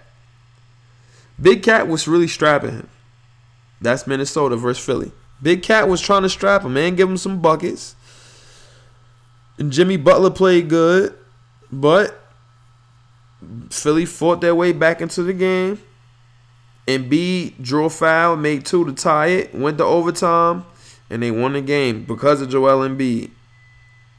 Big 1.41 1.63
Cat 1.63 1.89
was 1.89 2.07
really 2.07 2.29
strapping 2.29 2.73
him. 2.73 2.89
That's 3.81 4.07
Minnesota 4.07 4.57
versus 4.57 4.85
Philly. 4.85 5.13
Big 5.43 5.63
Cat 5.63 5.89
was 5.89 6.01
trying 6.01 6.23
to 6.23 6.29
strap 6.29 6.63
him, 6.63 6.75
man, 6.75 6.97
give 6.97 7.09
him 7.09 7.17
some 7.17 7.41
buckets. 7.41 7.95
And 9.59 9.73
Jimmy 9.73 9.97
Butler 9.97 10.31
played 10.31 10.69
good, 10.69 11.17
but 11.73 12.19
Philly 13.71 14.05
fought 14.05 14.41
their 14.41 14.55
way 14.55 14.73
back 14.73 15.01
into 15.01 15.23
the 15.23 15.33
game. 15.33 15.81
Embiid 16.87 17.63
drew 17.63 17.85
a 17.85 17.91
foul, 17.91 18.37
made 18.37 18.67
two 18.67 18.85
to 18.85 18.93
tie 18.93 19.29
it, 19.29 19.55
went 19.55 19.79
to 19.79 19.85
overtime, 19.85 20.65
and 21.09 21.23
they 21.23 21.31
won 21.31 21.53
the 21.53 21.61
game 21.61 22.05
because 22.05 22.41
of 22.41 22.51
Joel 22.51 22.89
Embiid. 22.89 23.31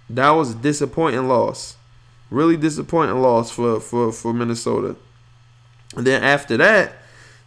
That 0.09 0.31
was 0.31 0.51
a 0.51 0.55
disappointing 0.55 1.27
loss. 1.27 1.77
Really 2.29 2.57
disappointing 2.57 3.21
loss 3.21 3.51
for, 3.51 3.79
for, 3.79 4.11
for 4.11 4.33
Minnesota. 4.33 4.95
And 5.95 6.07
then 6.07 6.23
after 6.23 6.57
that, 6.57 6.93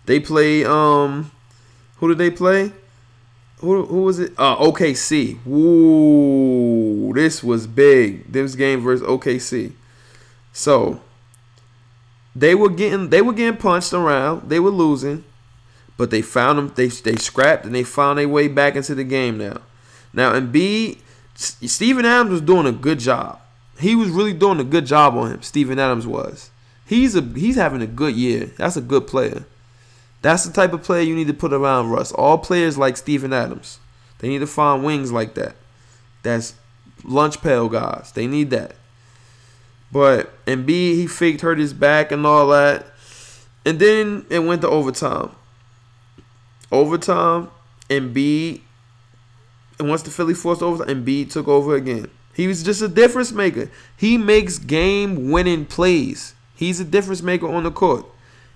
they 0.07 0.21
play 0.21 0.65
um 0.65 1.31
who 1.97 2.09
did 2.09 2.19
they 2.19 2.31
play? 2.31 2.73
Who, 3.59 3.85
who 3.85 4.03
was 4.03 4.19
it? 4.19 4.33
Uh 4.37 4.57
OKC. 4.57 5.47
Ooh, 5.47 7.13
this 7.15 7.43
was 7.43 7.67
big. 7.67 8.31
This 8.31 8.55
game 8.55 8.81
versus 8.81 9.07
OKC. 9.07 9.73
So 10.53 11.01
they 12.37 12.55
were 12.55 12.69
getting 12.69 13.11
they 13.11 13.23
were 13.23 13.33
getting 13.33 13.59
punched 13.59 13.93
around. 13.93 14.49
They 14.49 14.61
were 14.61 14.71
losing, 14.71 15.25
but 15.97 16.11
they 16.11 16.23
found 16.23 16.59
them. 16.59 16.73
They 16.75 16.89
they 16.89 17.17
scrapped 17.17 17.65
and 17.65 17.75
they 17.75 17.85
found 17.85 18.19
their 18.19 18.29
way 18.29 18.49
back 18.49 18.77
into 18.77 18.95
the 18.95 19.05
game 19.05 19.39
now. 19.39 19.61
Now 20.13 20.33
Embiid, 20.33 20.99
Steven 21.35 22.05
Adams 22.05 22.31
was 22.31 22.41
doing 22.41 22.67
a 22.67 22.73
good 22.73 22.99
job. 22.99 23.41
He 23.79 23.97
was 23.97 24.11
really 24.11 24.33
doing 24.33 24.61
a 24.61 24.65
good 24.65 24.87
job 24.87 25.17
on 25.17 25.33
him. 25.33 25.43
Steven 25.43 25.79
Adams 25.79 26.07
was. 26.07 26.51
He's 26.87 27.17
a 27.17 27.23
he's 27.23 27.57
having 27.57 27.83
a 27.83 27.87
good 27.87 28.15
year. 28.15 28.47
That's 28.57 28.77
a 28.77 28.81
good 28.81 29.07
player. 29.07 29.45
That's 30.25 30.47
the 30.47 30.53
type 30.55 30.73
of 30.73 30.83
player 30.83 31.03
you 31.03 31.15
need 31.15 31.27
to 31.27 31.35
put 31.35 31.53
around 31.53 31.91
Russ. 31.91 32.11
All 32.11 32.39
players 32.39 32.79
like 32.79 32.97
Steven 32.97 33.35
Adams. 33.35 33.79
They 34.21 34.29
need 34.31 34.39
to 34.39 34.47
find 34.47 34.83
wings 34.83 35.13
like 35.13 35.35
that. 35.35 35.55
That's 36.23 36.55
lunch 37.05 37.43
pail 37.43 37.69
guys. 37.69 38.11
They 38.11 38.27
need 38.27 38.49
that. 38.49 38.75
But 39.93 40.33
Embiid, 40.47 40.95
he 40.95 41.07
faked 41.07 41.43
hurt 41.43 41.59
his 41.59 41.75
back 41.75 42.11
and 42.11 42.25
all 42.25 42.49
that. 42.49 42.87
And 43.67 43.79
then 43.79 44.25
it 44.31 44.39
went 44.39 44.63
to 44.63 44.69
overtime. 44.71 45.33
Overtime, 46.73 47.51
Embiid, 47.91 48.63
and 49.79 49.91
once 49.91 50.01
the 50.01 50.11
Philly 50.11 50.33
forced 50.33 50.63
overtime, 50.63 51.05
Embiid 51.05 51.33
took 51.33 51.49
over 51.49 51.75
again. 51.75 52.11
He 52.33 52.47
was 52.47 52.63
just 52.63 52.81
a 52.81 52.89
difference 52.89 53.31
maker. 53.31 53.71
He 53.95 54.17
makes 54.17 54.57
game 54.57 55.31
winning 55.31 55.67
plays. 55.67 56.35
He's 56.57 56.81
a 56.81 56.85
difference 56.85 57.21
maker 57.21 57.47
on 57.47 57.65
the 57.65 57.71
court. 57.71 58.07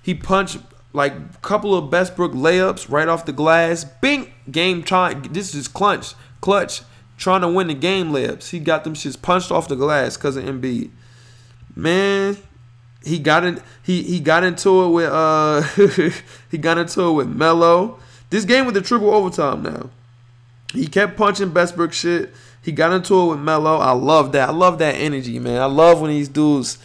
He 0.01 0.15
punched 0.15 0.57
like 0.93 1.13
a 1.13 1.39
couple 1.43 1.75
of 1.75 1.93
Westbrook 1.93 2.33
layups 2.33 2.91
right 2.91 3.09
off 3.09 3.27
the 3.27 3.33
glass. 3.33 3.85
Bing! 3.85 4.33
Game 4.51 4.83
time. 4.83 5.23
This 5.31 5.55
is 5.55 5.69
clutch. 5.69 6.15
Clutch. 6.41 6.83
Trying 7.17 7.41
to 7.41 7.49
win 7.49 7.67
the 7.67 7.75
game 7.75 8.11
layups. 8.11 8.51
He 8.51 8.61
got 8.61 8.85
them 8.85 8.95
shits 8.95 9.21
punched 9.21 9.51
off 9.51 9.69
the 9.69 9.77
glass 9.77 10.17
because 10.17 10.37
of 10.37 10.45
Embiid 10.45 10.91
man, 11.79 12.37
he 13.05 13.19
got 13.19 13.45
in 13.45 13.63
he 13.83 14.03
he 14.03 14.21
got 14.21 14.45
into 14.45 14.83
it 14.83 14.89
with 14.91 15.11
uh 15.11 15.63
he 16.51 16.59
got 16.59 16.77
into 16.77 17.09
it 17.09 17.13
with 17.13 17.29
Melo. 17.29 17.99
This 18.31 18.45
game 18.45 18.67
with 18.67 18.75
the 18.75 18.83
triple 18.83 19.15
overtime 19.15 19.63
now. 19.63 19.89
He 20.75 20.87
kept 20.87 21.17
punching 21.17 21.55
Westbrook 21.55 21.95
shit. 21.95 22.35
He 22.61 22.73
got 22.73 22.93
into 22.93 23.19
it 23.23 23.27
with 23.31 23.39
Melo. 23.39 23.79
I 23.79 23.93
love 23.93 24.33
that. 24.33 24.51
I 24.51 24.53
love 24.53 24.79
that 24.81 24.97
energy, 24.97 25.39
man. 25.39 25.63
I 25.63 25.67
love 25.67 26.03
when 26.03 26.11
these 26.11 26.29
dudes. 26.29 26.77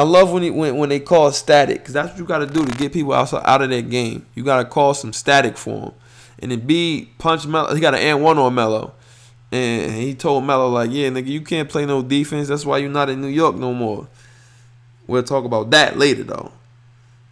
I 0.00 0.02
love 0.02 0.32
when 0.32 0.42
he 0.42 0.50
when, 0.50 0.78
when 0.78 0.88
they 0.88 0.98
call 0.98 1.30
static 1.30 1.80
because 1.80 1.92
that's 1.92 2.08
what 2.08 2.18
you 2.18 2.24
got 2.24 2.38
to 2.38 2.46
do 2.46 2.64
to 2.64 2.72
get 2.78 2.90
people 2.90 3.12
out 3.12 3.34
out 3.34 3.60
of 3.60 3.68
that 3.68 3.90
game. 3.90 4.24
You 4.34 4.42
got 4.42 4.62
to 4.62 4.64
call 4.64 4.94
some 4.94 5.12
static 5.12 5.58
for 5.58 5.78
him. 5.78 5.92
And 6.38 6.50
then 6.50 6.60
B 6.60 7.10
punch 7.18 7.46
Melo. 7.46 7.74
He 7.74 7.82
got 7.82 7.92
an 7.92 8.00
and 8.00 8.22
one 8.22 8.38
on 8.38 8.54
Melo. 8.54 8.94
And 9.52 9.92
he 9.92 10.14
told 10.14 10.44
Melo 10.44 10.70
like, 10.70 10.90
yeah, 10.90 11.10
nigga, 11.10 11.26
you 11.26 11.42
can't 11.42 11.68
play 11.68 11.84
no 11.84 12.00
defense. 12.00 12.48
That's 12.48 12.64
why 12.64 12.78
you're 12.78 12.88
not 12.88 13.10
in 13.10 13.20
New 13.20 13.28
York 13.28 13.56
no 13.56 13.74
more. 13.74 14.08
We'll 15.06 15.22
talk 15.22 15.44
about 15.44 15.68
that 15.72 15.98
later 15.98 16.22
though. 16.22 16.50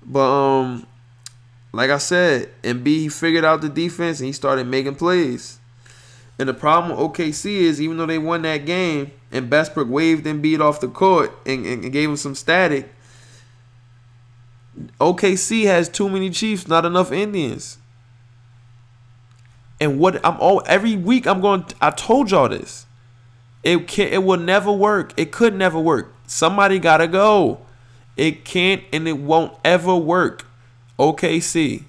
But 0.04 0.28
um, 0.28 0.86
like 1.72 1.88
I 1.88 1.96
said, 1.96 2.50
and 2.62 2.84
B 2.84 3.00
he 3.00 3.08
figured 3.08 3.46
out 3.46 3.62
the 3.62 3.70
defense 3.70 4.20
and 4.20 4.26
he 4.26 4.32
started 4.34 4.66
making 4.66 4.96
plays. 4.96 5.58
And 6.38 6.50
the 6.50 6.54
problem 6.54 6.90
with 6.90 7.14
OKC 7.14 7.46
is 7.46 7.80
even 7.80 7.96
though 7.96 8.04
they 8.04 8.18
won 8.18 8.42
that 8.42 8.66
game 8.66 9.10
and 9.30 9.50
Westbrook 9.50 9.88
waved 9.88 10.24
Embiid 10.26 10.60
off 10.60 10.80
the 10.80 10.88
court 10.88 11.32
and, 11.44 11.66
and, 11.66 11.84
and 11.84 11.92
gave 11.92 12.08
him 12.08 12.16
some 12.16 12.34
static, 12.34 12.92
OKC 15.00 15.64
has 15.64 15.88
too 15.88 16.08
many 16.08 16.30
Chiefs, 16.30 16.68
not 16.68 16.84
enough 16.84 17.12
Indians. 17.12 17.78
And 19.80 19.98
what 19.98 20.24
I'm 20.24 20.38
all 20.40 20.62
every 20.66 20.96
week 20.96 21.26
I'm 21.26 21.40
going. 21.40 21.64
I 21.80 21.90
told 21.90 22.30
y'all 22.30 22.48
this. 22.48 22.86
It 23.62 23.86
can 23.86 24.08
It 24.08 24.24
will 24.24 24.38
never 24.38 24.72
work. 24.72 25.12
It 25.16 25.30
could 25.30 25.54
never 25.54 25.78
work. 25.78 26.12
Somebody 26.26 26.78
gotta 26.78 27.06
go. 27.06 27.60
It 28.16 28.44
can't 28.44 28.82
and 28.92 29.06
it 29.06 29.18
won't 29.18 29.56
ever 29.64 29.94
work. 29.96 30.46
OKC 30.98 31.84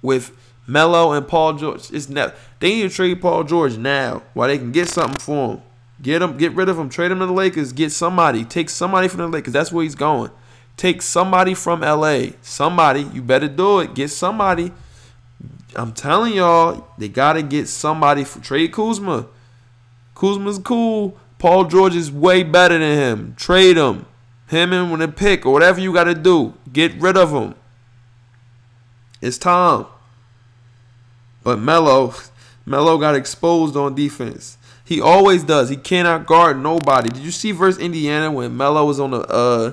with 0.00 0.32
Melo 0.66 1.12
and 1.12 1.28
Paul 1.28 1.54
George. 1.54 1.90
It's 1.92 2.08
never. 2.08 2.34
They 2.60 2.76
need 2.76 2.90
to 2.90 2.94
trade 2.94 3.20
Paul 3.20 3.44
George 3.44 3.76
now 3.76 4.22
while 4.32 4.48
they 4.48 4.56
can 4.56 4.72
get 4.72 4.88
something 4.88 5.18
for 5.18 5.54
him. 5.54 5.62
Get 6.04 6.20
him, 6.20 6.36
get 6.36 6.52
rid 6.52 6.68
of 6.68 6.78
him, 6.78 6.90
trade 6.90 7.10
him 7.10 7.20
to 7.20 7.26
the 7.26 7.32
Lakers, 7.32 7.72
get 7.72 7.90
somebody, 7.90 8.44
take 8.44 8.68
somebody 8.68 9.08
from 9.08 9.20
the 9.20 9.28
Lakers. 9.28 9.54
That's 9.54 9.72
where 9.72 9.82
he's 9.82 9.94
going. 9.94 10.30
Take 10.76 11.00
somebody 11.00 11.54
from 11.54 11.80
LA. 11.80 12.26
Somebody. 12.42 13.02
You 13.12 13.22
better 13.22 13.48
do 13.48 13.80
it. 13.80 13.94
Get 13.94 14.10
somebody. 14.10 14.70
I'm 15.74 15.92
telling 15.92 16.34
y'all, 16.34 16.88
they 16.98 17.08
gotta 17.08 17.42
get 17.42 17.68
somebody 17.68 18.22
for 18.24 18.40
trade 18.40 18.72
Kuzma. 18.72 19.26
Kuzma's 20.14 20.58
cool. 20.58 21.16
Paul 21.38 21.64
George 21.64 21.96
is 21.96 22.12
way 22.12 22.42
better 22.42 22.78
than 22.78 22.98
him. 22.98 23.34
Trade 23.36 23.76
him. 23.76 24.04
Him 24.48 24.72
and 24.72 24.92
with 24.92 25.00
a 25.00 25.08
pick 25.08 25.46
or 25.46 25.52
whatever 25.52 25.80
you 25.80 25.92
gotta 25.92 26.14
do. 26.14 26.52
Get 26.70 26.94
rid 27.00 27.16
of 27.16 27.30
him. 27.30 27.54
It's 29.22 29.38
time. 29.38 29.86
But 31.42 31.58
Melo, 31.58 32.14
Melo 32.66 32.98
got 32.98 33.14
exposed 33.14 33.74
on 33.74 33.94
defense. 33.94 34.58
He 34.84 35.00
always 35.00 35.42
does. 35.42 35.70
He 35.70 35.76
cannot 35.76 36.26
guard 36.26 36.60
nobody. 36.60 37.08
Did 37.08 37.22
you 37.22 37.30
see 37.30 37.52
versus 37.52 37.80
Indiana 37.80 38.30
when 38.30 38.56
Melo 38.56 38.84
was 38.84 39.00
on 39.00 39.12
the 39.12 39.20
uh 39.20 39.72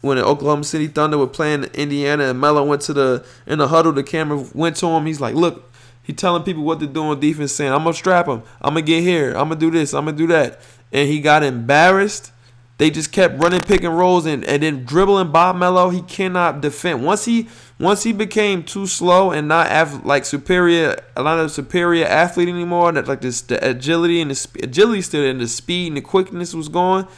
when 0.00 0.16
the 0.16 0.24
Oklahoma 0.24 0.64
City 0.64 0.86
Thunder 0.86 1.18
were 1.18 1.26
playing 1.26 1.64
Indiana 1.74 2.24
and 2.24 2.40
Melo 2.40 2.64
went 2.64 2.80
to 2.82 2.94
the 2.94 3.24
in 3.46 3.58
the 3.58 3.68
huddle, 3.68 3.92
the 3.92 4.02
camera 4.02 4.42
went 4.54 4.76
to 4.76 4.86
him. 4.86 5.04
He's 5.04 5.20
like, 5.20 5.34
"Look, 5.34 5.70
he 6.02 6.14
telling 6.14 6.42
people 6.42 6.62
what 6.62 6.80
to 6.80 6.86
do 6.86 7.02
on 7.02 7.20
defense, 7.20 7.52
saying, 7.52 7.70
"I'm 7.72 7.84
gonna 7.84 7.92
strap 7.92 8.26
him. 8.26 8.42
I'm 8.62 8.74
gonna 8.74 8.82
get 8.82 9.02
here. 9.02 9.30
I'm 9.30 9.48
gonna 9.48 9.56
do 9.56 9.70
this. 9.70 9.92
I'm 9.92 10.06
gonna 10.06 10.16
do 10.16 10.26
that." 10.28 10.60
And 10.90 11.08
he 11.08 11.20
got 11.20 11.42
embarrassed. 11.42 12.32
They 12.78 12.88
just 12.88 13.12
kept 13.12 13.38
running 13.38 13.60
pick 13.60 13.84
and 13.84 13.96
rolls 13.96 14.24
and, 14.24 14.42
and 14.44 14.62
then 14.62 14.86
dribbling 14.86 15.32
Bob 15.32 15.56
Melo. 15.56 15.90
He 15.90 16.00
cannot 16.00 16.62
defend. 16.62 17.04
Once 17.04 17.26
he 17.26 17.46
once 17.80 18.02
he 18.02 18.12
became 18.12 18.62
too 18.62 18.86
slow 18.86 19.30
and 19.30 19.48
not 19.48 19.70
av- 19.70 20.04
like 20.04 20.26
superior, 20.26 20.96
a 21.16 21.22
lot 21.22 21.38
of 21.38 21.50
superior 21.50 22.04
athlete 22.04 22.48
anymore. 22.48 22.92
That 22.92 23.08
like 23.08 23.22
this 23.22 23.40
the 23.40 23.66
agility 23.66 24.20
and 24.20 24.30
the 24.30 24.34
sp- 24.36 24.62
agility 24.62 25.00
still 25.00 25.24
and 25.24 25.40
the 25.40 25.48
speed 25.48 25.88
and 25.88 25.96
the 25.96 26.02
quickness 26.02 26.54
was 26.54 26.68
gone. 26.68 27.08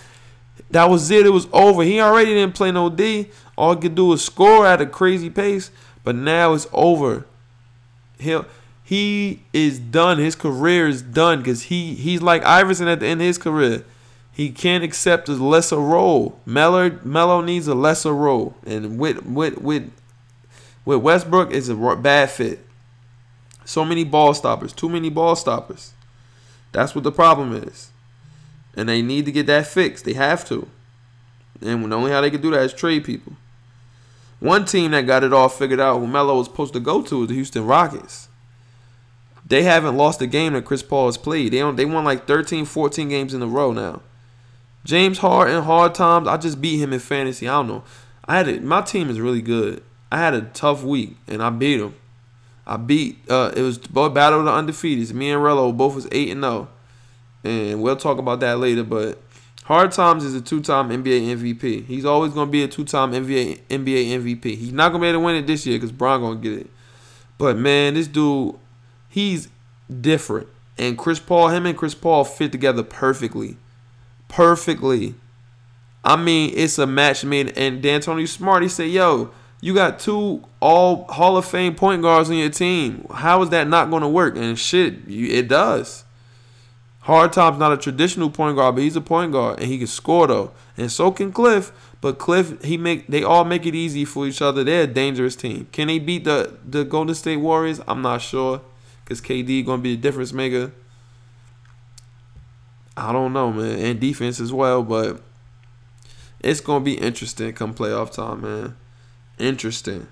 That 0.71 0.89
was 0.89 1.11
it. 1.11 1.27
It 1.27 1.31
was 1.31 1.49
over. 1.53 1.83
He 1.83 2.01
already 2.01 2.35
didn't 2.35 2.55
play 2.55 2.71
no 2.71 2.89
D. 2.89 3.31
All 3.59 3.75
he 3.75 3.81
could 3.81 3.97
do 3.97 4.07
was 4.07 4.25
score 4.25 4.65
at 4.65 4.81
a 4.81 4.87
crazy 4.87 5.29
pace. 5.29 5.73
But 6.05 6.15
now 6.15 6.53
it's 6.53 6.69
over. 6.73 7.27
He'll 8.19 8.47
he 8.85 9.43
is 9.53 9.81
done. 9.81 10.19
His 10.19 10.37
career 10.37 10.87
is 10.87 11.03
done 11.03 11.39
because 11.39 11.63
he 11.63 11.95
he's 11.95 12.23
like 12.23 12.45
Iverson 12.45 12.87
at 12.87 13.01
the 13.01 13.07
end 13.07 13.21
of 13.21 13.27
his 13.27 13.39
career. 13.39 13.85
He 14.31 14.51
can't 14.51 14.85
accept 14.85 15.29
a 15.29 15.33
lesser 15.33 15.77
role. 15.77 16.39
Melo 16.47 16.99
Melo 17.03 17.41
needs 17.41 17.67
a 17.67 17.75
lesser 17.75 18.15
role, 18.15 18.55
and 18.65 18.99
with 18.99 19.27
with 19.27 19.59
with 19.59 19.91
with 20.85 21.01
Westbrook 21.01 21.51
is 21.51 21.69
a 21.69 21.97
bad 21.97 22.31
fit. 22.31 22.67
So 23.65 23.85
many 23.85 24.05
ball 24.05 24.35
stoppers, 24.35 24.73
too 24.73 24.89
many 24.89 25.09
ball 25.09 25.37
stoppers. 25.37 25.93
That's 26.73 26.95
what 26.95 27.05
the 27.05 27.13
problem 27.13 27.55
is, 27.55 27.91
and 28.75 28.89
they 28.89 29.03
need 29.03 29.25
to 29.27 29.33
get 29.33 29.47
that 29.47 29.67
fixed. 29.67 30.05
They 30.05 30.15
have 30.15 30.45
to, 30.49 30.67
and 31.61 31.91
the 31.91 31.97
only 31.97 32.11
how 32.11 32.21
they 32.21 32.31
can 32.31 32.41
do 32.41 32.51
that 32.51 32.63
is 32.63 32.73
trade 32.73 33.05
people. 33.05 33.35
One 34.41 34.65
team 34.65 34.91
that 34.91 35.07
got 35.07 35.23
it 35.23 35.33
all 35.33 35.49
figured 35.49 35.79
out, 35.79 36.01
who 36.01 36.07
Melo 36.09 36.39
was 36.39 36.49
supposed 36.49 36.73
to 36.73 36.81
go 36.81 37.03
to, 37.03 37.23
is 37.23 37.29
the 37.29 37.35
Houston 37.35 37.65
Rockets. 37.65 38.29
They 39.47 39.63
haven't 39.63 39.97
lost 39.97 40.21
a 40.21 40.27
game 40.27 40.55
that 40.55 40.65
Chris 40.65 40.83
Paul 40.83 41.07
has 41.07 41.17
played. 41.17 41.53
They 41.53 41.59
don't, 41.59 41.77
they 41.77 41.85
won 41.85 42.05
like 42.05 42.27
13, 42.27 42.65
14 42.65 43.09
games 43.09 43.35
in 43.35 43.43
a 43.43 43.47
row 43.47 43.73
now. 43.73 44.03
James 44.85 45.19
Harden, 45.19 45.63
hard 45.63 45.95
times. 45.95 46.27
I 46.27 46.39
just 46.39 46.61
beat 46.61 46.79
him 46.79 46.93
in 46.93 46.99
fantasy. 46.99 47.47
I 47.47 47.53
don't 47.53 47.69
know. 47.69 47.85
I 48.25 48.39
had 48.39 48.49
it. 48.49 48.65
My 48.65 48.81
team 48.81 49.11
is 49.11 49.21
really 49.21 49.43
good. 49.43 49.83
I 50.13 50.19
had 50.19 50.35
a 50.35 50.43
tough 50.43 50.83
week 50.83 51.17
and 51.27 51.43
I 51.43 51.51
beat 51.51 51.81
him. 51.81 51.95
I 52.67 52.77
beat. 52.77 53.19
Uh, 53.29 53.53
it 53.57 53.63
was 53.63 53.79
battle 53.79 54.41
of 54.41 54.45
the 54.45 54.51
undefeateds. 54.51 55.13
Me 55.13 55.31
and 55.31 55.43
Rello 55.43 55.77
both 55.77 55.95
was 55.95 56.07
eight 56.13 56.31
and 56.31 56.43
zero, 56.43 56.69
and 57.43 57.83
we'll 57.83 57.97
talk 57.97 58.19
about 58.19 58.39
that 58.41 58.59
later. 58.59 58.85
But 58.85 59.21
Hard 59.65 59.91
Times 59.91 60.25
is 60.25 60.35
a 60.35 60.41
two-time 60.41 60.91
NBA 60.91 61.37
MVP. 61.37 61.87
He's 61.87 62.05
always 62.05 62.33
gonna 62.33 62.51
be 62.51 62.63
a 62.63 62.69
two-time 62.69 63.11
NBA 63.13 63.63
NBA 63.69 64.11
MVP. 64.11 64.57
He's 64.57 64.73
not 64.73 64.91
gonna 64.91 65.03
be 65.03 65.09
able 65.09 65.19
to 65.21 65.25
win 65.25 65.35
it 65.35 65.49
this 65.49 65.67
year 65.67 65.77
because 65.77 65.91
Bron 65.91 66.21
gonna 66.21 66.39
get 66.39 66.53
it. 66.53 66.71
But 67.37 67.57
man, 67.57 67.95
this 67.95 68.07
dude, 68.07 68.55
he's 69.09 69.49
different. 70.01 70.47
And 70.79 70.97
Chris 70.97 71.19
Paul, 71.19 71.49
him 71.49 71.67
and 71.67 71.77
Chris 71.77 71.95
Paul 71.97 72.25
fit 72.25 72.53
together 72.53 72.85
perfectly 72.85 73.57
perfectly. 74.33 75.15
I 76.03 76.17
mean, 76.17 76.53
it's 76.57 76.79
a 76.79 76.87
match 76.87 77.25
made. 77.25 77.57
And 77.57 77.81
D'Antoni 77.81 78.27
Smart, 78.27 78.63
he 78.65 78.69
said, 78.69 78.91
"Yo, 78.91 79.31
you 79.63 79.73
got 79.73 79.99
two 79.99 80.43
all 80.61 81.05
Hall 81.05 81.39
of 81.39 81.47
Fame 81.47 81.75
point 81.75 82.03
guards 82.03 82.29
on 82.29 82.37
your 82.37 82.51
team. 82.51 83.07
How 83.11 83.41
is 83.43 83.49
that 83.51 83.69
not 83.69 83.89
going 83.89 84.03
to 84.03 84.09
work?" 84.09 84.37
And 84.37 84.59
shit, 84.59 85.07
you, 85.07 85.29
it 85.29 85.49
does. 85.49 86.05
Hard 87.03 87.33
Time's 87.33 87.59
not 87.59 87.73
a 87.73 87.77
traditional 87.77 88.29
point 88.29 88.57
guard, 88.57 88.75
but 88.75 88.83
he's 88.83 88.95
a 88.95 89.01
point 89.01 89.33
guard 89.33 89.59
and 89.59 89.69
he 89.69 89.79
can 89.79 89.89
score 89.89 90.27
though. 90.27 90.53
And 90.77 90.91
so 90.91 91.11
can 91.11 91.33
Cliff. 91.33 91.73
But 92.01 92.19
Cliff, 92.19 92.63
he 92.65 92.77
make 92.77 93.07
they 93.07 93.23
all 93.23 93.45
make 93.45 93.65
it 93.65 93.75
easy 93.75 94.05
for 94.05 94.27
each 94.27 94.43
other. 94.43 94.65
They're 94.65 94.85
a 94.85 94.87
dangerous 94.89 95.37
team. 95.37 95.69
Can 95.71 95.89
they 95.89 95.99
beat 95.99 96.25
the 96.25 96.59
the 96.69 96.85
Golden 96.85 97.15
State 97.15 97.39
Warriors? 97.39 97.81
I'm 97.87 98.03
not 98.03 98.23
sure, 98.23 98.61
cause 99.05 99.21
KD 99.21 99.65
gonna 99.65 99.83
be 99.83 99.95
the 99.95 100.03
difference 100.03 100.33
maker. 100.33 100.73
I 102.97 103.13
don't 103.13 103.33
know, 103.33 103.53
man, 103.53 103.79
and 103.79 104.01
defense 104.01 104.41
as 104.41 104.53
well. 104.53 104.83
But 104.83 105.21
it's 106.41 106.61
gonna 106.61 106.85
be 106.85 106.95
interesting 106.95 107.53
come 107.53 107.75
playoff 107.75 108.13
time, 108.13 108.43
man. 108.43 108.77
Interesting. 109.39 110.07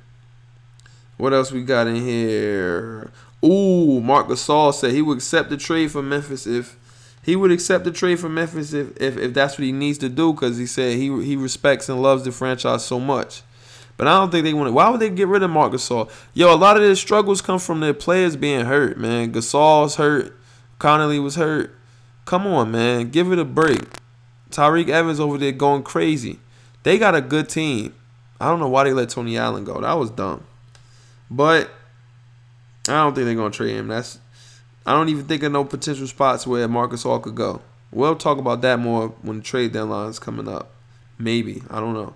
What 1.16 1.32
else 1.32 1.52
we 1.52 1.62
got 1.62 1.86
in 1.86 1.96
here? 1.96 3.10
Ooh, 3.44 4.00
Marc 4.00 4.28
Gasol 4.28 4.72
said 4.72 4.92
he 4.92 5.02
would 5.02 5.18
accept 5.18 5.50
the 5.50 5.56
trade 5.56 5.90
for 5.90 6.02
Memphis 6.02 6.46
if 6.46 6.76
he 7.22 7.36
would 7.36 7.52
accept 7.52 7.84
the 7.84 7.90
trade 7.90 8.18
for 8.18 8.28
Memphis 8.28 8.72
if, 8.72 8.96
if, 8.96 9.16
if 9.16 9.34
that's 9.34 9.58
what 9.58 9.64
he 9.64 9.72
needs 9.72 9.98
to 9.98 10.08
do 10.08 10.32
because 10.32 10.56
he 10.56 10.66
said 10.66 10.96
he 10.96 11.22
he 11.22 11.36
respects 11.36 11.88
and 11.88 12.02
loves 12.02 12.24
the 12.24 12.32
franchise 12.32 12.84
so 12.84 12.98
much. 12.98 13.42
But 13.96 14.08
I 14.08 14.14
don't 14.18 14.30
think 14.30 14.44
they 14.44 14.54
want 14.54 14.68
to. 14.68 14.72
Why 14.72 14.88
would 14.88 15.00
they 15.00 15.10
get 15.10 15.28
rid 15.28 15.42
of 15.42 15.50
Marc 15.50 15.72
Gasol? 15.72 16.10
Yo, 16.32 16.54
a 16.54 16.56
lot 16.56 16.76
of 16.76 16.82
their 16.82 16.94
struggles 16.94 17.42
come 17.42 17.58
from 17.58 17.80
their 17.80 17.92
players 17.92 18.34
being 18.36 18.64
hurt, 18.64 18.96
man. 18.96 19.32
Gasol's 19.32 19.96
hurt. 19.96 20.38
Conley 20.78 21.18
was 21.18 21.34
hurt. 21.34 21.74
Come 22.24 22.46
on, 22.46 22.70
man. 22.70 23.10
Give 23.10 23.30
it 23.30 23.38
a 23.38 23.44
break. 23.44 23.82
Tyreke 24.50 24.88
Evans 24.88 25.20
over 25.20 25.36
there 25.36 25.52
going 25.52 25.82
crazy. 25.82 26.38
They 26.82 26.98
got 26.98 27.14
a 27.14 27.20
good 27.20 27.50
team. 27.50 27.94
I 28.40 28.48
don't 28.48 28.58
know 28.58 28.68
why 28.68 28.84
they 28.84 28.92
let 28.92 29.10
Tony 29.10 29.36
Allen 29.36 29.64
go. 29.64 29.80
That 29.80 29.92
was 29.92 30.10
dumb. 30.10 30.44
But 31.30 31.70
I 32.88 32.94
don't 32.94 33.14
think 33.14 33.26
they're 33.26 33.34
gonna 33.34 33.50
trade 33.50 33.76
him. 33.76 33.88
That's 33.88 34.18
I 34.86 34.94
don't 34.94 35.10
even 35.10 35.26
think 35.26 35.42
of 35.42 35.52
no 35.52 35.64
potential 35.64 36.06
spots 36.06 36.46
where 36.46 36.66
Marc 36.66 36.92
Gasol 36.92 37.22
could 37.22 37.34
go. 37.34 37.60
We'll 37.92 38.16
talk 38.16 38.38
about 38.38 38.62
that 38.62 38.78
more 38.78 39.08
when 39.22 39.38
the 39.38 39.42
trade 39.42 39.72
deadline 39.72 40.08
is 40.08 40.18
coming 40.18 40.48
up. 40.48 40.70
Maybe. 41.18 41.62
I 41.68 41.80
don't 41.80 41.94
know. 41.94 42.14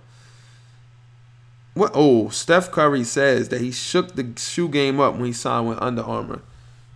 What 1.75 1.91
oh, 1.95 2.29
Steph 2.29 2.71
Curry 2.71 3.05
says 3.05 3.49
that 3.49 3.61
he 3.61 3.73
shook 3.73 4.15
the 4.15 4.33
shoe 4.37 4.69
game 4.69 5.01
up 5.01 5.15
when 5.15 5.27
he 5.27 5.33
signed 5.33 5.69
with 5.69 5.83
Under 5.83 6.03
Armour. 6.03 6.41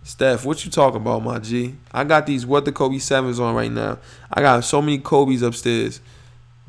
Steph, 0.03 0.45
what 0.45 0.63
you 0.63 0.71
talking 0.71 1.01
about, 1.01 1.23
my 1.23 1.37
G? 1.37 1.75
I 1.91 2.05
got 2.05 2.25
these 2.25 2.45
what 2.45 2.65
the 2.65 2.71
Kobe 2.71 2.97
sevens 2.97 3.39
on 3.39 3.53
right 3.53 3.71
now. 3.71 3.99
I 4.33 4.41
got 4.41 4.63
so 4.63 4.81
many 4.81 4.97
Kobe's 4.97 5.41
upstairs. 5.41 5.99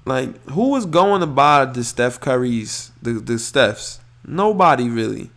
Like, 0.04 0.42
who 0.50 0.70
was 0.70 0.86
going 0.86 1.20
to 1.20 1.26
buy 1.26 1.66
the 1.66 1.84
Steph 1.84 2.20
Curry's, 2.20 2.90
the 3.02 3.14
the 3.14 3.34
Stephs? 3.34 4.00
Nobody 4.26 4.88
really. 4.88 5.30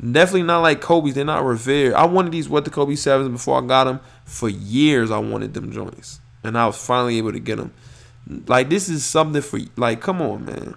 Definitely 0.00 0.44
not 0.44 0.60
like 0.60 0.80
Kobe's. 0.80 1.14
They're 1.14 1.24
not 1.24 1.44
revered. 1.44 1.94
I 1.94 2.06
wanted 2.06 2.32
these 2.32 2.48
what 2.48 2.64
the 2.64 2.70
Kobe 2.70 2.94
sevens 2.94 3.28
before 3.30 3.62
I 3.62 3.66
got 3.66 3.84
them. 3.84 4.00
For 4.24 4.48
years, 4.48 5.10
I 5.10 5.18
wanted 5.18 5.54
them 5.54 5.72
joints, 5.72 6.20
and 6.44 6.56
I 6.56 6.66
was 6.66 6.76
finally 6.76 7.18
able 7.18 7.32
to 7.32 7.40
get 7.40 7.56
them. 7.56 7.72
Like, 8.46 8.68
this 8.68 8.88
is 8.88 9.04
something 9.04 9.42
for 9.42 9.58
like. 9.76 10.00
Come 10.00 10.22
on, 10.22 10.44
man. 10.44 10.74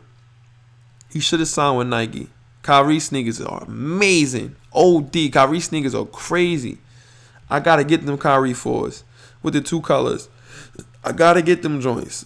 He 1.11 1.19
should 1.19 1.39
have 1.39 1.49
signed 1.49 1.77
with 1.77 1.87
Nike. 1.87 2.29
Kyrie 2.63 2.99
sneakers 2.99 3.41
are 3.41 3.63
amazing. 3.63 4.55
OD. 4.73 5.31
Kyrie 5.31 5.59
sneakers 5.59 5.93
are 5.93 6.05
crazy. 6.05 6.79
I 7.49 7.59
gotta 7.59 7.83
get 7.83 8.05
them 8.05 8.17
Kyrie 8.17 8.53
fours 8.53 9.03
with 9.43 9.53
the 9.53 9.61
two 9.61 9.81
colors. 9.81 10.29
I 11.03 11.11
gotta 11.11 11.41
get 11.41 11.63
them 11.63 11.81
joints. 11.81 12.25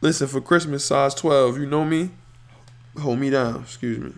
Listen, 0.00 0.28
for 0.28 0.40
Christmas, 0.40 0.84
size 0.84 1.14
12, 1.14 1.58
you 1.58 1.66
know 1.66 1.84
me? 1.84 2.10
Hold 3.00 3.18
me 3.18 3.30
down, 3.30 3.62
excuse 3.62 3.98
me. 3.98 4.12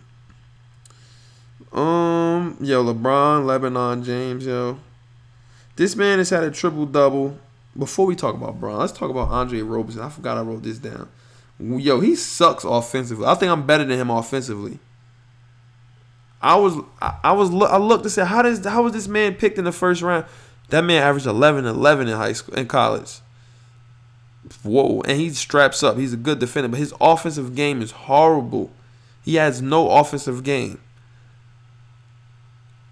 Um, 1.73 2.57
yo, 2.61 2.85
LeBron, 2.85 3.45
Lebanon, 3.45 4.03
James, 4.03 4.47
yo. 4.47 4.79
This 5.77 5.95
man 5.95 6.19
has 6.19 6.31
had 6.31 6.43
a 6.43 6.51
triple 6.51 6.87
double. 6.87 7.39
Before 7.77 8.07
we 8.07 8.17
talk 8.17 8.35
about 8.35 8.59
Bron, 8.59 8.79
let's 8.79 8.93
talk 8.93 9.11
about 9.11 9.29
Andre 9.29 9.61
Roberson. 9.61 10.03
I 10.03 10.09
forgot 10.09 10.37
I 10.37 10.41
wrote 10.41 10.65
this 10.65 10.79
down. 10.79 11.09
Yo, 11.61 12.01
he 12.01 12.17
sucks 12.17 12.65
offensively. 12.65 13.27
I 13.27 13.35
think 13.35 13.53
I'm 13.53 13.67
better 13.67 13.85
than 13.85 13.99
him 13.99 14.11
offensively. 14.11 14.81
I 16.41 16.57
was 16.57 16.77
I 17.01 17.33
was 17.33 17.51
I 17.51 17.79
looked 17.79 18.05
and 18.05 18.13
said 18.13 18.27
how 18.27 18.43
does 18.43 18.65
how 18.65 18.83
was 18.83 18.93
this 18.93 19.09
man 19.09 19.35
picked 19.35 19.59
in 19.59 19.65
the 19.65 19.73
first 19.73 20.03
round? 20.03 20.25
That 20.69 20.83
man 20.83 21.03
averaged 21.03 21.27
11 21.27 21.67
11 21.67 22.09
in 22.09 22.17
high 22.17 22.33
school 22.33 22.55
in 22.55 22.67
college. 22.67 23.21
Whoa, 24.63 25.01
and 25.03 25.21
he 25.21 25.31
straps 25.31 25.83
up. 25.83 25.97
He's 25.97 26.13
a 26.13 26.19
good 26.19 26.39
defender, 26.39 26.69
but 26.69 26.79
his 26.79 26.95
offensive 27.01 27.55
game 27.55 27.83
is 27.83 27.91
horrible. 27.91 28.71
He 29.25 29.35
has 29.35 29.61
no 29.61 29.91
offensive 29.91 30.43
game. 30.43 30.81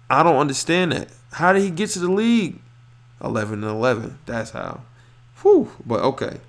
I 0.09 0.23
don't 0.23 0.37
understand 0.37 0.91
that. 0.91 1.09
How 1.33 1.53
did 1.53 1.63
he 1.63 1.69
get 1.69 1.89
to 1.91 1.99
the 1.99 2.11
league? 2.11 2.59
11 3.23 3.63
and 3.63 3.71
11. 3.71 4.19
That's 4.25 4.51
how. 4.51 4.81
Whew. 5.41 5.71
But 5.85 6.01
okay. 6.01 6.39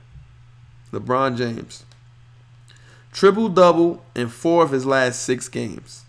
LeBron 0.93 1.37
James. 1.37 1.85
triple 3.13 3.49
double 3.49 4.05
in 4.15 4.29
four 4.29 4.63
of 4.63 4.71
his 4.71 4.87
last 4.87 5.23
six 5.23 5.49
games. 5.49 6.05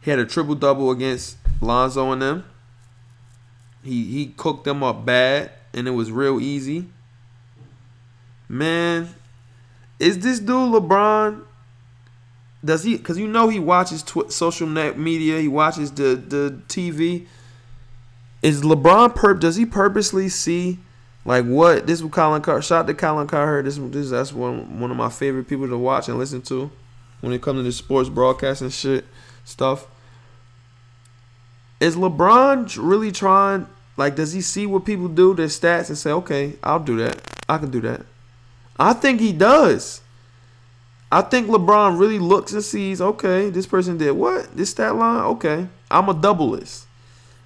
He 0.00 0.10
had 0.10 0.20
a 0.20 0.24
triple 0.24 0.54
double 0.54 0.90
against 0.90 1.36
Lonzo 1.60 2.12
and 2.12 2.22
them. 2.22 2.44
He 3.82 4.04
he 4.04 4.26
cooked 4.26 4.64
them 4.64 4.82
up 4.82 5.04
bad, 5.04 5.50
and 5.72 5.86
it 5.86 5.92
was 5.92 6.10
real 6.10 6.40
easy. 6.40 6.86
Man, 8.48 9.08
is 9.98 10.18
this 10.20 10.38
dude 10.38 10.72
LeBron? 10.72 11.42
Does 12.64 12.82
he? 12.84 12.96
Because 12.96 13.18
you 13.18 13.28
know 13.28 13.48
he 13.48 13.58
watches 13.58 14.02
tw- 14.02 14.30
social 14.30 14.66
net 14.66 14.98
media. 14.98 15.40
He 15.40 15.48
watches 15.48 15.92
the 15.92 16.16
the 16.16 16.60
TV. 16.68 17.26
Is 18.42 18.62
LeBron 18.62 19.14
perp? 19.14 19.40
Does 19.40 19.56
he 19.56 19.66
purposely 19.66 20.28
see 20.28 20.78
like 21.24 21.44
what 21.44 21.86
this? 21.86 22.02
What 22.02 22.12
Colin 22.12 22.42
Car 22.42 22.62
shot 22.62 22.86
to 22.86 22.94
Colin 22.94 23.26
Cowherd. 23.26 23.66
This 23.66 23.78
this 23.78 24.10
that's 24.10 24.32
one 24.32 24.80
one 24.80 24.90
of 24.90 24.96
my 24.96 25.10
favorite 25.10 25.48
people 25.48 25.68
to 25.68 25.78
watch 25.78 26.08
and 26.08 26.18
listen 26.18 26.42
to 26.42 26.70
when 27.20 27.32
it 27.32 27.42
comes 27.42 27.58
to 27.58 27.62
the 27.62 27.72
sports 27.72 28.08
broadcasting 28.08 28.70
shit 28.70 29.04
stuff. 29.44 29.86
Is 31.80 31.96
LeBron 31.96 32.76
really 32.80 33.12
trying? 33.12 33.66
Like, 33.96 34.14
does 34.14 34.32
he 34.32 34.42
see 34.42 34.66
what 34.66 34.84
people 34.84 35.08
do, 35.08 35.34
their 35.34 35.46
stats, 35.46 35.88
and 35.88 35.96
say, 35.96 36.10
"Okay, 36.12 36.56
I'll 36.62 36.80
do 36.80 36.96
that. 36.98 37.20
I 37.48 37.58
can 37.58 37.70
do 37.70 37.80
that." 37.82 38.04
I 38.78 38.92
think 38.92 39.20
he 39.20 39.32
does. 39.32 40.02
I 41.10 41.22
think 41.22 41.48
LeBron 41.48 41.98
really 41.98 42.18
looks 42.18 42.52
and 42.52 42.62
sees, 42.62 43.00
okay, 43.00 43.48
this 43.50 43.66
person 43.66 43.96
did 43.96 44.12
what? 44.12 44.54
This 44.56 44.70
stat 44.70 44.96
line? 44.96 45.24
Okay. 45.24 45.68
I'm 45.90 46.08
a 46.08 46.14
double 46.14 46.52
this. 46.52 46.86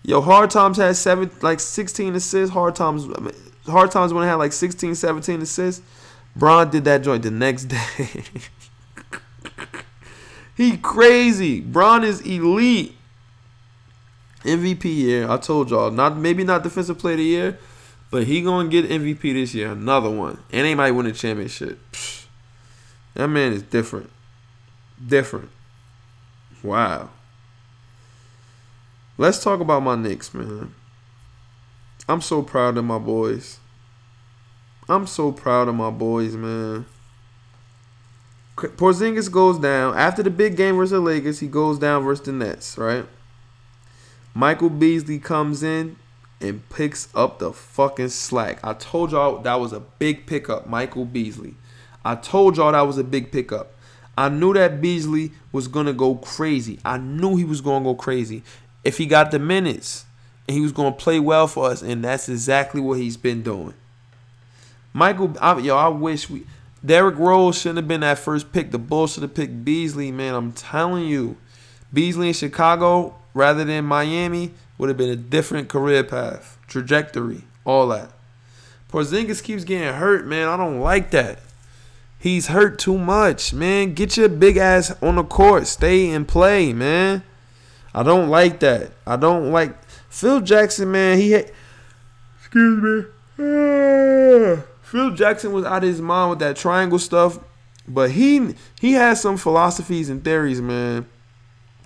Yo, 0.03 0.21
Hard 0.21 0.51
Times 0.51 0.79
had 0.79 0.97
seven 0.97 1.31
like 1.43 1.61
16 1.61 2.15
assists. 2.15 2.55
Hard 2.55 2.75
Times 2.75 3.07
Hard 3.67 3.91
Times 3.91 4.13
when 4.13 4.25
I 4.25 4.29
had 4.29 4.37
like 4.37 4.53
16, 4.53 4.95
17 4.95 5.43
assists. 5.43 5.83
Bron 6.35 6.71
did 6.71 6.85
that 6.85 7.03
joint 7.03 7.23
the 7.23 7.31
next 7.31 7.65
day. 7.67 8.25
he 10.57 10.79
crazy. 10.79 11.61
Bron 11.61 12.03
is 12.03 12.21
elite. 12.23 12.97
MVP 14.43 14.85
year. 14.85 15.31
I 15.31 15.37
told 15.37 15.71
y'all. 15.71 15.91
Not 15.91 16.17
maybe 16.17 16.45
not 16.45 16.63
defensive 16.63 16.99
player 16.99 17.15
of 17.15 17.19
the 17.19 17.25
year, 17.25 17.59
but 18.11 18.25
he 18.25 18.43
gonna 18.43 18.69
get 18.69 18.89
MVP 18.89 19.21
this 19.33 19.55
year. 19.55 19.73
Another 19.73 20.11
one. 20.11 20.43
And 20.53 20.67
he 20.67 20.75
might 20.75 20.93
win 20.93 21.07
a 21.07 21.13
championship. 21.13 21.79
Psh, 21.93 22.27
that 23.15 23.29
man 23.29 23.53
is 23.53 23.63
different. 23.63 24.11
Different. 25.05 25.51
Wow. 26.63 27.11
Let's 29.17 29.43
talk 29.43 29.61
about 29.61 29.83
my 29.83 29.97
Knicks, 29.97 30.35
man. 30.35 30.75
I'm 32.09 32.21
so 32.21 32.43
proud 32.43 32.77
of 32.77 32.85
my 32.85 32.99
boys. 32.99 33.59
I'm 34.89 35.07
so 35.07 35.31
proud 35.31 35.69
of 35.69 35.75
my 35.75 35.91
boys, 35.91 36.35
man. 36.35 36.87
Porzingis 38.57 39.31
goes 39.31 39.59
down 39.59 39.97
after 39.97 40.23
the 40.23 40.31
big 40.31 40.57
game 40.57 40.77
versus 40.77 40.91
the 40.91 41.01
Lakers. 41.01 41.39
He 41.39 41.47
goes 41.47 41.79
down 41.79 42.03
versus 42.03 42.25
the 42.27 42.33
Nets, 42.33 42.77
right? 42.77 43.07
Michael 44.35 44.71
Beasley 44.71 45.19
comes 45.19 45.63
in 45.63 45.97
and 46.41 46.67
picks 46.71 47.09
up 47.15 47.39
the 47.39 47.53
fucking 47.53 48.09
slack. 48.09 48.59
I 48.65 48.75
told 48.75 49.13
y'all 49.13 49.39
that 49.39 49.61
was 49.61 49.73
a 49.73 49.81
big 49.81 50.27
pickup, 50.27 50.67
Michael 50.67 51.05
Beasley. 51.05 51.55
I 52.05 52.15
told 52.15 52.57
y'all 52.57 52.73
that 52.73 52.81
was 52.83 52.99
a 52.99 53.05
big 53.05 53.31
pickup. 53.31 53.73
I 54.17 54.29
knew 54.29 54.53
that 54.55 54.81
Beasley 54.81 55.33
was 55.53 55.69
gonna 55.69 55.93
go 55.93 56.15
crazy. 56.17 56.79
I 56.85 56.99
knew 56.99 57.37
he 57.37 57.45
was 57.45 57.61
gonna 57.61 57.85
go 57.85 57.95
crazy 57.95 58.43
if 58.85 58.99
he 58.99 59.07
got 59.07 59.31
the 59.31 59.39
minutes 59.39 60.05
and 60.49 60.57
he 60.57 60.63
was 60.63 60.73
gonna 60.73 60.93
play 60.93 61.21
well 61.21 61.47
for 61.47 61.67
us, 61.67 61.83
and 61.83 62.05
that's 62.05 62.29
exactly 62.29 62.81
what 62.81 62.99
he's 62.99 63.17
been 63.17 63.43
doing. 63.43 63.75
Michael, 64.93 65.37
I, 65.41 65.59
yo, 65.59 65.77
I 65.77 65.89
wish 65.89 66.29
we. 66.29 66.47
Derrick 66.85 67.19
Rose 67.19 67.59
shouldn't 67.59 67.77
have 67.77 67.89
been 67.89 68.01
that 68.01 68.19
first 68.19 68.53
pick. 68.53 68.71
The 68.71 68.79
Bulls 68.79 69.13
should 69.13 69.23
have 69.23 69.35
picked 69.35 69.65
Beasley, 69.65 70.11
man. 70.11 70.35
I'm 70.35 70.53
telling 70.53 71.07
you, 71.07 71.37
Beasley 71.93 72.29
in 72.29 72.35
Chicago 72.35 73.15
rather 73.35 73.65
than 73.65 73.85
Miami 73.85 74.53
would 74.81 74.89
have 74.89 74.97
been 74.97 75.11
a 75.11 75.17
different 75.17 75.69
career 75.69 76.03
path, 76.03 76.57
trajectory, 76.67 77.45
all 77.67 77.89
that. 77.89 78.11
Porzingis 78.89 79.43
keeps 79.43 79.63
getting 79.63 79.93
hurt, 79.93 80.27
man. 80.27 80.49
I 80.49 80.57
don't 80.57 80.81
like 80.81 81.11
that. 81.11 81.41
He's 82.19 82.47
hurt 82.47 82.79
too 82.79 82.97
much, 82.97 83.53
man. 83.53 83.93
Get 83.93 84.17
your 84.17 84.31
big 84.31 84.57
ass 84.57 84.91
on 85.03 85.17
the 85.17 85.23
court. 85.23 85.67
Stay 85.67 86.09
and 86.09 86.27
play, 86.27 86.73
man. 86.73 87.23
I 87.93 88.03
don't 88.03 88.31
like 88.31 88.61
that. 88.61 88.93
I 89.07 89.17
don't 89.17 89.53
like 89.53 89.77
Phil 90.09 90.41
Jackson, 90.41 90.91
man. 90.91 91.19
He 91.19 91.33
had, 91.33 91.53
excuse 92.39 92.83
me. 92.83 93.03
Phil 94.83 95.11
Jackson 95.11 95.53
was 95.53 95.67
out 95.67 95.85
of 95.85 95.91
his 95.91 96.01
mind 96.01 96.31
with 96.31 96.39
that 96.39 96.57
triangle 96.57 96.99
stuff, 96.99 97.39
but 97.87 98.13
he 98.13 98.55
he 98.81 98.95
has 98.95 99.21
some 99.21 99.37
philosophies 99.37 100.09
and 100.09 100.25
theories, 100.25 100.63
man. 100.63 101.07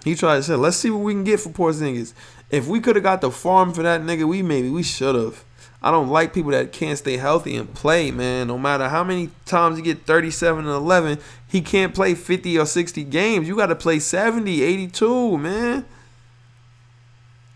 He 0.05 0.15
tried 0.15 0.37
to 0.37 0.43
say, 0.43 0.55
let's 0.55 0.77
see 0.77 0.91
what 0.91 1.01
we 1.01 1.15
can 1.15 1.25
get 1.25 1.41
for 1.41 1.49
Porzingis. 1.49 2.13
If 2.55 2.69
we 2.69 2.79
could 2.79 2.95
have 2.95 3.03
got 3.03 3.21
the 3.21 3.33
farm 3.33 3.75
for 3.75 3.83
that 3.83 4.03
nigga, 4.03 4.29
we 4.29 4.41
maybe 4.41 4.71
we 4.71 4.85
should 4.85 5.17
have. 5.17 5.43
I 5.83 5.91
don't 5.91 6.09
like 6.09 6.33
people 6.33 6.53
that 6.53 6.71
can't 6.71 6.97
stay 6.97 7.17
healthy 7.17 7.57
and 7.57 7.75
play, 7.75 8.13
man. 8.13 8.47
No 8.47 8.57
matter 8.57 8.89
how 8.89 9.03
many 9.03 9.31
times 9.45 9.77
you 9.77 9.83
get 9.83 10.07
37 10.07 10.65
and 10.65 10.73
11, 10.73 11.19
he 11.49 11.61
can't 11.61 11.93
play 11.93 12.15
50 12.15 12.57
or 12.57 12.65
60 12.65 13.03
games. 13.05 13.49
You 13.49 13.57
got 13.57 13.67
to 13.67 13.75
play 13.75 13.99
70, 13.99 14.63
82, 14.63 15.37
man. 15.37 15.85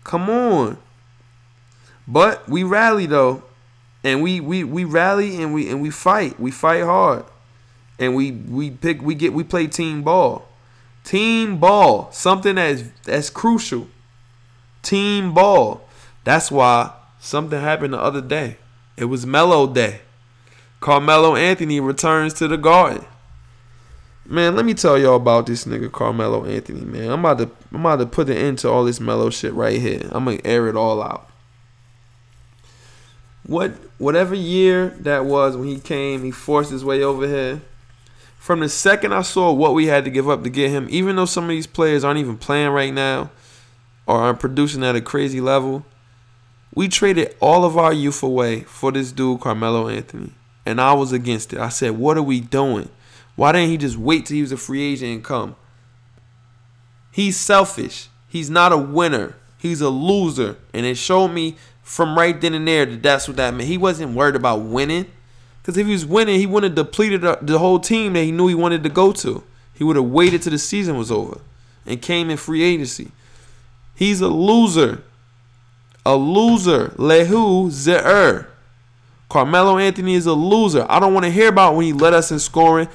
Come 0.03 0.29
on. 0.29 0.77
But 2.05 2.49
we 2.49 2.63
rally 2.63 3.05
though. 3.05 3.43
And 4.03 4.21
we 4.21 4.41
we 4.41 4.65
we 4.65 4.83
rally 4.83 5.41
and 5.41 5.53
we 5.53 5.69
and 5.69 5.81
we 5.81 5.91
fight. 5.91 6.37
We 6.37 6.51
fight 6.51 6.83
hard. 6.83 7.23
And 7.97 8.15
we 8.15 8.31
we 8.31 8.71
pick 8.71 9.01
we 9.01 9.15
get 9.15 9.31
we 9.31 9.45
play 9.45 9.67
team 9.67 10.03
ball. 10.03 10.49
Team 11.05 11.57
ball, 11.57 12.11
something 12.11 12.55
that's 12.55 12.83
that's 13.05 13.29
crucial. 13.29 13.87
Team 14.81 15.33
ball. 15.33 15.87
That's 16.23 16.51
why 16.51 16.93
something 17.19 17.59
happened 17.59 17.93
the 17.93 17.99
other 17.99 18.21
day. 18.21 18.57
It 18.97 19.05
was 19.05 19.25
Melo 19.25 19.71
Day. 19.71 20.01
Carmelo 20.79 21.35
Anthony 21.35 21.79
returns 21.79 22.33
to 22.35 22.47
the 22.47 22.57
Garden. 22.57 23.05
Man, 24.25 24.55
let 24.55 24.63
me 24.63 24.73
tell 24.73 24.97
y'all 24.97 25.15
about 25.15 25.47
this 25.47 25.65
nigga 25.65 25.91
Carmelo 25.91 26.45
Anthony, 26.45 26.81
man. 26.81 27.09
I'm 27.09 27.25
about 27.25 27.39
to 27.39 27.49
I'm 27.73 27.79
about 27.79 27.97
to 27.97 28.05
put 28.05 28.29
an 28.29 28.37
end 28.37 28.59
to 28.59 28.69
all 28.69 28.83
this 28.83 28.99
Melo 28.99 29.29
shit 29.29 29.53
right 29.53 29.79
here. 29.81 30.07
I'm 30.11 30.25
gonna 30.25 30.39
air 30.45 30.67
it 30.67 30.75
all 30.75 31.01
out. 31.01 31.29
What 33.45 33.71
whatever 33.97 34.35
year 34.35 34.89
that 34.99 35.25
was 35.25 35.57
when 35.57 35.67
he 35.67 35.79
came, 35.79 36.23
he 36.23 36.31
forced 36.31 36.71
his 36.71 36.85
way 36.85 37.01
over 37.01 37.27
here. 37.27 37.61
From 38.37 38.59
the 38.59 38.69
second 38.69 39.13
I 39.13 39.23
saw 39.23 39.51
what 39.51 39.73
we 39.73 39.87
had 39.87 40.05
to 40.05 40.11
give 40.11 40.29
up 40.29 40.43
to 40.43 40.49
get 40.49 40.69
him, 40.69 40.87
even 40.91 41.15
though 41.15 41.25
some 41.25 41.45
of 41.45 41.49
these 41.49 41.67
players 41.67 42.03
aren't 42.03 42.19
even 42.19 42.37
playing 42.37 42.69
right 42.69 42.93
now 42.93 43.31
or 44.09 44.21
aren't 44.21 44.39
producing 44.39 44.83
at 44.83 44.95
a 44.95 45.01
crazy 45.01 45.39
level, 45.39 45.85
we 46.73 46.87
traded 46.87 47.35
all 47.39 47.63
of 47.63 47.77
our 47.77 47.93
youth 47.93 48.23
away 48.23 48.61
for 48.61 48.91
this 48.91 49.11
dude 49.11 49.39
Carmelo 49.39 49.87
Anthony. 49.87 50.31
And 50.65 50.81
I 50.81 50.93
was 50.93 51.11
against 51.11 51.53
it. 51.53 51.59
I 51.59 51.69
said, 51.69 51.91
"What 51.91 52.17
are 52.17 52.23
we 52.23 52.39
doing? 52.39 52.89
Why 53.35 53.51
didn't 53.51 53.69
he 53.69 53.77
just 53.77 53.97
wait 53.97 54.25
till 54.25 54.33
he 54.35 54.41
was 54.41 54.51
a 54.51 54.57
free 54.57 54.81
agent 54.81 55.11
and 55.11 55.23
come?" 55.23 55.55
He's 57.11 57.37
selfish. 57.37 58.09
He's 58.27 58.49
not 58.49 58.71
a 58.71 58.77
winner. 58.77 59.35
He's 59.59 59.79
a 59.79 59.89
loser. 59.89 60.57
And 60.73 60.87
it 60.87 60.97
showed 60.97 61.27
me 61.27 61.57
from 61.83 62.17
right 62.17 62.39
then 62.41 62.55
and 62.55 62.67
there 62.67 62.87
that 62.87 63.03
that's 63.03 63.27
what 63.27 63.37
that 63.37 63.53
meant. 63.53 63.69
He 63.69 63.77
wasn't 63.77 64.15
worried 64.15 64.35
about 64.35 64.61
winning. 64.61 65.05
Because 65.61 65.77
if 65.77 65.85
he 65.85 65.93
was 65.93 66.05
winning, 66.05 66.39
he 66.39 66.47
wouldn't 66.47 66.75
have 66.75 66.87
depleted 66.87 67.21
the 67.21 67.59
whole 67.59 67.79
team 67.79 68.13
that 68.13 68.23
he 68.23 68.31
knew 68.31 68.47
he 68.47 68.55
wanted 68.55 68.81
to 68.81 68.89
go 68.89 69.11
to. 69.11 69.43
He 69.75 69.83
would 69.83 69.97
have 69.97 70.05
waited 70.05 70.41
till 70.41 70.51
the 70.51 70.57
season 70.57 70.97
was 70.97 71.11
over 71.11 71.41
and 71.85 72.01
came 72.01 72.31
in 72.31 72.37
free 72.37 72.63
agency. 72.63 73.11
He's 73.99 74.21
a 74.21 74.29
loser. 74.29 75.03
A 76.05 76.15
loser. 76.15 76.87
Lehu 76.97 77.69
Zer. 77.69 78.47
Carmelo 79.27 79.77
Anthony 79.77 80.13
is 80.13 80.25
a 80.25 80.31
loser. 80.31 80.85
I 80.87 81.01
don't 81.01 81.13
want 81.13 81.25
to 81.25 81.29
hear 81.29 81.49
about 81.49 81.75
when 81.75 81.85
he 81.85 81.91
led 81.91 82.13
us 82.13 82.31
in 82.31 82.39
scoring. 82.39 82.87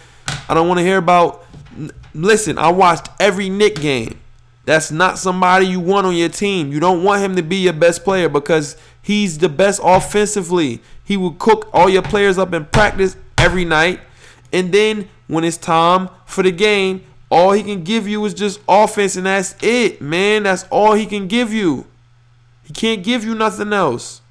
I 0.49 0.55
don't 0.55 0.67
want 0.67 0.79
to 0.79 0.83
hear 0.83 0.97
about. 0.97 1.45
Listen, 2.15 2.57
I 2.57 2.71
watched 2.71 3.11
every 3.21 3.51
Knick 3.51 3.83
game. 3.83 4.19
That's 4.65 4.91
not 4.91 5.19
somebody 5.19 5.67
you 5.67 5.79
want 5.79 6.07
on 6.07 6.17
your 6.17 6.31
team. 6.31 6.73
You 6.73 6.81
don't 6.81 7.05
want 7.05 7.23
him 7.23 7.37
to 7.37 7.43
be 7.43 7.57
your 7.57 7.75
best 7.75 8.03
player 8.03 8.31
because 8.31 8.75
he's 9.03 9.37
the 9.37 9.51
best 9.51 9.83
offensively. 9.85 10.81
He 11.05 11.19
will 11.19 11.33
cook 11.33 11.69
all 11.75 11.91
your 11.91 12.01
players 12.01 12.39
up 12.39 12.55
in 12.55 12.65
practice 12.65 13.19
every 13.37 13.67
night. 13.67 14.01
And 14.55 14.73
then 14.73 15.11
when 15.27 15.45
it's 15.45 15.59
time 15.59 16.09
for 16.25 16.43
the 16.43 16.51
game, 16.51 17.05
all 17.35 17.51
he 17.51 17.65
can 17.65 17.83
give 17.83 18.07
you 18.07 18.25
is 18.25 18.33
just 18.33 18.61
offense, 18.69 19.17
and 19.17 19.27
that's 19.27 19.57
it, 19.61 20.01
man. 20.01 20.45
That's 20.45 20.63
all 20.71 20.93
he 20.93 21.05
can 21.05 21.27
give 21.27 21.53
you. 21.53 21.85
He 22.63 22.73
can't 22.73 23.03
give 23.03 23.25
you 23.25 23.35
nothing 23.35 23.73
else. 23.73 24.23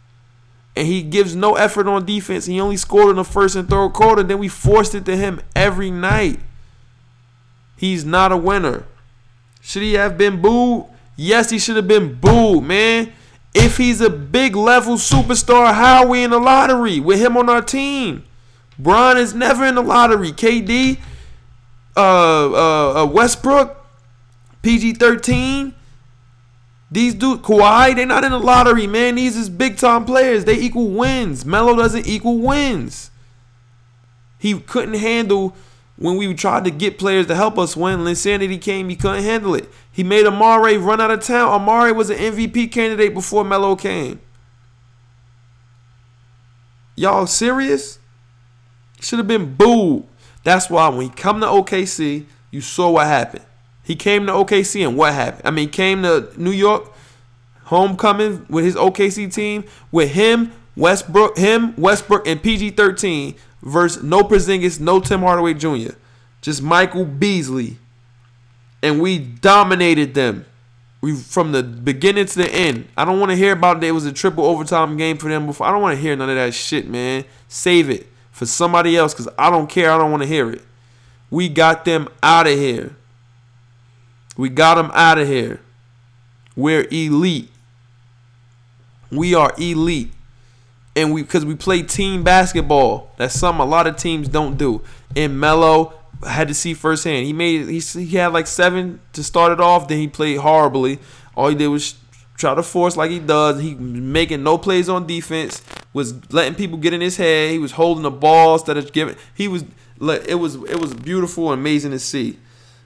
And 0.73 0.87
he 0.87 1.03
gives 1.03 1.35
no 1.35 1.55
effort 1.55 1.85
on 1.85 2.05
defense. 2.05 2.45
He 2.45 2.61
only 2.61 2.77
scored 2.77 3.09
in 3.09 3.17
the 3.17 3.25
first 3.25 3.57
and 3.57 3.69
third 3.69 3.91
quarter. 3.91 4.23
Then 4.23 4.39
we 4.39 4.47
forced 4.47 4.95
it 4.95 5.03
to 5.05 5.17
him 5.17 5.41
every 5.53 5.91
night. 5.91 6.39
He's 7.75 8.05
not 8.05 8.31
a 8.31 8.37
winner. 8.37 8.85
Should 9.59 9.83
he 9.83 9.95
have 9.95 10.17
been 10.17 10.41
booed? 10.41 10.85
Yes, 11.17 11.49
he 11.49 11.59
should 11.59 11.75
have 11.75 11.89
been 11.89 12.15
booed, 12.15 12.63
man. 12.63 13.11
If 13.53 13.75
he's 13.75 13.99
a 13.99 14.09
big 14.09 14.55
level 14.55 14.95
superstar, 14.95 15.73
how 15.73 16.03
are 16.03 16.07
we 16.07 16.23
in 16.23 16.31
the 16.31 16.39
lottery 16.39 17.01
with 17.01 17.19
him 17.19 17.35
on 17.35 17.49
our 17.49 17.61
team? 17.61 18.23
Bron 18.79 19.17
is 19.17 19.33
never 19.33 19.65
in 19.65 19.75
the 19.75 19.83
lottery. 19.83 20.31
KD, 20.31 20.99
uh, 21.95 22.51
uh, 22.51 23.03
uh 23.03 23.05
Westbrook, 23.05 23.77
PG 24.61 24.93
thirteen. 24.93 25.75
These 26.91 27.15
dude 27.15 27.41
Kawhi, 27.41 27.95
they're 27.95 28.05
not 28.05 28.23
in 28.23 28.31
the 28.31 28.39
lottery, 28.39 28.85
man. 28.85 29.15
These 29.15 29.35
is 29.35 29.49
big 29.49 29.77
time 29.77 30.05
players. 30.05 30.45
They 30.45 30.55
equal 30.59 30.89
wins. 30.89 31.43
Melo 31.43 31.75
doesn't 31.75 32.05
equal 32.05 32.37
wins. 32.37 33.09
He 34.37 34.59
couldn't 34.59 34.95
handle 34.95 35.55
when 35.95 36.17
we 36.17 36.33
tried 36.33 36.65
to 36.65 36.71
get 36.71 36.99
players 36.99 37.27
to 37.27 37.35
help 37.35 37.57
us 37.57 37.75
win. 37.75 38.01
Linsanity 38.01 38.61
came, 38.61 38.89
he 38.89 38.95
couldn't 38.95 39.23
handle 39.23 39.55
it. 39.55 39.69
He 39.91 40.03
made 40.03 40.25
Amar'e 40.25 40.83
run 40.83 40.99
out 40.99 41.11
of 41.11 41.21
town. 41.21 41.61
Amar'e 41.61 41.95
was 41.95 42.09
an 42.09 42.17
MVP 42.17 42.71
candidate 42.71 43.13
before 43.13 43.43
Melo 43.43 43.75
came. 43.75 44.19
Y'all 46.95 47.25
serious? 47.25 47.99
Should 48.99 49.19
have 49.19 49.27
been 49.27 49.55
booed. 49.55 50.05
That's 50.43 50.69
why 50.69 50.89
when 50.89 51.01
he 51.01 51.09
come 51.09 51.39
to 51.39 51.47
OKC, 51.47 52.25
you 52.51 52.61
saw 52.61 52.91
what 52.91 53.07
happened. 53.07 53.45
He 53.83 53.95
came 53.95 54.25
to 54.27 54.31
OKC 54.31 54.87
and 54.87 54.97
what 54.97 55.13
happened? 55.13 55.43
I 55.45 55.51
mean, 55.51 55.69
came 55.69 56.03
to 56.03 56.29
New 56.37 56.51
York, 56.51 56.91
homecoming 57.63 58.45
with 58.49 58.65
his 58.65 58.75
OKC 58.75 59.33
team, 59.33 59.65
with 59.91 60.11
him, 60.11 60.51
Westbrook, 60.75 61.37
him, 61.37 61.75
Westbrook, 61.77 62.27
and 62.27 62.41
PG 62.41 62.71
13 62.71 63.35
versus 63.61 64.03
no 64.03 64.21
Porzingis, 64.21 64.79
no 64.79 64.99
Tim 64.99 65.21
Hardaway 65.21 65.53
Jr., 65.53 65.95
just 66.41 66.61
Michael 66.61 67.05
Beasley. 67.05 67.77
And 68.81 69.01
we 69.01 69.17
dominated 69.17 70.13
them. 70.13 70.45
We 70.99 71.15
from 71.15 71.51
the 71.51 71.63
beginning 71.63 72.25
to 72.25 72.37
the 72.37 72.49
end. 72.49 72.87
I 72.95 73.03
don't 73.05 73.19
want 73.19 73.31
to 73.31 73.35
hear 73.35 73.53
about 73.53 73.83
it. 73.83 73.87
it 73.87 73.91
was 73.91 74.05
a 74.05 74.11
triple 74.11 74.45
overtime 74.45 74.95
game 74.95 75.17
for 75.17 75.29
them 75.29 75.45
before. 75.45 75.67
I 75.67 75.71
don't 75.71 75.81
want 75.81 75.95
to 75.95 76.01
hear 76.01 76.15
none 76.15 76.29
of 76.29 76.35
that 76.35 76.53
shit, 76.53 76.87
man. 76.87 77.25
Save 77.47 77.89
it 77.89 78.07
for 78.33 78.45
somebody 78.45 78.97
else 78.97 79.13
because 79.13 79.29
I 79.37 79.49
don't 79.49 79.69
care. 79.69 79.91
I 79.91 79.97
don't 79.97 80.11
want 80.11 80.23
to 80.23 80.27
hear 80.27 80.51
it. 80.51 80.61
We 81.29 81.47
got 81.47 81.85
them 81.85 82.09
out 82.21 82.47
of 82.47 82.57
here. 82.57 82.95
We 84.35 84.49
got 84.49 84.75
them 84.75 84.91
out 84.93 85.19
of 85.19 85.27
here. 85.27 85.61
We're 86.55 86.87
elite. 86.91 87.49
We 89.11 89.35
are 89.35 89.53
elite. 89.57 90.11
And 90.95 91.13
we 91.13 91.21
because 91.21 91.45
we 91.45 91.55
play 91.55 91.83
team 91.83 92.23
basketball. 92.23 93.11
That's 93.17 93.39
something 93.39 93.61
a 93.61 93.65
lot 93.65 93.87
of 93.87 93.95
teams 93.95 94.27
don't 94.27 94.57
do. 94.57 94.81
And 95.15 95.39
Melo 95.39 95.93
had 96.27 96.47
to 96.47 96.53
see 96.53 96.73
firsthand. 96.73 97.25
He 97.25 97.33
made 97.33 97.67
he, 97.67 97.79
he 97.79 98.17
had 98.17 98.33
like 98.33 98.47
seven 98.47 98.99
to 99.13 99.23
start 99.23 99.51
it 99.51 99.59
off. 99.59 99.87
Then 99.87 99.99
he 99.99 100.07
played 100.07 100.37
horribly. 100.37 100.99
All 101.35 101.49
he 101.49 101.55
did 101.55 101.67
was 101.67 101.95
try 102.37 102.53
to 102.55 102.63
force 102.63 102.97
like 102.97 103.11
he 103.11 103.19
does. 103.19 103.59
He 103.61 103.75
making 103.75 104.43
no 104.43 104.57
plays 104.57 104.89
on 104.89 105.07
defense. 105.07 105.63
Was 105.93 106.33
letting 106.33 106.55
people 106.55 106.77
get 106.77 106.93
in 106.93 107.01
his 107.01 107.17
head. 107.17 107.51
He 107.51 107.59
was 107.59 107.73
holding 107.73 108.03
the 108.03 108.11
ball 108.11 108.55
instead 108.55 108.77
of 108.77 108.91
giving. 108.91 109.15
He 109.33 109.47
was. 109.47 109.63
It 110.01 110.39
was 110.39 110.55
it 110.55 110.79
was 110.79 110.93
beautiful 110.93 111.51
and 111.51 111.61
amazing 111.61 111.91
to 111.91 111.99
see. 111.99 112.39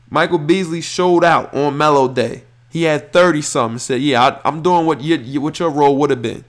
Michael 0.09 0.37
Beasley 0.37 0.81
showed 0.81 1.23
out 1.23 1.53
on 1.53 1.77
Melo 1.77 2.07
Day. 2.07 2.43
He 2.69 2.83
had 2.83 3.11
thirty 3.11 3.41
something. 3.41 3.79
Said, 3.79 4.01
"Yeah, 4.01 4.39
I, 4.43 4.47
am 4.47 4.61
doing 4.61 4.85
what 4.85 5.01
you 5.01 5.41
what 5.41 5.59
your 5.59 5.69
role 5.69 5.97
would 5.97 6.09
have 6.09 6.21
been, 6.21 6.43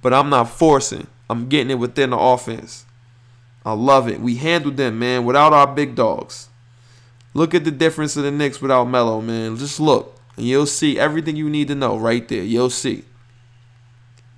but 0.00 0.12
I'm 0.12 0.28
not 0.28 0.50
forcing. 0.50 1.06
I'm 1.28 1.48
getting 1.48 1.70
it 1.70 1.78
within 1.78 2.10
the 2.10 2.18
offense." 2.18 2.84
I 3.64 3.72
love 3.72 4.08
it. 4.08 4.20
We 4.20 4.36
handled 4.36 4.76
them, 4.76 4.98
man, 4.98 5.24
without 5.24 5.52
our 5.52 5.68
big 5.68 5.94
dogs. 5.94 6.48
Look 7.34 7.54
at 7.54 7.64
the 7.64 7.70
difference 7.70 8.16
of 8.16 8.24
the 8.24 8.30
Knicks 8.30 8.60
without 8.60 8.84
Melo, 8.84 9.20
man. 9.20 9.56
Just 9.56 9.80
look, 9.80 10.20
and 10.36 10.46
you'll 10.46 10.66
see 10.66 10.98
everything 10.98 11.36
you 11.36 11.48
need 11.48 11.68
to 11.68 11.74
know 11.74 11.96
right 11.96 12.26
there. 12.28 12.42
You'll 12.42 12.70
see. 12.70 13.04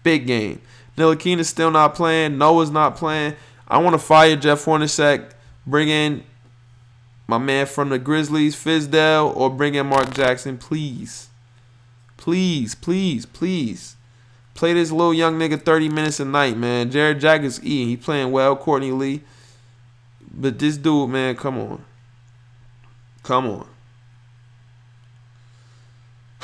Big 0.02 0.26
game. 0.26 0.60
Ntilikina's 0.96 1.48
still 1.48 1.70
not 1.70 1.94
playing. 1.94 2.38
Noah's 2.38 2.70
not 2.70 2.96
playing. 2.96 3.34
I 3.66 3.78
want 3.78 3.94
to 3.94 3.98
fire 3.98 4.36
Jeff 4.36 4.64
Hornacek, 4.64 5.32
bring 5.66 5.88
in 5.88 6.24
my 7.26 7.38
man 7.38 7.66
from 7.66 7.88
the 7.88 7.98
Grizzlies, 7.98 8.54
Fizdale, 8.54 9.34
or 9.34 9.50
bring 9.50 9.74
in 9.74 9.86
Mark 9.86 10.14
Jackson, 10.14 10.58
please. 10.58 11.28
Please, 12.16 12.74
please, 12.74 13.26
please. 13.26 13.96
Play 14.54 14.74
this 14.74 14.92
little 14.92 15.14
young 15.14 15.38
nigga 15.38 15.60
30 15.60 15.88
minutes 15.88 16.20
a 16.20 16.24
night, 16.24 16.56
man. 16.56 16.90
Jarrett 16.90 17.18
Jack 17.18 17.42
is 17.42 17.62
eating. 17.64 17.88
He 17.88 17.96
playing 17.96 18.30
well, 18.30 18.54
Courtney 18.54 18.92
Lee. 18.92 19.22
But 20.32 20.58
this 20.58 20.76
dude, 20.76 21.10
man, 21.10 21.34
come 21.34 21.58
on. 21.58 21.84
Come 23.22 23.66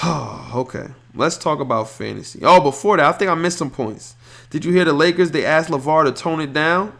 on. 0.02 0.50
okay. 0.54 0.88
Let's 1.14 1.36
talk 1.36 1.60
about 1.60 1.88
fantasy. 1.88 2.40
Oh, 2.42 2.60
before 2.60 2.96
that, 2.96 3.06
I 3.06 3.12
think 3.12 3.30
I 3.30 3.34
missed 3.34 3.58
some 3.58 3.70
points. 3.70 4.16
Did 4.50 4.64
you 4.64 4.72
hear 4.72 4.84
the 4.84 4.92
Lakers? 4.92 5.30
They 5.30 5.46
asked 5.46 5.70
LeVar 5.70 6.04
to 6.04 6.12
tone 6.12 6.40
it 6.40 6.52
down 6.52 6.92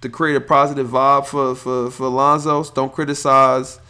to 0.00 0.08
create 0.08 0.36
a 0.36 0.40
positive 0.40 0.88
vibe 0.88 1.26
for 1.26 1.54
for 1.54 1.90
for 1.90 2.08
Lonzo. 2.08 2.62
Don't 2.64 2.92
criticize 2.92 3.80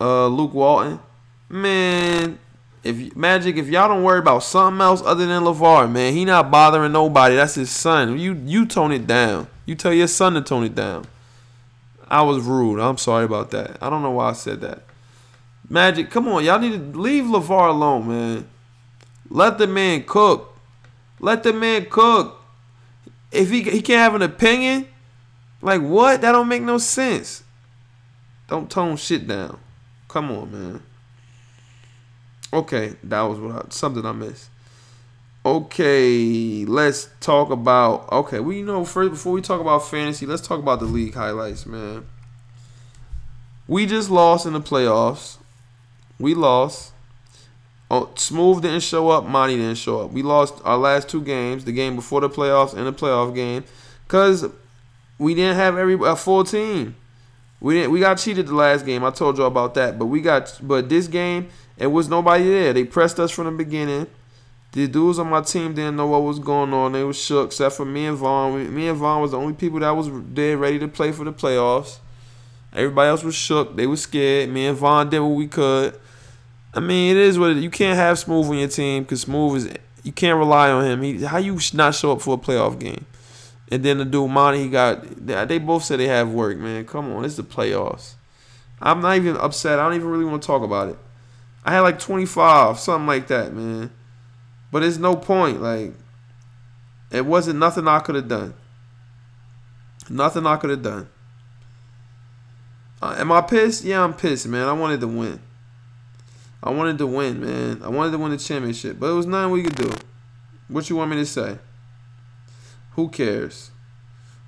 uh, 0.00 0.28
Luke 0.28 0.54
Walton. 0.54 1.00
Man, 1.48 2.38
if 2.82 3.16
Magic, 3.16 3.56
if 3.56 3.68
y'all 3.68 3.88
don't 3.88 4.02
worry 4.02 4.18
about 4.18 4.42
something 4.42 4.80
else 4.80 5.02
other 5.02 5.26
than 5.26 5.42
LeVar, 5.42 5.90
man, 5.90 6.12
he 6.12 6.24
not 6.24 6.50
bothering 6.50 6.92
nobody. 6.92 7.36
That's 7.36 7.54
his 7.54 7.70
son. 7.70 8.18
You 8.18 8.34
you 8.44 8.66
tone 8.66 8.92
it 8.92 9.06
down. 9.06 9.48
You 9.64 9.74
tell 9.74 9.92
your 9.92 10.08
son 10.08 10.34
to 10.34 10.40
tone 10.40 10.64
it 10.64 10.74
down. 10.74 11.06
I 12.08 12.22
was 12.22 12.44
rude. 12.44 12.80
I'm 12.80 12.98
sorry 12.98 13.24
about 13.24 13.50
that. 13.50 13.78
I 13.80 13.90
don't 13.90 14.02
know 14.02 14.12
why 14.12 14.30
I 14.30 14.32
said 14.32 14.60
that. 14.60 14.82
Magic, 15.68 16.10
come 16.10 16.28
on, 16.28 16.44
y'all 16.44 16.60
need 16.60 16.92
to 16.92 16.98
leave 16.98 17.24
LeVar 17.24 17.70
alone, 17.70 18.06
man. 18.06 18.48
Let 19.28 19.58
the 19.58 19.66
man 19.66 20.04
cook. 20.04 20.55
Let 21.20 21.42
the 21.42 21.52
man 21.52 21.86
cook. 21.86 22.42
If 23.32 23.50
he 23.50 23.62
he 23.62 23.82
can't 23.82 24.00
have 24.00 24.14
an 24.14 24.22
opinion, 24.22 24.88
like 25.60 25.82
what? 25.82 26.20
That 26.20 26.32
don't 26.32 26.48
make 26.48 26.62
no 26.62 26.78
sense. 26.78 27.42
Don't 28.48 28.70
tone 28.70 28.96
shit 28.96 29.26
down. 29.26 29.58
Come 30.08 30.30
on, 30.30 30.52
man. 30.52 30.82
Okay, 32.52 32.94
that 33.02 33.22
was 33.22 33.40
what 33.40 33.56
I, 33.56 33.68
something 33.70 34.06
I 34.06 34.12
missed. 34.12 34.50
Okay, 35.44 36.64
let's 36.64 37.08
talk 37.20 37.50
about. 37.50 38.10
Okay, 38.12 38.40
we 38.40 38.58
you 38.58 38.64
know 38.64 38.84
first 38.84 39.10
before 39.10 39.32
we 39.32 39.42
talk 39.42 39.60
about 39.60 39.86
fantasy, 39.86 40.26
let's 40.26 40.46
talk 40.46 40.58
about 40.58 40.80
the 40.80 40.86
league 40.86 41.14
highlights, 41.14 41.66
man. 41.66 42.06
We 43.68 43.86
just 43.86 44.10
lost 44.10 44.46
in 44.46 44.52
the 44.52 44.60
playoffs. 44.60 45.38
We 46.18 46.34
lost. 46.34 46.92
Oh, 47.90 48.10
Smooth 48.16 48.62
didn't 48.62 48.82
show 48.82 49.10
up. 49.10 49.24
Monty 49.26 49.56
didn't 49.56 49.76
show 49.76 50.00
up. 50.00 50.12
We 50.12 50.22
lost 50.22 50.60
our 50.64 50.76
last 50.76 51.08
two 51.08 51.22
games, 51.22 51.64
the 51.64 51.72
game 51.72 51.94
before 51.94 52.20
the 52.20 52.28
playoffs 52.28 52.74
and 52.74 52.86
the 52.86 52.92
playoff 52.92 53.34
game, 53.34 53.64
because 54.06 54.46
we 55.18 55.34
didn't 55.34 55.56
have 55.56 55.78
every 55.78 55.94
a 56.04 56.16
full 56.16 56.44
team. 56.44 56.96
We 57.60 57.74
didn't. 57.74 57.92
We 57.92 58.00
got 58.00 58.18
cheated 58.18 58.48
the 58.48 58.54
last 58.54 58.84
game. 58.84 59.04
I 59.04 59.10
told 59.10 59.38
y'all 59.38 59.46
about 59.46 59.74
that. 59.74 59.98
But 59.98 60.06
we 60.06 60.20
got. 60.20 60.58
But 60.62 60.88
this 60.88 61.06
game 61.06 61.48
it 61.78 61.88
was 61.88 62.08
nobody 62.08 62.44
there. 62.44 62.72
They 62.72 62.84
pressed 62.84 63.20
us 63.20 63.30
from 63.30 63.44
the 63.44 63.50
beginning. 63.52 64.06
The 64.72 64.88
dudes 64.88 65.18
on 65.18 65.28
my 65.28 65.42
team 65.42 65.74
didn't 65.74 65.96
know 65.96 66.06
what 66.06 66.22
was 66.22 66.38
going 66.38 66.72
on. 66.72 66.92
They 66.92 67.04
was 67.04 67.20
shook, 67.22 67.48
except 67.48 67.76
for 67.76 67.84
me 67.84 68.06
and 68.06 68.16
Vaughn. 68.16 68.74
Me 68.74 68.88
and 68.88 68.98
Vaughn 68.98 69.22
was 69.22 69.30
the 69.30 69.38
only 69.38 69.54
people 69.54 69.80
that 69.80 69.90
was 69.90 70.08
there 70.34 70.56
ready 70.56 70.78
to 70.78 70.88
play 70.88 71.12
for 71.12 71.24
the 71.24 71.32
playoffs. 71.32 71.98
Everybody 72.72 73.08
else 73.08 73.22
was 73.22 73.34
shook. 73.34 73.76
They 73.76 73.86
was 73.86 74.02
scared. 74.02 74.50
Me 74.50 74.66
and 74.66 74.76
Vaughn 74.76 75.08
did 75.08 75.20
what 75.20 75.28
we 75.28 75.46
could. 75.46 75.98
I 76.76 76.80
mean, 76.80 77.16
it 77.16 77.22
is 77.22 77.38
what 77.38 77.52
it, 77.52 77.56
you 77.56 77.70
can't 77.70 77.96
have 77.96 78.18
Smooth 78.18 78.50
on 78.50 78.58
your 78.58 78.68
team 78.68 79.02
because 79.02 79.22
Smooth 79.22 79.56
is 79.56 79.78
you 80.02 80.12
can't 80.12 80.38
rely 80.38 80.70
on 80.70 80.84
him. 80.84 81.02
He 81.02 81.24
how 81.24 81.38
you 81.38 81.58
not 81.72 81.94
show 81.94 82.12
up 82.12 82.20
for 82.20 82.34
a 82.34 82.38
playoff 82.38 82.78
game, 82.78 83.06
and 83.70 83.82
then 83.82 83.96
the 83.96 84.04
dude 84.04 84.30
Monty 84.30 84.64
he 84.64 84.68
got 84.68 85.26
they 85.26 85.58
both 85.58 85.84
said 85.84 86.00
they 86.00 86.06
have 86.06 86.30
work. 86.30 86.58
Man, 86.58 86.84
come 86.84 87.10
on, 87.12 87.24
it's 87.24 87.36
the 87.36 87.42
playoffs. 87.42 88.14
I'm 88.80 89.00
not 89.00 89.16
even 89.16 89.38
upset. 89.38 89.78
I 89.78 89.84
don't 89.84 89.94
even 89.94 90.08
really 90.08 90.26
want 90.26 90.42
to 90.42 90.46
talk 90.46 90.62
about 90.62 90.90
it. 90.90 90.98
I 91.64 91.72
had 91.72 91.80
like 91.80 91.98
25, 91.98 92.78
something 92.78 93.06
like 93.06 93.26
that, 93.28 93.54
man. 93.54 93.90
But 94.70 94.84
it's 94.84 94.98
no 94.98 95.16
point. 95.16 95.62
Like, 95.62 95.94
it 97.10 97.24
wasn't 97.24 97.58
nothing 97.58 97.88
I 97.88 98.00
could 98.00 98.14
have 98.16 98.28
done. 98.28 98.54
Nothing 100.10 100.46
I 100.46 100.56
could 100.56 100.70
have 100.70 100.82
done. 100.82 101.08
Uh, 103.00 103.16
am 103.18 103.32
I 103.32 103.40
pissed? 103.40 103.82
Yeah, 103.82 104.04
I'm 104.04 104.12
pissed, 104.12 104.46
man. 104.46 104.68
I 104.68 104.72
wanted 104.74 105.00
to 105.00 105.08
win. 105.08 105.40
I 106.66 106.70
wanted 106.70 106.98
to 106.98 107.06
win, 107.06 107.40
man. 107.40 107.80
I 107.84 107.88
wanted 107.88 108.10
to 108.10 108.18
win 108.18 108.32
the 108.32 108.38
championship, 108.38 108.98
but 108.98 109.06
it 109.06 109.14
was 109.14 109.24
nothing 109.24 109.52
we 109.52 109.62
could 109.62 109.76
do. 109.76 109.92
What 110.66 110.90
you 110.90 110.96
want 110.96 111.12
me 111.12 111.16
to 111.18 111.24
say? 111.24 111.60
Who 112.94 113.08
cares? 113.08 113.70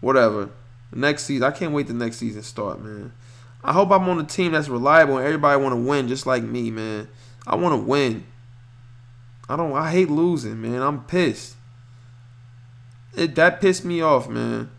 Whatever. 0.01 0.51
Next 0.93 1.27
season, 1.27 1.45
I 1.45 1.53
can't 1.53 1.73
wait 1.73 1.87
the 1.87 1.95
next 1.95 2.17
season 2.17 2.43
start, 2.43 2.83
man. 2.83 3.13
I 3.63 3.73
hope 3.73 3.93
I'm 3.93 4.09
on 4.09 4.19
a 4.19 4.25
team 4.25 4.51
that's 4.51 4.69
reliable 4.69 5.19
and 5.19 5.27
everybody 5.27 5.63
want 5.63 5.75
to 5.75 5.81
win 5.81 6.09
just 6.09 6.27
like 6.27 6.43
me, 6.43 6.73
man. 6.73 7.07
I 7.47 7.55
want 7.55 7.81
to 7.81 7.89
win. 7.89 8.27
I 9.49 9.57
don't. 9.57 9.73
I 9.75 9.93
hate 9.93 10.11
losing, 10.11 10.61
man. 10.61 10.83
I'm 10.83 11.05
pissed. 11.05 11.55
It 13.15 13.37
that 13.37 13.61
pissed 13.61 13.85
me 13.85 14.01
off, 14.01 14.29
man. 14.29 14.73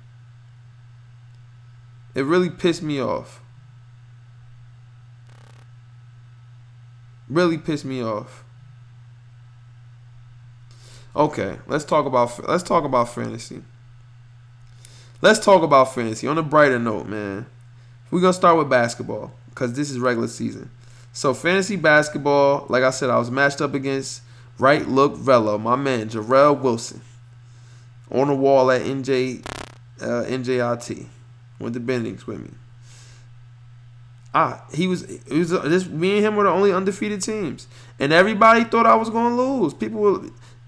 It 2.16 2.24
really 2.24 2.50
pissed 2.50 2.84
me 2.84 3.02
off. 3.02 3.39
Really 7.30 7.58
pissed 7.58 7.86
me 7.86 8.04
off. 8.04 8.44
Okay, 11.16 11.58
let's 11.68 11.84
talk 11.84 12.06
about 12.06 12.48
let's 12.48 12.64
talk 12.64 12.84
about 12.84 13.14
fantasy. 13.14 13.62
Let's 15.22 15.40
talk 15.40 15.64
about 15.64 15.94
fantasy 15.94 16.28
on 16.28 16.38
a 16.38 16.44
brighter 16.44 16.80
note, 16.80 17.08
man. 17.08 17.46
We're 18.10 18.22
gonna 18.22 18.34
start 18.34 18.58
with 18.58 18.70
basketball. 18.70 19.34
because 19.50 19.74
this 19.74 19.92
is 19.92 20.00
regular 20.00 20.28
season. 20.28 20.70
So 21.12 21.34
fantasy 21.34 21.76
basketball, 21.76 22.66
like 22.70 22.84
I 22.84 22.92
said, 22.92 23.10
I 23.10 23.18
was 23.18 23.30
matched 23.30 23.60
up 23.60 23.74
against 23.74 24.22
right 24.58 24.88
look 24.88 25.18
Velo, 25.18 25.58
my 25.58 25.76
man 25.76 26.10
Jarrell 26.10 26.60
Wilson, 26.60 27.02
on 28.10 28.30
the 28.30 28.36
wall 28.36 28.72
at 28.72 28.82
NJ 28.84 29.44
uh, 30.02 30.24
NJIT. 30.26 31.08
Went 31.60 31.74
to 31.74 31.80
Bennings 31.82 32.26
with 32.26 32.40
me. 32.40 32.52
Ah, 34.34 34.64
he 34.72 34.86
was 34.86 35.04
it 35.04 35.32
was 35.32 35.50
just 35.50 35.90
me 35.90 36.18
and 36.18 36.26
him 36.26 36.36
were 36.36 36.44
the 36.44 36.52
only 36.52 36.72
undefeated 36.72 37.22
teams, 37.22 37.68
and 38.00 38.14
everybody 38.14 38.64
thought 38.64 38.86
I 38.86 38.96
was 38.96 39.10
gonna 39.10 39.36
lose. 39.36 39.74
People 39.74 40.02
were 40.02 40.22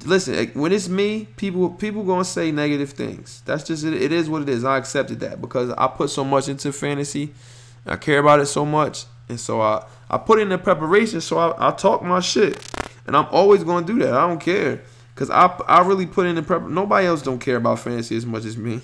listen 0.05 0.49
when 0.53 0.71
it's 0.71 0.89
me, 0.89 1.27
people 1.37 1.69
people 1.69 2.03
gonna 2.03 2.25
say 2.25 2.51
negative 2.51 2.91
things. 2.91 3.43
That's 3.45 3.63
just 3.63 3.83
it, 3.83 3.93
it 3.93 4.11
is 4.11 4.29
what 4.29 4.41
it 4.41 4.49
is. 4.49 4.63
I 4.63 4.77
accepted 4.77 5.19
that 5.19 5.41
because 5.41 5.69
I 5.71 5.87
put 5.87 6.09
so 6.09 6.23
much 6.23 6.49
into 6.49 6.71
fantasy, 6.73 7.33
I 7.85 7.97
care 7.97 8.17
about 8.17 8.39
it 8.39 8.47
so 8.47 8.65
much, 8.65 9.05
and 9.29 9.39
so 9.39 9.61
I 9.61 9.85
I 10.09 10.17
put 10.17 10.39
in 10.39 10.49
the 10.49 10.57
preparation. 10.57 11.21
So 11.21 11.37
I, 11.37 11.69
I 11.69 11.71
talk 11.71 12.01
my 12.01 12.19
shit, 12.19 12.59
and 13.05 13.15
I'm 13.15 13.27
always 13.31 13.63
gonna 13.63 13.85
do 13.85 13.99
that. 13.99 14.13
I 14.13 14.27
don't 14.27 14.39
care 14.39 14.81
because 15.13 15.29
I 15.29 15.45
I 15.67 15.85
really 15.85 16.07
put 16.07 16.25
in 16.25 16.33
the 16.33 16.41
prep. 16.41 16.63
Nobody 16.63 17.05
else 17.05 17.21
don't 17.21 17.39
care 17.39 17.57
about 17.57 17.77
fantasy 17.77 18.15
as 18.17 18.25
much 18.25 18.45
as 18.45 18.57
me 18.57 18.81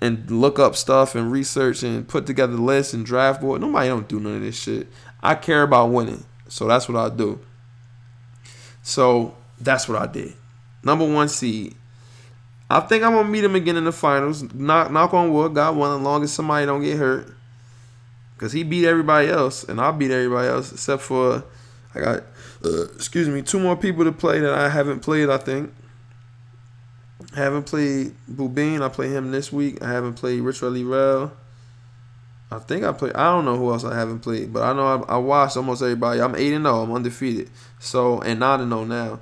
and 0.00 0.30
look 0.30 0.58
up 0.58 0.76
stuff 0.76 1.14
and 1.14 1.30
research 1.30 1.82
and 1.82 2.06
put 2.06 2.26
together 2.26 2.54
lists 2.54 2.94
and 2.94 3.06
draft 3.06 3.40
board. 3.40 3.60
Nobody 3.60 3.88
don't 3.88 4.08
do 4.08 4.20
none 4.20 4.36
of 4.36 4.42
this 4.42 4.60
shit. 4.60 4.88
I 5.22 5.34
care 5.34 5.62
about 5.62 5.90
winning, 5.90 6.24
so 6.48 6.66
that's 6.66 6.88
what 6.88 6.98
I 6.98 7.14
do. 7.14 7.40
So 8.82 9.34
that's 9.60 9.88
what 9.88 10.00
I 10.00 10.06
did. 10.06 10.34
Number 10.82 11.10
one 11.10 11.28
seed. 11.28 11.74
I 12.68 12.80
think 12.80 13.02
I'm 13.02 13.12
gonna 13.12 13.28
meet 13.28 13.44
him 13.44 13.54
again 13.54 13.76
in 13.76 13.84
the 13.84 13.92
finals. 13.92 14.42
Knock 14.52 14.90
knock 14.90 15.14
on 15.14 15.32
wood. 15.32 15.54
God 15.54 15.76
willing, 15.76 16.00
as 16.00 16.04
long 16.04 16.22
as 16.22 16.32
somebody 16.32 16.66
don't 16.66 16.82
get 16.82 16.98
hurt. 16.98 17.34
Cause 18.36 18.52
he 18.52 18.64
beat 18.64 18.84
everybody 18.84 19.28
else, 19.28 19.64
and 19.64 19.80
I 19.80 19.90
beat 19.92 20.10
everybody 20.10 20.48
else 20.48 20.72
except 20.72 21.02
for 21.02 21.44
I 21.94 22.00
got 22.00 22.24
uh, 22.64 22.84
excuse 22.94 23.28
me 23.28 23.42
two 23.42 23.60
more 23.60 23.76
people 23.76 24.04
to 24.04 24.12
play 24.12 24.40
that 24.40 24.52
I 24.52 24.68
haven't 24.68 25.00
played. 25.00 25.30
I 25.30 25.38
think 25.38 25.72
haven't 27.34 27.64
played 27.64 28.14
Bubin. 28.28 28.82
I 28.82 28.88
play 28.88 29.08
him 29.08 29.30
this 29.30 29.52
week. 29.52 29.82
I 29.82 29.90
haven't 29.90 30.14
played 30.14 30.40
Rich 30.40 30.60
Lirel. 30.60 31.32
I 32.50 32.58
think 32.60 32.84
I 32.84 32.92
play. 32.92 33.12
I 33.12 33.24
don't 33.32 33.44
know 33.44 33.56
who 33.56 33.72
else 33.72 33.84
I 33.84 33.96
haven't 33.96 34.20
played, 34.20 34.52
but 34.52 34.62
I 34.62 34.72
know 34.72 35.04
I, 35.08 35.14
I 35.14 35.16
watched 35.16 35.56
almost 35.56 35.82
everybody. 35.82 36.20
I'm 36.20 36.36
eight 36.36 36.52
and 36.52 36.64
zero. 36.64 36.82
I'm 36.82 36.92
undefeated. 36.92 37.50
So 37.80 38.20
and 38.20 38.40
nine 38.40 38.60
and 38.60 38.70
zero 38.70 38.84
now. 38.84 39.20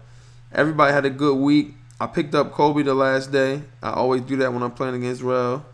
Everybody 0.52 0.92
had 0.92 1.06
a 1.06 1.10
good 1.10 1.36
week. 1.36 1.74
I 1.98 2.06
picked 2.06 2.34
up 2.34 2.52
Kobe 2.52 2.82
the 2.82 2.94
last 2.94 3.32
day. 3.32 3.62
I 3.82 3.92
always 3.92 4.22
do 4.22 4.36
that 4.36 4.52
when 4.52 4.62
I'm 4.62 4.72
playing 4.72 4.96
against 4.96 5.22
Rel. 5.22 5.64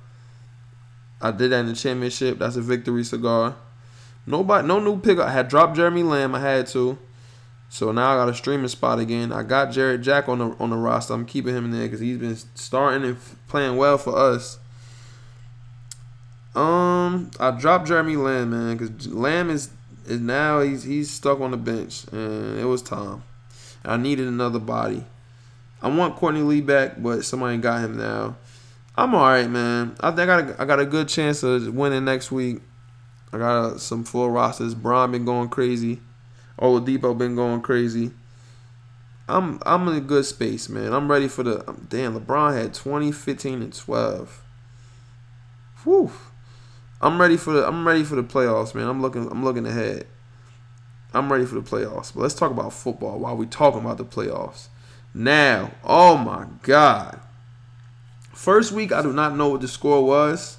I 1.21 1.33
did 1.33 1.51
that 1.51 1.61
in 1.61 1.67
the 1.67 1.75
championship. 1.75 2.39
That's 2.39 2.57
a 2.57 2.61
victory 2.61 3.03
cigar. 3.03 3.57
Nobody, 4.25 4.69
no 4.69 4.79
new 4.79 5.01
pickup. 5.01 5.27
I 5.27 5.33
had 5.33 5.49
dropped 5.49 5.75
Jeremy 5.75 6.03
Lamb. 6.03 6.35
I 6.35 6.41
had 6.41 6.67
to. 6.69 6.99
So 7.71 7.93
now 7.93 8.13
I 8.13 8.17
got 8.17 8.29
a 8.29 8.35
streaming 8.35 8.69
spot 8.69 8.99
again. 8.99 9.33
I 9.33 9.43
got 9.43 9.73
Jarrett 9.73 10.01
Jack 10.01 10.29
on 10.29 10.39
the 10.39 10.57
on 10.59 10.71
the 10.71 10.77
roster. 10.77 11.15
I'm 11.15 11.27
keeping 11.27 11.55
him 11.55 11.67
in 11.67 11.71
there 11.71 11.85
because 11.85 12.01
he's 12.01 12.19
been 12.19 12.37
starting 12.55 13.05
and 13.05 13.19
playing 13.47 13.77
well 13.77 13.99
for 13.99 14.17
us. 14.17 14.59
Um, 16.55 17.31
I 17.39 17.53
dropped 17.53 17.87
Jeremy 17.87 18.17
Lamb, 18.17 18.51
man, 18.51 18.77
because 18.77 19.07
Lamb 19.09 19.51
is 19.51 19.71
is 20.07 20.21
now 20.21 20.61
he's 20.61 20.83
he's 20.83 21.11
stuck 21.11 21.41
on 21.41 21.51
the 21.51 21.57
bench, 21.57 22.05
and 22.11 22.59
it 22.59 22.65
was 22.65 22.83
time. 22.83 23.23
I 23.85 23.97
needed 23.97 24.27
another 24.27 24.59
body. 24.59 25.05
I 25.81 25.89
want 25.89 26.17
Courtney 26.17 26.43
Lee 26.43 26.61
back, 26.61 27.01
but 27.01 27.25
somebody 27.25 27.59
got 27.59 27.85
him 27.85 27.97
now. 27.97 28.37
I'm 28.97 29.15
all 29.15 29.23
right, 29.23 29.49
man. 29.49 29.95
I 30.01 30.11
think 30.11 30.29
I 30.29 30.43
got 30.43 30.51
a, 30.51 30.63
I 30.63 30.65
got 30.65 30.81
a 30.81 30.87
good 30.87 31.09
chance 31.09 31.45
of 31.45 31.73
winning 31.73 32.05
next 32.05 32.33
week. 32.33 32.61
I 33.33 33.39
got 33.39 33.81
some 33.81 34.03
full 34.03 34.31
rosters. 34.31 34.75
Bron 34.75 35.13
been 35.13 35.25
going 35.25 35.51
crazy. 35.51 36.01
Oladipo 36.59 37.17
been 37.17 37.37
going 37.37 37.61
crazy. 37.61 38.11
I'm 39.29 39.61
I'm 39.67 39.87
in 39.89 39.97
a 39.97 40.01
good 40.01 40.25
space, 40.25 40.69
man. 40.69 40.93
I'm 40.93 41.11
ready 41.11 41.29
for 41.29 41.43
the 41.43 41.69
um, 41.69 41.87
damn. 41.89 42.19
LeBron 42.19 42.57
had 42.57 42.75
20, 42.75 43.13
15, 43.13 43.63
and 43.63 43.75
12. 43.75 44.43
Whew. 45.85 46.11
I'm 47.01 47.21
ready 47.21 47.37
for 47.37 47.53
the 47.53 47.67
I'm 47.67 47.87
ready 47.87 48.05
for 48.05 48.17
the 48.17 48.23
playoffs, 48.23 48.75
man. 48.75 48.89
I'm 48.89 49.03
looking 49.03 49.31
I'm 49.31 49.45
looking 49.45 49.67
ahead. 49.67 50.07
I'm 51.13 51.31
ready 51.31 51.45
for 51.47 51.55
the 51.55 51.63
playoffs. 51.63 52.13
But 52.15 52.23
let's 52.23 52.35
talk 52.35 52.51
about 52.51 52.73
football 52.73 53.19
while 53.19 53.37
we 53.37 53.47
talking 53.47 53.81
about 53.81 53.99
the 53.99 54.05
playoffs. 54.05 54.69
Now, 55.15 55.73
oh 55.85 56.17
my 56.17 56.47
God. 56.63 57.21
First 58.33 58.73
week, 58.73 58.93
I 58.93 59.03
do 59.03 59.13
not 59.13 59.37
know 59.37 59.49
what 59.49 59.61
the 59.61 59.69
score 59.69 60.05
was. 60.05 60.59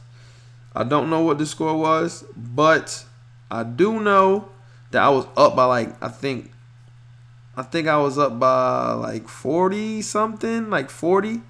I 0.76 0.84
don't 0.84 1.10
know 1.10 1.22
what 1.22 1.38
the 1.38 1.46
score 1.46 1.78
was, 1.78 2.24
but 2.36 3.06
I 3.50 3.64
do 3.64 4.00
know 4.00 4.50
that 4.92 5.02
I 5.02 5.10
was 5.10 5.26
up 5.38 5.56
by 5.56 5.66
like 5.66 6.04
I 6.04 6.08
think 6.10 6.52
I 7.60 7.64
think 7.64 7.88
I 7.88 7.98
was 7.98 8.18
up 8.18 8.40
by 8.40 8.94
like 8.94 9.28
40 9.28 10.02
something, 10.02 10.70
like 10.70 10.90
40. 10.90 11.42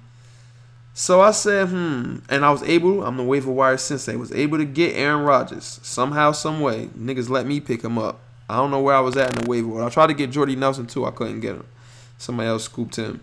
So 0.92 1.20
I 1.20 1.30
said, 1.30 1.68
hmm, 1.68 2.16
and 2.28 2.44
I 2.44 2.50
was 2.50 2.64
able, 2.64 3.04
I'm 3.04 3.16
the 3.16 3.22
waiver 3.22 3.52
wire 3.52 3.76
sensei, 3.76 4.16
was 4.16 4.32
able 4.32 4.58
to 4.58 4.64
get 4.64 4.96
Aaron 4.96 5.24
Rodgers 5.24 5.78
somehow, 5.84 6.32
some 6.32 6.60
way. 6.60 6.88
Niggas 6.98 7.28
let 7.28 7.46
me 7.46 7.60
pick 7.60 7.82
him 7.82 7.96
up. 7.96 8.18
I 8.48 8.56
don't 8.56 8.72
know 8.72 8.80
where 8.80 8.96
I 8.96 9.00
was 9.00 9.16
at 9.16 9.32
in 9.32 9.44
the 9.44 9.48
waiver. 9.48 9.82
I 9.82 9.88
tried 9.88 10.08
to 10.08 10.14
get 10.14 10.30
Jordy 10.32 10.56
Nelson 10.56 10.86
too, 10.86 11.06
I 11.06 11.12
couldn't 11.12 11.40
get 11.40 11.54
him. 11.54 11.66
Somebody 12.18 12.48
else 12.48 12.64
scooped 12.64 12.96
him. 12.96 13.20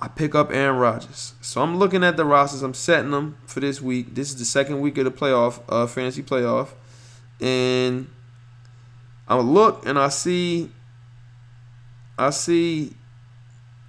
I 0.00 0.08
pick 0.08 0.34
up 0.34 0.50
Aaron 0.50 0.78
Rodgers. 0.78 1.34
So 1.40 1.62
I'm 1.62 1.78
looking 1.78 2.02
at 2.02 2.16
the 2.16 2.24
rosters. 2.24 2.62
I'm 2.62 2.74
setting 2.74 3.12
them 3.12 3.36
for 3.46 3.60
this 3.60 3.80
week. 3.80 4.16
This 4.16 4.30
is 4.30 4.36
the 4.36 4.44
second 4.44 4.80
week 4.80 4.98
of 4.98 5.04
the 5.04 5.12
playoff, 5.12 5.60
uh, 5.68 5.86
fantasy 5.86 6.24
playoff, 6.24 6.70
and 7.40 8.08
I 9.28 9.36
look 9.38 9.86
and 9.86 9.98
I 9.98 10.08
see 10.08 10.70
I 12.18 12.30
see 12.30 12.94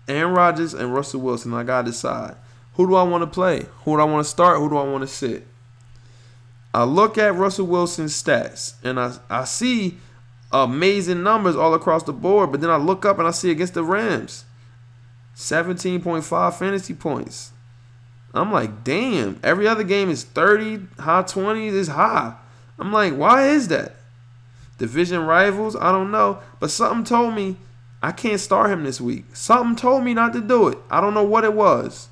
Aaron 0.08 0.34
Rodgers 0.34 0.74
and 0.74 0.94
Russell 0.94 1.22
Wilson. 1.22 1.54
I 1.54 1.64
gotta 1.64 1.92
decide 1.92 2.36
who 2.74 2.88
do 2.88 2.96
I 2.96 3.04
want 3.04 3.22
to 3.22 3.28
play? 3.28 3.66
Who 3.84 3.96
do 3.96 4.02
I 4.02 4.06
want 4.06 4.26
to 4.26 4.30
start? 4.30 4.58
Who 4.58 4.70
do 4.70 4.78
I 4.78 4.84
want 4.84 5.02
to 5.02 5.08
sit? 5.08 5.48
I 6.74 6.84
look 6.86 7.18
at 7.18 7.36
Russell 7.36 7.68
Wilson's 7.68 8.22
stats 8.22 8.74
and 8.84 9.00
I, 9.00 9.16
I 9.30 9.44
see 9.44 9.98
amazing 10.52 11.22
numbers 11.22 11.56
all 11.56 11.74
across 11.74 12.04
the 12.04 12.14
board, 12.14 12.52
but 12.52 12.62
then 12.62 12.72
I 12.72 12.78
look 12.78 13.06
up 13.06 13.20
and 13.20 13.28
I 13.28 13.32
see 13.32 13.52
against 13.52 13.76
the 13.76 13.84
Rams 13.84 14.46
17.5 15.36 16.54
fantasy 16.56 16.94
points. 16.94 17.52
I'm 18.34 18.52
like, 18.52 18.84
damn, 18.84 19.40
every 19.44 19.68
other 19.68 19.84
game 19.84 20.10
is 20.10 20.24
30, 20.24 20.88
high 21.00 21.22
20s 21.22 21.74
is 21.74 21.88
high. 21.90 22.36
I'm 22.80 22.92
like, 22.92 23.14
why 23.14 23.50
is 23.50 23.68
that? 23.68 23.96
Division 24.78 25.26
rivals? 25.26 25.76
I 25.76 25.92
don't 25.92 26.12
know. 26.12 26.40
But 26.60 26.72
something 26.72 27.04
told 27.04 27.34
me 27.36 27.58
I 28.02 28.12
can't 28.12 28.40
start 28.40 28.70
him 28.70 28.84
this 28.84 29.00
week. 29.00 29.26
Something 29.34 29.76
told 29.76 30.04
me 30.04 30.14
not 30.14 30.34
to 30.34 30.42
do 30.42 30.68
it. 30.68 30.78
I 30.90 31.00
don't 31.00 31.14
know 31.14 31.24
what 31.24 31.44
it 31.44 31.54
was. 31.54 32.10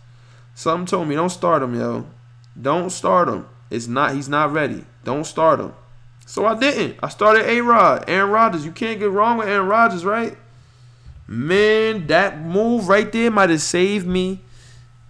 Something 0.55 0.85
told 0.85 1.07
me 1.07 1.15
don't 1.15 1.29
start 1.29 1.63
him, 1.63 1.75
yo. 1.75 2.05
Don't 2.59 2.89
start 2.89 3.27
him. 3.27 3.45
It's 3.69 3.87
not 3.87 4.13
he's 4.13 4.29
not 4.29 4.51
ready. 4.51 4.85
Don't 5.03 5.25
start 5.25 5.59
him. 5.59 5.73
So 6.25 6.45
I 6.45 6.57
didn't. 6.57 6.97
I 7.03 7.09
started 7.09 7.45
A 7.45 7.61
Rod. 7.61 8.05
Aaron 8.07 8.31
Rodgers. 8.31 8.65
You 8.65 8.71
can't 8.71 8.99
get 8.99 9.11
wrong 9.11 9.37
with 9.37 9.47
Aaron 9.49 9.67
Rodgers, 9.67 10.05
right? 10.05 10.37
Man, 11.27 12.07
that 12.07 12.39
move 12.41 12.87
right 12.87 13.11
there 13.11 13.31
might 13.31 13.49
have 13.49 13.61
saved 13.61 14.05
me, 14.05 14.41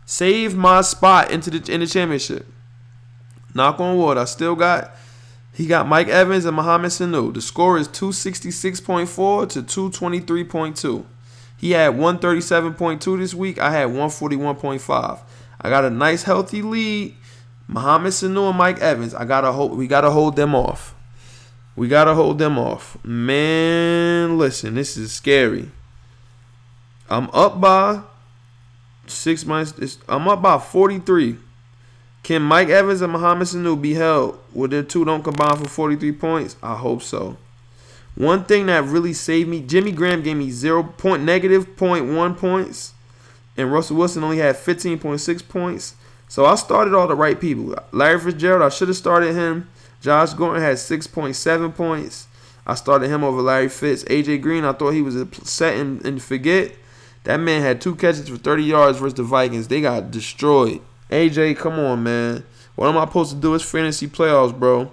saved 0.05 0.55
my 0.55 0.81
spot 0.81 1.31
into 1.31 1.49
the 1.49 1.71
in 1.71 1.81
the 1.81 1.87
championship. 1.87 2.45
Knock 3.53 3.79
on 3.79 3.97
wood. 3.97 4.17
I 4.17 4.25
still 4.25 4.55
got 4.55 4.95
he 5.53 5.67
got 5.67 5.87
Mike 5.87 6.07
Evans 6.07 6.45
and 6.45 6.55
Mohamed 6.55 6.91
Sanu. 6.91 7.33
The 7.33 7.41
score 7.41 7.77
is 7.77 7.87
266.4 7.89 9.49
to 9.49 9.63
223.2. 9.63 11.05
He 11.57 11.71
had 11.71 11.93
137.2 11.93 13.19
this 13.19 13.33
week. 13.33 13.59
I 13.59 13.71
had 13.71 13.89
141.5. 13.89 15.19
I 15.61 15.69
got 15.69 15.85
a 15.85 15.89
nice 15.89 16.23
healthy 16.23 16.61
lead. 16.61 17.15
Mohamed 17.67 18.13
Sanu 18.13 18.49
and 18.49 18.57
Mike 18.57 18.79
Evans. 18.79 19.13
I 19.13 19.25
gotta 19.25 19.51
hold 19.51 19.77
we 19.77 19.87
gotta 19.87 20.11
hold 20.11 20.35
them 20.35 20.55
off. 20.55 20.95
We 21.75 21.87
gotta 21.87 22.13
hold 22.13 22.37
them 22.37 22.57
off. 22.57 22.97
Man, 23.03 24.37
listen, 24.37 24.75
this 24.75 24.97
is 24.97 25.11
scary. 25.11 25.71
I'm 27.09 27.29
up 27.31 27.61
by 27.61 28.01
six 29.07 29.45
months. 29.45 29.97
I'm 30.07 30.27
up 30.27 30.41
by 30.41 30.57
43. 30.57 31.37
Can 32.23 32.43
Mike 32.43 32.69
Evans 32.69 33.01
and 33.01 33.13
Mohamed 33.13 33.47
Sanu 33.47 33.81
be 33.81 33.95
held 33.95 34.39
where 34.53 34.67
their 34.67 34.83
two 34.83 35.03
don't 35.03 35.23
combine 35.23 35.57
for 35.57 35.67
43 35.67 36.11
points? 36.13 36.55
I 36.61 36.75
hope 36.75 37.01
so. 37.01 37.37
One 38.15 38.43
thing 38.43 38.67
that 38.67 38.83
really 38.83 39.13
saved 39.13 39.49
me, 39.49 39.61
Jimmy 39.61 39.91
Graham 39.91 40.21
gave 40.21 40.37
me 40.37 40.51
zero 40.51 40.83
point 40.83 41.23
negative 41.23 41.75
point 41.77 42.13
one 42.13 42.35
points, 42.35 42.93
and 43.57 43.71
Russell 43.71 43.97
Wilson 43.97 44.23
only 44.23 44.37
had 44.37 44.55
15.6 44.55 45.47
points. 45.47 45.95
So 46.27 46.45
I 46.45 46.55
started 46.55 46.93
all 46.93 47.07
the 47.07 47.15
right 47.15 47.39
people. 47.39 47.75
Larry 47.91 48.19
Fitzgerald, 48.19 48.61
I 48.61 48.69
should 48.69 48.87
have 48.87 48.97
started 48.97 49.33
him. 49.33 49.69
Josh 50.01 50.33
Gordon 50.33 50.61
had 50.61 50.77
6.7 50.77 51.75
points. 51.75 52.27
I 52.65 52.75
started 52.75 53.09
him 53.09 53.23
over 53.23 53.41
Larry 53.41 53.69
Fitz. 53.69 54.03
AJ 54.05 54.41
Green, 54.41 54.63
I 54.63 54.73
thought 54.73 54.91
he 54.91 55.01
was 55.01 55.15
a 55.15 55.27
set 55.43 55.77
and, 55.77 56.05
and 56.05 56.21
forget. 56.21 56.73
That 57.23 57.37
man 57.37 57.61
had 57.61 57.81
two 57.81 57.95
catches 57.95 58.29
for 58.29 58.37
30 58.37 58.63
yards 58.63 58.97
versus 58.97 59.15
the 59.15 59.23
Vikings. 59.23 59.67
They 59.67 59.81
got 59.81 60.11
destroyed. 60.11 60.81
AJ, 61.11 61.57
come 61.57 61.77
on, 61.77 62.03
man. 62.03 62.43
What 62.75 62.87
am 62.87 62.97
I 62.97 63.05
supposed 63.05 63.31
to 63.31 63.37
do? 63.37 63.53
It's 63.53 63.63
fantasy 63.63 64.07
playoffs, 64.07 64.57
bro. 64.57 64.91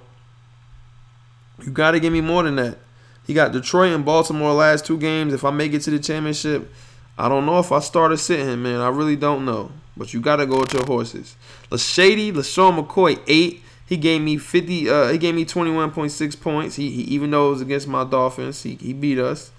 You 1.65 1.71
got 1.71 1.93
to 1.93 2.01
give 2.01 2.13
me 2.13 2.21
more 2.21 2.43
than 2.43 2.57
that. 2.57 2.79
He 3.27 3.35
got 3.35 3.53
Detroit 3.53 3.93
and 3.93 4.05
Baltimore 4.05 4.53
last 4.53 4.85
two 4.87 4.99
games. 4.99 5.33
If 5.33 5.45
I 5.45 5.51
make 5.51 5.73
it 5.75 5.81
to 5.81 5.91
the 5.91 5.99
championship, 5.99 6.73
I 7.17 7.29
don't 7.29 7.47
know 7.47 7.59
if 7.59 7.73
I 7.73 7.81
start 7.81 8.13
or 8.13 8.17
sit 8.17 8.41
him, 8.41 8.63
man. 8.63 8.81
I 8.81 8.89
really 8.89 9.17
don't 9.17 9.45
know. 9.45 9.71
But 9.97 10.15
you 10.15 10.21
got 10.21 10.37
to 10.37 10.47
go 10.47 10.61
with 10.61 10.73
your 10.73 10.85
horses. 10.87 11.37
Lashady, 11.71 12.33
LeSean 12.33 12.85
McCoy, 12.85 13.21
eight. 13.27 13.63
He 13.87 13.97
gave 13.97 14.21
me 14.21 14.39
50. 14.39 14.91
Uh, 14.91 15.09
he 15.09 15.19
gave 15.19 15.35
me 15.35 15.45
21.6 15.45 16.41
points. 16.41 16.77
He, 16.77 16.91
he 16.91 17.03
even 17.03 17.31
though 17.31 17.49
it 17.49 17.51
was 17.53 17.61
against 17.61 17.89
my 17.89 18.05
Dolphins, 18.05 18.63
he, 18.63 18.75
he 18.75 18.93
beat 18.93 19.19
us. 19.19 19.51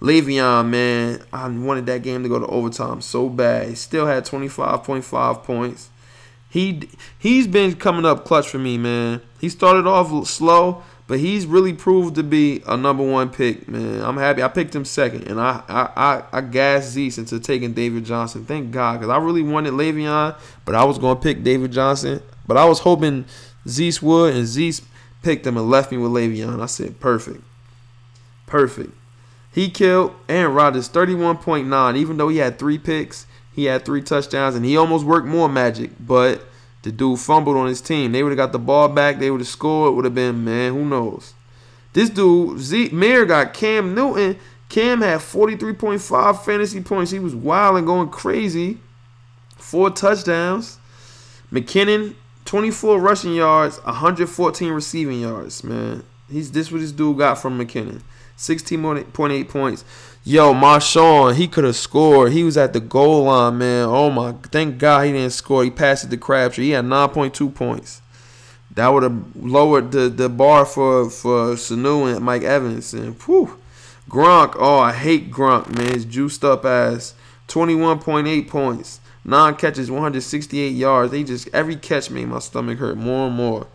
Le'Veon, 0.00 0.68
man, 0.68 1.22
I 1.32 1.48
wanted 1.48 1.86
that 1.86 2.02
game 2.02 2.22
to 2.22 2.28
go 2.28 2.38
to 2.38 2.46
overtime 2.46 3.00
so 3.00 3.28
bad. 3.28 3.68
He 3.68 3.74
still 3.74 4.06
had 4.06 4.24
25.5 4.24 5.42
points. 5.42 5.90
He 6.48 6.88
he's 7.18 7.46
been 7.46 7.76
coming 7.76 8.04
up 8.04 8.24
clutch 8.24 8.48
for 8.48 8.58
me, 8.58 8.78
man. 8.78 9.20
He 9.40 9.48
started 9.48 9.86
off 9.86 10.26
slow, 10.26 10.82
but 11.06 11.18
he's 11.18 11.46
really 11.46 11.74
proved 11.74 12.14
to 12.14 12.22
be 12.22 12.62
a 12.66 12.76
number 12.76 13.02
one 13.02 13.30
pick, 13.30 13.68
man. 13.68 14.02
I'm 14.02 14.16
happy. 14.16 14.42
I 14.42 14.48
picked 14.48 14.74
him 14.74 14.84
second, 14.84 15.28
and 15.28 15.40
I 15.40 15.62
I 15.68 15.90
I, 15.96 16.38
I 16.38 16.40
gassed 16.40 16.92
Zeus 16.92 17.18
into 17.18 17.38
taking 17.38 17.74
David 17.74 18.04
Johnson. 18.04 18.44
Thank 18.44 18.70
God, 18.70 19.00
because 19.00 19.10
I 19.10 19.18
really 19.18 19.42
wanted 19.42 19.74
Le'Veon, 19.74 20.36
but 20.64 20.74
I 20.74 20.84
was 20.84 20.98
gonna 20.98 21.20
pick 21.20 21.42
David 21.42 21.72
Johnson. 21.72 22.22
But 22.46 22.56
I 22.56 22.64
was 22.64 22.80
hoping 22.80 23.26
Zeus 23.66 24.00
would, 24.00 24.34
and 24.34 24.46
Zeus 24.46 24.80
picked 25.22 25.46
him 25.46 25.56
and 25.56 25.68
left 25.68 25.92
me 25.92 25.98
with 25.98 26.12
Le'Veon. 26.12 26.62
I 26.62 26.66
said, 26.66 26.98
perfect, 27.00 27.42
perfect. 28.46 28.94
He 29.52 29.68
killed 29.68 30.14
Aaron 30.28 30.54
Rodgers 30.54 30.88
31.9, 30.88 31.96
even 31.96 32.16
though 32.16 32.28
he 32.28 32.38
had 32.38 32.58
three 32.58 32.78
picks. 32.78 33.26
He 33.58 33.64
had 33.64 33.84
three 33.84 34.02
touchdowns, 34.02 34.54
and 34.54 34.64
he 34.64 34.76
almost 34.76 35.04
worked 35.04 35.26
more 35.26 35.48
magic, 35.48 35.90
but 35.98 36.44
the 36.82 36.92
dude 36.92 37.18
fumbled 37.18 37.56
on 37.56 37.66
his 37.66 37.80
team. 37.80 38.12
They 38.12 38.22
would 38.22 38.30
have 38.30 38.36
got 38.36 38.52
the 38.52 38.58
ball 38.60 38.86
back. 38.86 39.18
They 39.18 39.32
would 39.32 39.40
have 39.40 39.48
scored. 39.48 39.90
It 39.90 39.96
would 39.96 40.04
have 40.04 40.14
been, 40.14 40.44
man, 40.44 40.74
who 40.74 40.84
knows? 40.84 41.34
This 41.92 42.08
dude, 42.08 42.60
Z, 42.60 42.90
Mayer 42.92 43.24
got 43.24 43.54
Cam 43.54 43.96
Newton. 43.96 44.38
Cam 44.68 45.00
had 45.00 45.18
43.5 45.18 46.44
fantasy 46.44 46.80
points. 46.80 47.10
He 47.10 47.18
was 47.18 47.34
wild 47.34 47.78
and 47.78 47.84
going 47.84 48.10
crazy. 48.10 48.78
Four 49.56 49.90
touchdowns. 49.90 50.78
McKinnon, 51.50 52.14
24 52.44 53.00
rushing 53.00 53.34
yards, 53.34 53.78
114 53.78 54.72
receiving 54.72 55.22
yards, 55.22 55.64
man. 55.64 56.04
He's 56.30 56.52
this 56.52 56.70
what 56.70 56.80
this 56.80 56.92
dude 56.92 57.18
got 57.18 57.38
from 57.38 57.58
McKinnon. 57.58 58.02
16.8 58.36 59.48
points. 59.48 59.84
Yo, 60.28 60.52
Marshawn, 60.52 61.36
he 61.36 61.48
could 61.48 61.64
have 61.64 61.74
scored. 61.74 62.32
He 62.32 62.44
was 62.44 62.58
at 62.58 62.74
the 62.74 62.80
goal 62.80 63.24
line, 63.24 63.56
man. 63.56 63.86
Oh 63.88 64.10
my, 64.10 64.32
thank 64.52 64.76
God 64.76 65.06
he 65.06 65.12
didn't 65.12 65.30
score. 65.30 65.64
He 65.64 65.70
passed 65.70 66.04
it 66.04 66.10
to 66.10 66.18
Crabtree. 66.18 66.64
He 66.64 66.70
had 66.72 66.84
9.2 66.84 67.54
points. 67.54 68.02
That 68.74 68.88
would 68.88 69.04
have 69.04 69.34
lowered 69.34 69.90
the, 69.90 70.10
the 70.10 70.28
bar 70.28 70.66
for 70.66 71.08
for 71.08 71.54
Sanu 71.54 72.14
and 72.14 72.22
Mike 72.22 72.42
Evans. 72.42 72.92
And 72.92 73.18
whew, 73.22 73.58
Gronk, 74.10 74.54
oh 74.58 74.80
I 74.80 74.92
hate 74.92 75.30
Gronk, 75.30 75.74
man. 75.74 75.94
His 75.94 76.04
juiced 76.04 76.44
up 76.44 76.62
ass, 76.66 77.14
21.8 77.46 78.48
points, 78.48 79.00
nine 79.24 79.54
catches, 79.54 79.90
168 79.90 80.68
yards. 80.68 81.10
They 81.10 81.24
just 81.24 81.48
every 81.54 81.76
catch 81.76 82.10
made 82.10 82.28
my 82.28 82.40
stomach 82.40 82.78
hurt 82.78 82.98
more 82.98 83.28
and 83.28 83.34
more. 83.34 83.66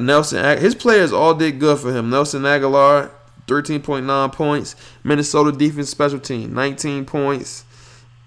Nelson, 0.00 0.58
his 0.58 0.74
players 0.74 1.12
all 1.12 1.34
did 1.34 1.60
good 1.60 1.78
for 1.78 1.92
him. 1.92 2.10
Nelson 2.10 2.42
Agholor, 2.42 3.12
13.9 3.46 4.32
points. 4.32 4.76
Minnesota 5.02 5.52
defense 5.52 5.90
special 5.90 6.18
team, 6.18 6.54
19 6.54 7.04
points. 7.04 7.64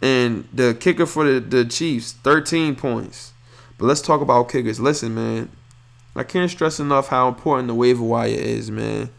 And 0.02 0.48
the 0.54 0.78
kicker 0.80 1.06
for 1.06 1.26
the, 1.26 1.40
the 1.40 1.66
Chiefs, 1.66 2.14
13 2.14 2.76
points. 2.76 3.34
But 3.78 3.86
let's 3.86 4.02
talk 4.02 4.22
about 4.22 4.50
kickers. 4.50 4.80
Listen, 4.80 5.16
man. 5.16 5.50
I 6.16 6.24
can't 6.24 6.50
stress 6.50 6.80
enough 6.80 7.10
how 7.10 7.28
important 7.28 7.68
the 7.68 7.76
waiver 7.76 8.04
wire 8.04 8.30
is, 8.30 8.72
man. 8.72 9.12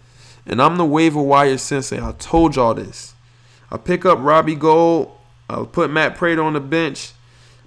And 0.44 0.60
I'm 0.60 0.76
the 0.76 0.84
waiver 0.84 1.22
wire 1.22 1.58
sensei. 1.58 2.00
I 2.00 2.12
told 2.12 2.56
y'all 2.56 2.74
this. 2.74 3.14
I 3.70 3.76
pick 3.76 4.04
up 4.04 4.18
Robbie 4.20 4.56
Gould. 4.56 5.12
I'll 5.48 5.66
put 5.66 5.90
Matt 5.90 6.16
Prater 6.16 6.42
on 6.42 6.54
the 6.54 6.60
bench. 6.60 7.12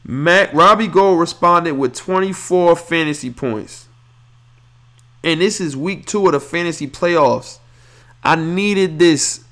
Matt 0.03 0.53
Robbie 0.53 0.87
Gould 0.87 1.19
responded 1.19 1.73
with 1.73 1.95
24 1.95 2.75
fantasy 2.75 3.31
points. 3.31 3.87
And 5.23 5.39
this 5.39 5.61
is 5.61 5.77
week 5.77 6.05
two 6.07 6.25
of 6.25 6.33
the 6.33 6.39
fantasy 6.39 6.87
playoffs. 6.87 7.59
I 8.23 8.35
needed 8.35 8.99
this. 8.99 9.43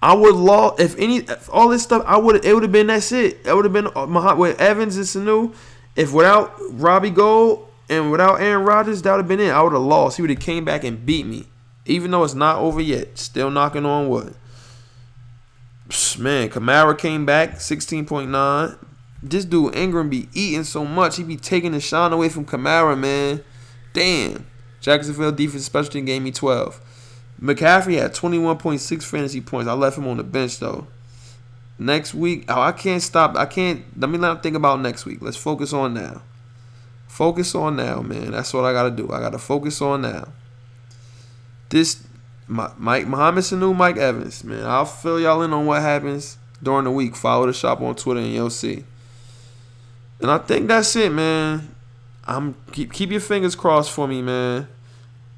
I 0.00 0.14
would 0.14 0.36
law 0.36 0.76
if 0.78 0.96
any 0.98 1.18
if 1.18 1.48
all 1.52 1.68
this 1.68 1.82
stuff. 1.82 2.04
I 2.06 2.16
would 2.16 2.44
it 2.44 2.54
would 2.54 2.62
have 2.62 2.72
been 2.72 2.86
that's 2.86 3.10
it. 3.12 3.38
It 3.44 3.54
would 3.54 3.64
have 3.64 3.72
been 3.72 3.88
uh, 3.94 4.34
with 4.36 4.60
Evans 4.60 4.96
and 4.96 5.06
Sanu. 5.06 5.54
If 5.96 6.12
without 6.12 6.54
Robbie 6.70 7.10
Gould 7.10 7.68
and 7.88 8.10
without 8.10 8.40
Aaron 8.40 8.64
Rodgers, 8.64 9.02
that 9.02 9.10
would 9.10 9.18
have 9.18 9.28
been 9.28 9.40
it. 9.40 9.50
I 9.50 9.60
would 9.62 9.72
have 9.72 9.82
lost. 9.82 10.16
He 10.16 10.22
would 10.22 10.30
have 10.30 10.40
came 10.40 10.64
back 10.64 10.84
and 10.84 11.04
beat 11.04 11.26
me. 11.26 11.46
Even 11.86 12.10
though 12.10 12.22
it's 12.22 12.34
not 12.34 12.58
over 12.58 12.80
yet, 12.80 13.18
still 13.18 13.50
knocking 13.50 13.86
on 13.86 14.08
wood. 14.08 14.34
Man, 16.18 16.50
Kamara 16.50 16.96
came 16.98 17.24
back, 17.24 17.54
16.9. 17.54 18.78
This 19.22 19.46
dude 19.46 19.74
Ingram 19.74 20.10
be 20.10 20.28
eating 20.34 20.64
so 20.64 20.84
much. 20.84 21.16
He 21.16 21.24
be 21.24 21.36
taking 21.36 21.72
the 21.72 21.80
shine 21.80 22.12
away 22.12 22.28
from 22.28 22.44
Kamara, 22.44 22.96
man. 22.96 23.42
Damn. 23.94 24.46
Jacksonville 24.80 25.32
defense 25.32 25.64
special 25.64 25.90
team 25.90 26.04
gave 26.04 26.22
me 26.22 26.30
12. 26.30 26.80
McCaffrey 27.40 27.98
had 27.98 28.14
21.6 28.14 29.02
fantasy 29.04 29.40
points. 29.40 29.68
I 29.68 29.72
left 29.72 29.96
him 29.96 30.08
on 30.08 30.16
the 30.16 30.24
bench 30.24 30.58
though. 30.58 30.86
Next 31.78 32.12
week, 32.12 32.44
oh, 32.48 32.60
I 32.60 32.72
can't 32.72 33.00
stop. 33.00 33.36
I 33.36 33.46
can't. 33.46 33.84
Let 33.98 34.10
me 34.10 34.18
not 34.18 34.42
think 34.42 34.56
about 34.56 34.80
next 34.80 35.06
week. 35.06 35.18
Let's 35.20 35.36
focus 35.36 35.72
on 35.72 35.94
now. 35.94 36.22
Focus 37.06 37.54
on 37.54 37.76
now, 37.76 38.00
man. 38.00 38.32
That's 38.32 38.52
what 38.52 38.64
I 38.64 38.72
gotta 38.72 38.90
do. 38.90 39.12
I 39.12 39.20
gotta 39.20 39.38
focus 39.38 39.80
on 39.80 40.02
now. 40.02 40.28
This, 41.68 42.02
Mike 42.48 43.06
Mohamed 43.06 43.44
Sanu, 43.44 43.76
Mike 43.76 43.96
Evans, 43.96 44.42
man. 44.42 44.64
I'll 44.64 44.84
fill 44.84 45.20
y'all 45.20 45.42
in 45.42 45.52
on 45.52 45.66
what 45.66 45.80
happens 45.80 46.38
during 46.60 46.84
the 46.84 46.90
week. 46.90 47.14
Follow 47.14 47.46
the 47.46 47.52
shop 47.52 47.80
on 47.80 47.94
Twitter 47.94 48.20
and 48.20 48.32
you'll 48.32 48.50
see. 48.50 48.84
And 50.20 50.30
I 50.30 50.38
think 50.38 50.66
that's 50.66 50.96
it, 50.96 51.12
man. 51.12 51.76
I'm 52.26 52.56
keep 52.72 52.92
keep 52.92 53.10
your 53.10 53.20
fingers 53.20 53.54
crossed 53.54 53.92
for 53.92 54.08
me, 54.08 54.20
man 54.20 54.66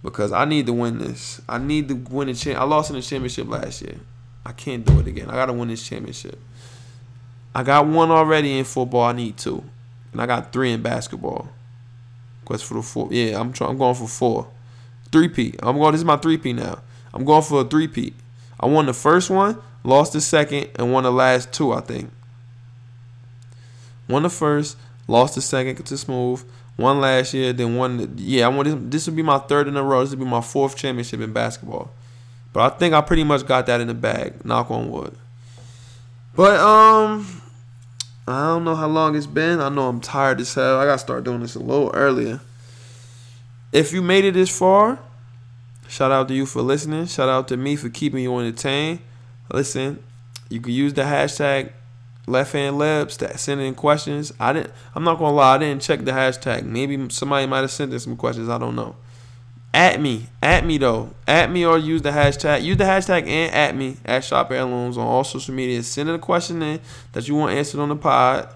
because 0.03 0.33
I 0.33 0.45
need 0.45 0.67
to 0.67 0.73
win 0.73 0.99
this. 0.99 1.41
I 1.49 1.59
need 1.59 1.89
to 1.89 1.95
win 1.95 2.29
the 2.29 2.35
champ. 2.35 2.59
I 2.59 2.65
lost 2.65 2.91
in 2.91 2.97
the 2.97 3.03
championship 3.03 3.49
last 3.49 3.83
year. 3.83 3.97
I 4.45 4.53
can't 4.53 4.85
do 4.85 4.99
it 5.01 5.07
again. 5.07 5.29
I 5.29 5.35
gotta 5.35 5.53
win 5.53 5.69
this 5.69 5.87
championship. 5.87 6.39
I 7.55 7.63
got 7.63 7.87
one 7.87 8.11
already 8.11 8.59
in 8.59 8.65
football. 8.65 9.03
I 9.03 9.13
need 9.13 9.37
two, 9.37 9.63
and 10.13 10.21
I 10.21 10.27
got 10.27 10.53
three 10.53 10.73
in 10.73 10.83
basketball. 10.83 11.49
Quest 12.45 12.65
for 12.65 12.75
the 12.75 12.83
four. 12.83 13.09
Yeah, 13.11 13.39
I'm 13.39 13.53
trying. 13.53 13.71
I'm 13.71 13.79
going 13.79 13.95
for 13.95 14.09
four. 14.09 14.49
Three 15.13 15.29
P. 15.29 15.55
I'm 15.63 15.77
going. 15.77 15.93
This 15.93 16.01
is 16.01 16.05
my 16.05 16.17
three 16.17 16.39
P 16.39 16.53
now. 16.53 16.81
I'm 17.13 17.25
going 17.25 17.43
for 17.43 17.61
a 17.61 17.65
three 17.65 17.89
P. 17.89 18.15
I 18.59 18.67
won 18.67 18.87
the 18.87 18.95
first 18.95 19.31
one, 19.31 19.61
lost 19.85 20.13
the 20.13 20.21
second, 20.21 20.69
and 20.77 20.93
won 20.93 21.05
the 21.05 21.13
last 21.13 21.53
two. 21.53 21.73
I 21.73 21.81
think. 21.81 22.11
Won 24.09 24.23
the 24.23 24.31
first, 24.31 24.77
lost 25.07 25.35
the 25.35 25.41
second 25.41 25.85
to 25.85 25.97
Smooth 25.97 26.45
one 26.81 27.01
last 27.01 27.35
year, 27.35 27.53
then 27.53 27.77
one. 27.77 28.15
Yeah, 28.17 28.47
I 28.47 28.49
want 28.49 28.67
this. 28.67 28.77
This 28.81 29.07
will 29.07 29.15
be 29.15 29.23
my 29.23 29.39
third 29.39 29.69
in 29.69 29.77
a 29.77 29.83
row. 29.83 30.01
This 30.01 30.11
will 30.11 30.25
be 30.25 30.31
my 30.31 30.41
fourth 30.41 30.77
championship 30.77 31.21
in 31.21 31.33
basketball. 31.33 31.91
But 32.53 32.73
I 32.73 32.77
think 32.77 32.95
I 32.95 33.01
pretty 33.01 33.25
much 33.25 33.47
got 33.47 33.67
that 33.67 33.81
in 33.81 33.89
the 33.89 33.95
bag. 33.95 34.45
Knock 34.45 34.71
on 34.71 34.91
wood. 34.91 35.17
But 36.35 36.59
um, 36.59 37.43
I 38.27 38.47
don't 38.49 38.65
know 38.65 38.75
how 38.75 38.89
long 38.89 39.15
it's 39.17 39.27
been. 39.27 39.61
I 39.61 39.69
know 39.69 39.89
I'm 39.89 40.01
tired 40.01 40.41
as 40.41 40.55
hell. 40.55 40.79
I 40.79 40.87
gotta 40.87 40.99
start 40.99 41.25
doing 41.25 41.41
this 41.41 41.55
a 41.55 41.61
little 41.61 41.91
earlier. 41.93 42.41
If 43.73 43.93
you 43.93 44.03
made 44.03 44.25
it 44.25 44.35
this 44.35 44.57
far, 44.57 44.99
shout 45.89 46.11
out 46.11 46.29
to 46.29 46.35
you 46.35 46.47
for 46.47 46.63
listening. 46.63 47.07
Shout 47.07 47.29
out 47.29 47.47
to 47.49 47.57
me 47.57 47.77
for 47.77 47.89
keeping 47.89 48.23
you 48.23 48.37
entertained. 48.39 49.01
Listen, 49.53 50.03
you 50.49 50.61
can 50.61 50.73
use 50.73 50.95
the 50.95 51.03
hashtag 51.03 51.73
Left 52.31 52.53
Hand 52.53 52.77
Layups 52.77 53.19
that 53.19 53.39
sending 53.41 53.67
in 53.67 53.75
questions. 53.75 54.33
I 54.39 54.53
didn't. 54.53 54.73
I'm 54.95 55.05
not 55.05 55.19
gonna 55.19 55.35
lie. 55.35 55.57
I 55.57 55.59
didn't 55.59 55.83
check 55.83 56.05
the 56.05 56.13
hashtag. 56.13 56.65
Maybe 56.65 57.09
somebody 57.11 57.47
might 57.47 57.61
have 57.61 57.71
sent 57.71 57.93
in 57.93 58.01
some 58.01 58.17
questions. 58.17 58.49
I 58.49 58.59
don't 58.59 58.77
know. 58.77 58.97
At 59.73 60.01
me, 60.01 60.27
at 60.43 60.65
me 60.65 60.79
though, 60.79 61.11
at 61.29 61.51
me 61.51 61.65
or 61.65 61.79
use 61.79 62.03
the 62.03 62.11
hashtag. 62.11 62.63
Use 62.63 62.77
the 62.77 62.85
hashtag 62.85 63.29
and 63.29 63.55
at 63.55 63.77
me 63.77 63.99
at 64.05 64.25
Shop 64.25 64.51
Heirlooms 64.51 64.99
on 64.99 65.07
all 65.07 65.23
social 65.23 65.55
media. 65.55 65.83
Send 65.83 66.09
in 66.09 66.17
a 66.17 66.19
question 66.19 66.61
in 66.63 66.81
that 67.13 67.29
you 67.29 67.37
want 67.37 67.57
answered 67.57 67.81
on 67.81 67.89
the 67.89 67.97
pod. 67.97 68.49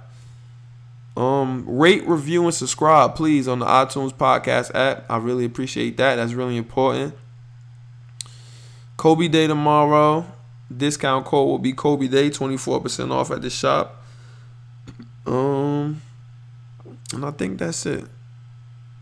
Um, 1.16 1.64
rate, 1.68 2.04
review, 2.08 2.42
and 2.44 2.52
subscribe, 2.52 3.14
please, 3.14 3.46
on 3.46 3.60
the 3.60 3.66
iTunes 3.66 4.12
podcast 4.12 4.74
app. 4.74 5.04
I 5.08 5.18
really 5.18 5.44
appreciate 5.44 5.96
that. 5.98 6.16
That's 6.16 6.32
really 6.32 6.56
important. 6.56 7.14
Kobe 8.96 9.28
Day 9.28 9.46
tomorrow. 9.46 10.26
Discount 10.74 11.24
code 11.24 11.48
will 11.48 11.58
be 11.58 11.72
Kobe 11.72 12.08
Day, 12.08 12.30
24% 12.30 13.10
off 13.10 13.30
at 13.30 13.42
the 13.42 13.50
shop. 13.50 14.02
Um, 15.26 16.02
and 17.12 17.24
I 17.24 17.30
think 17.30 17.58
that's 17.58 17.86
it. 17.86 18.04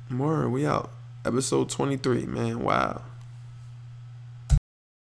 More, 0.08 0.48
we 0.48 0.66
out. 0.66 0.90
Episode 1.24 1.70
23, 1.70 2.26
man. 2.26 2.60
Wow. 2.60 3.02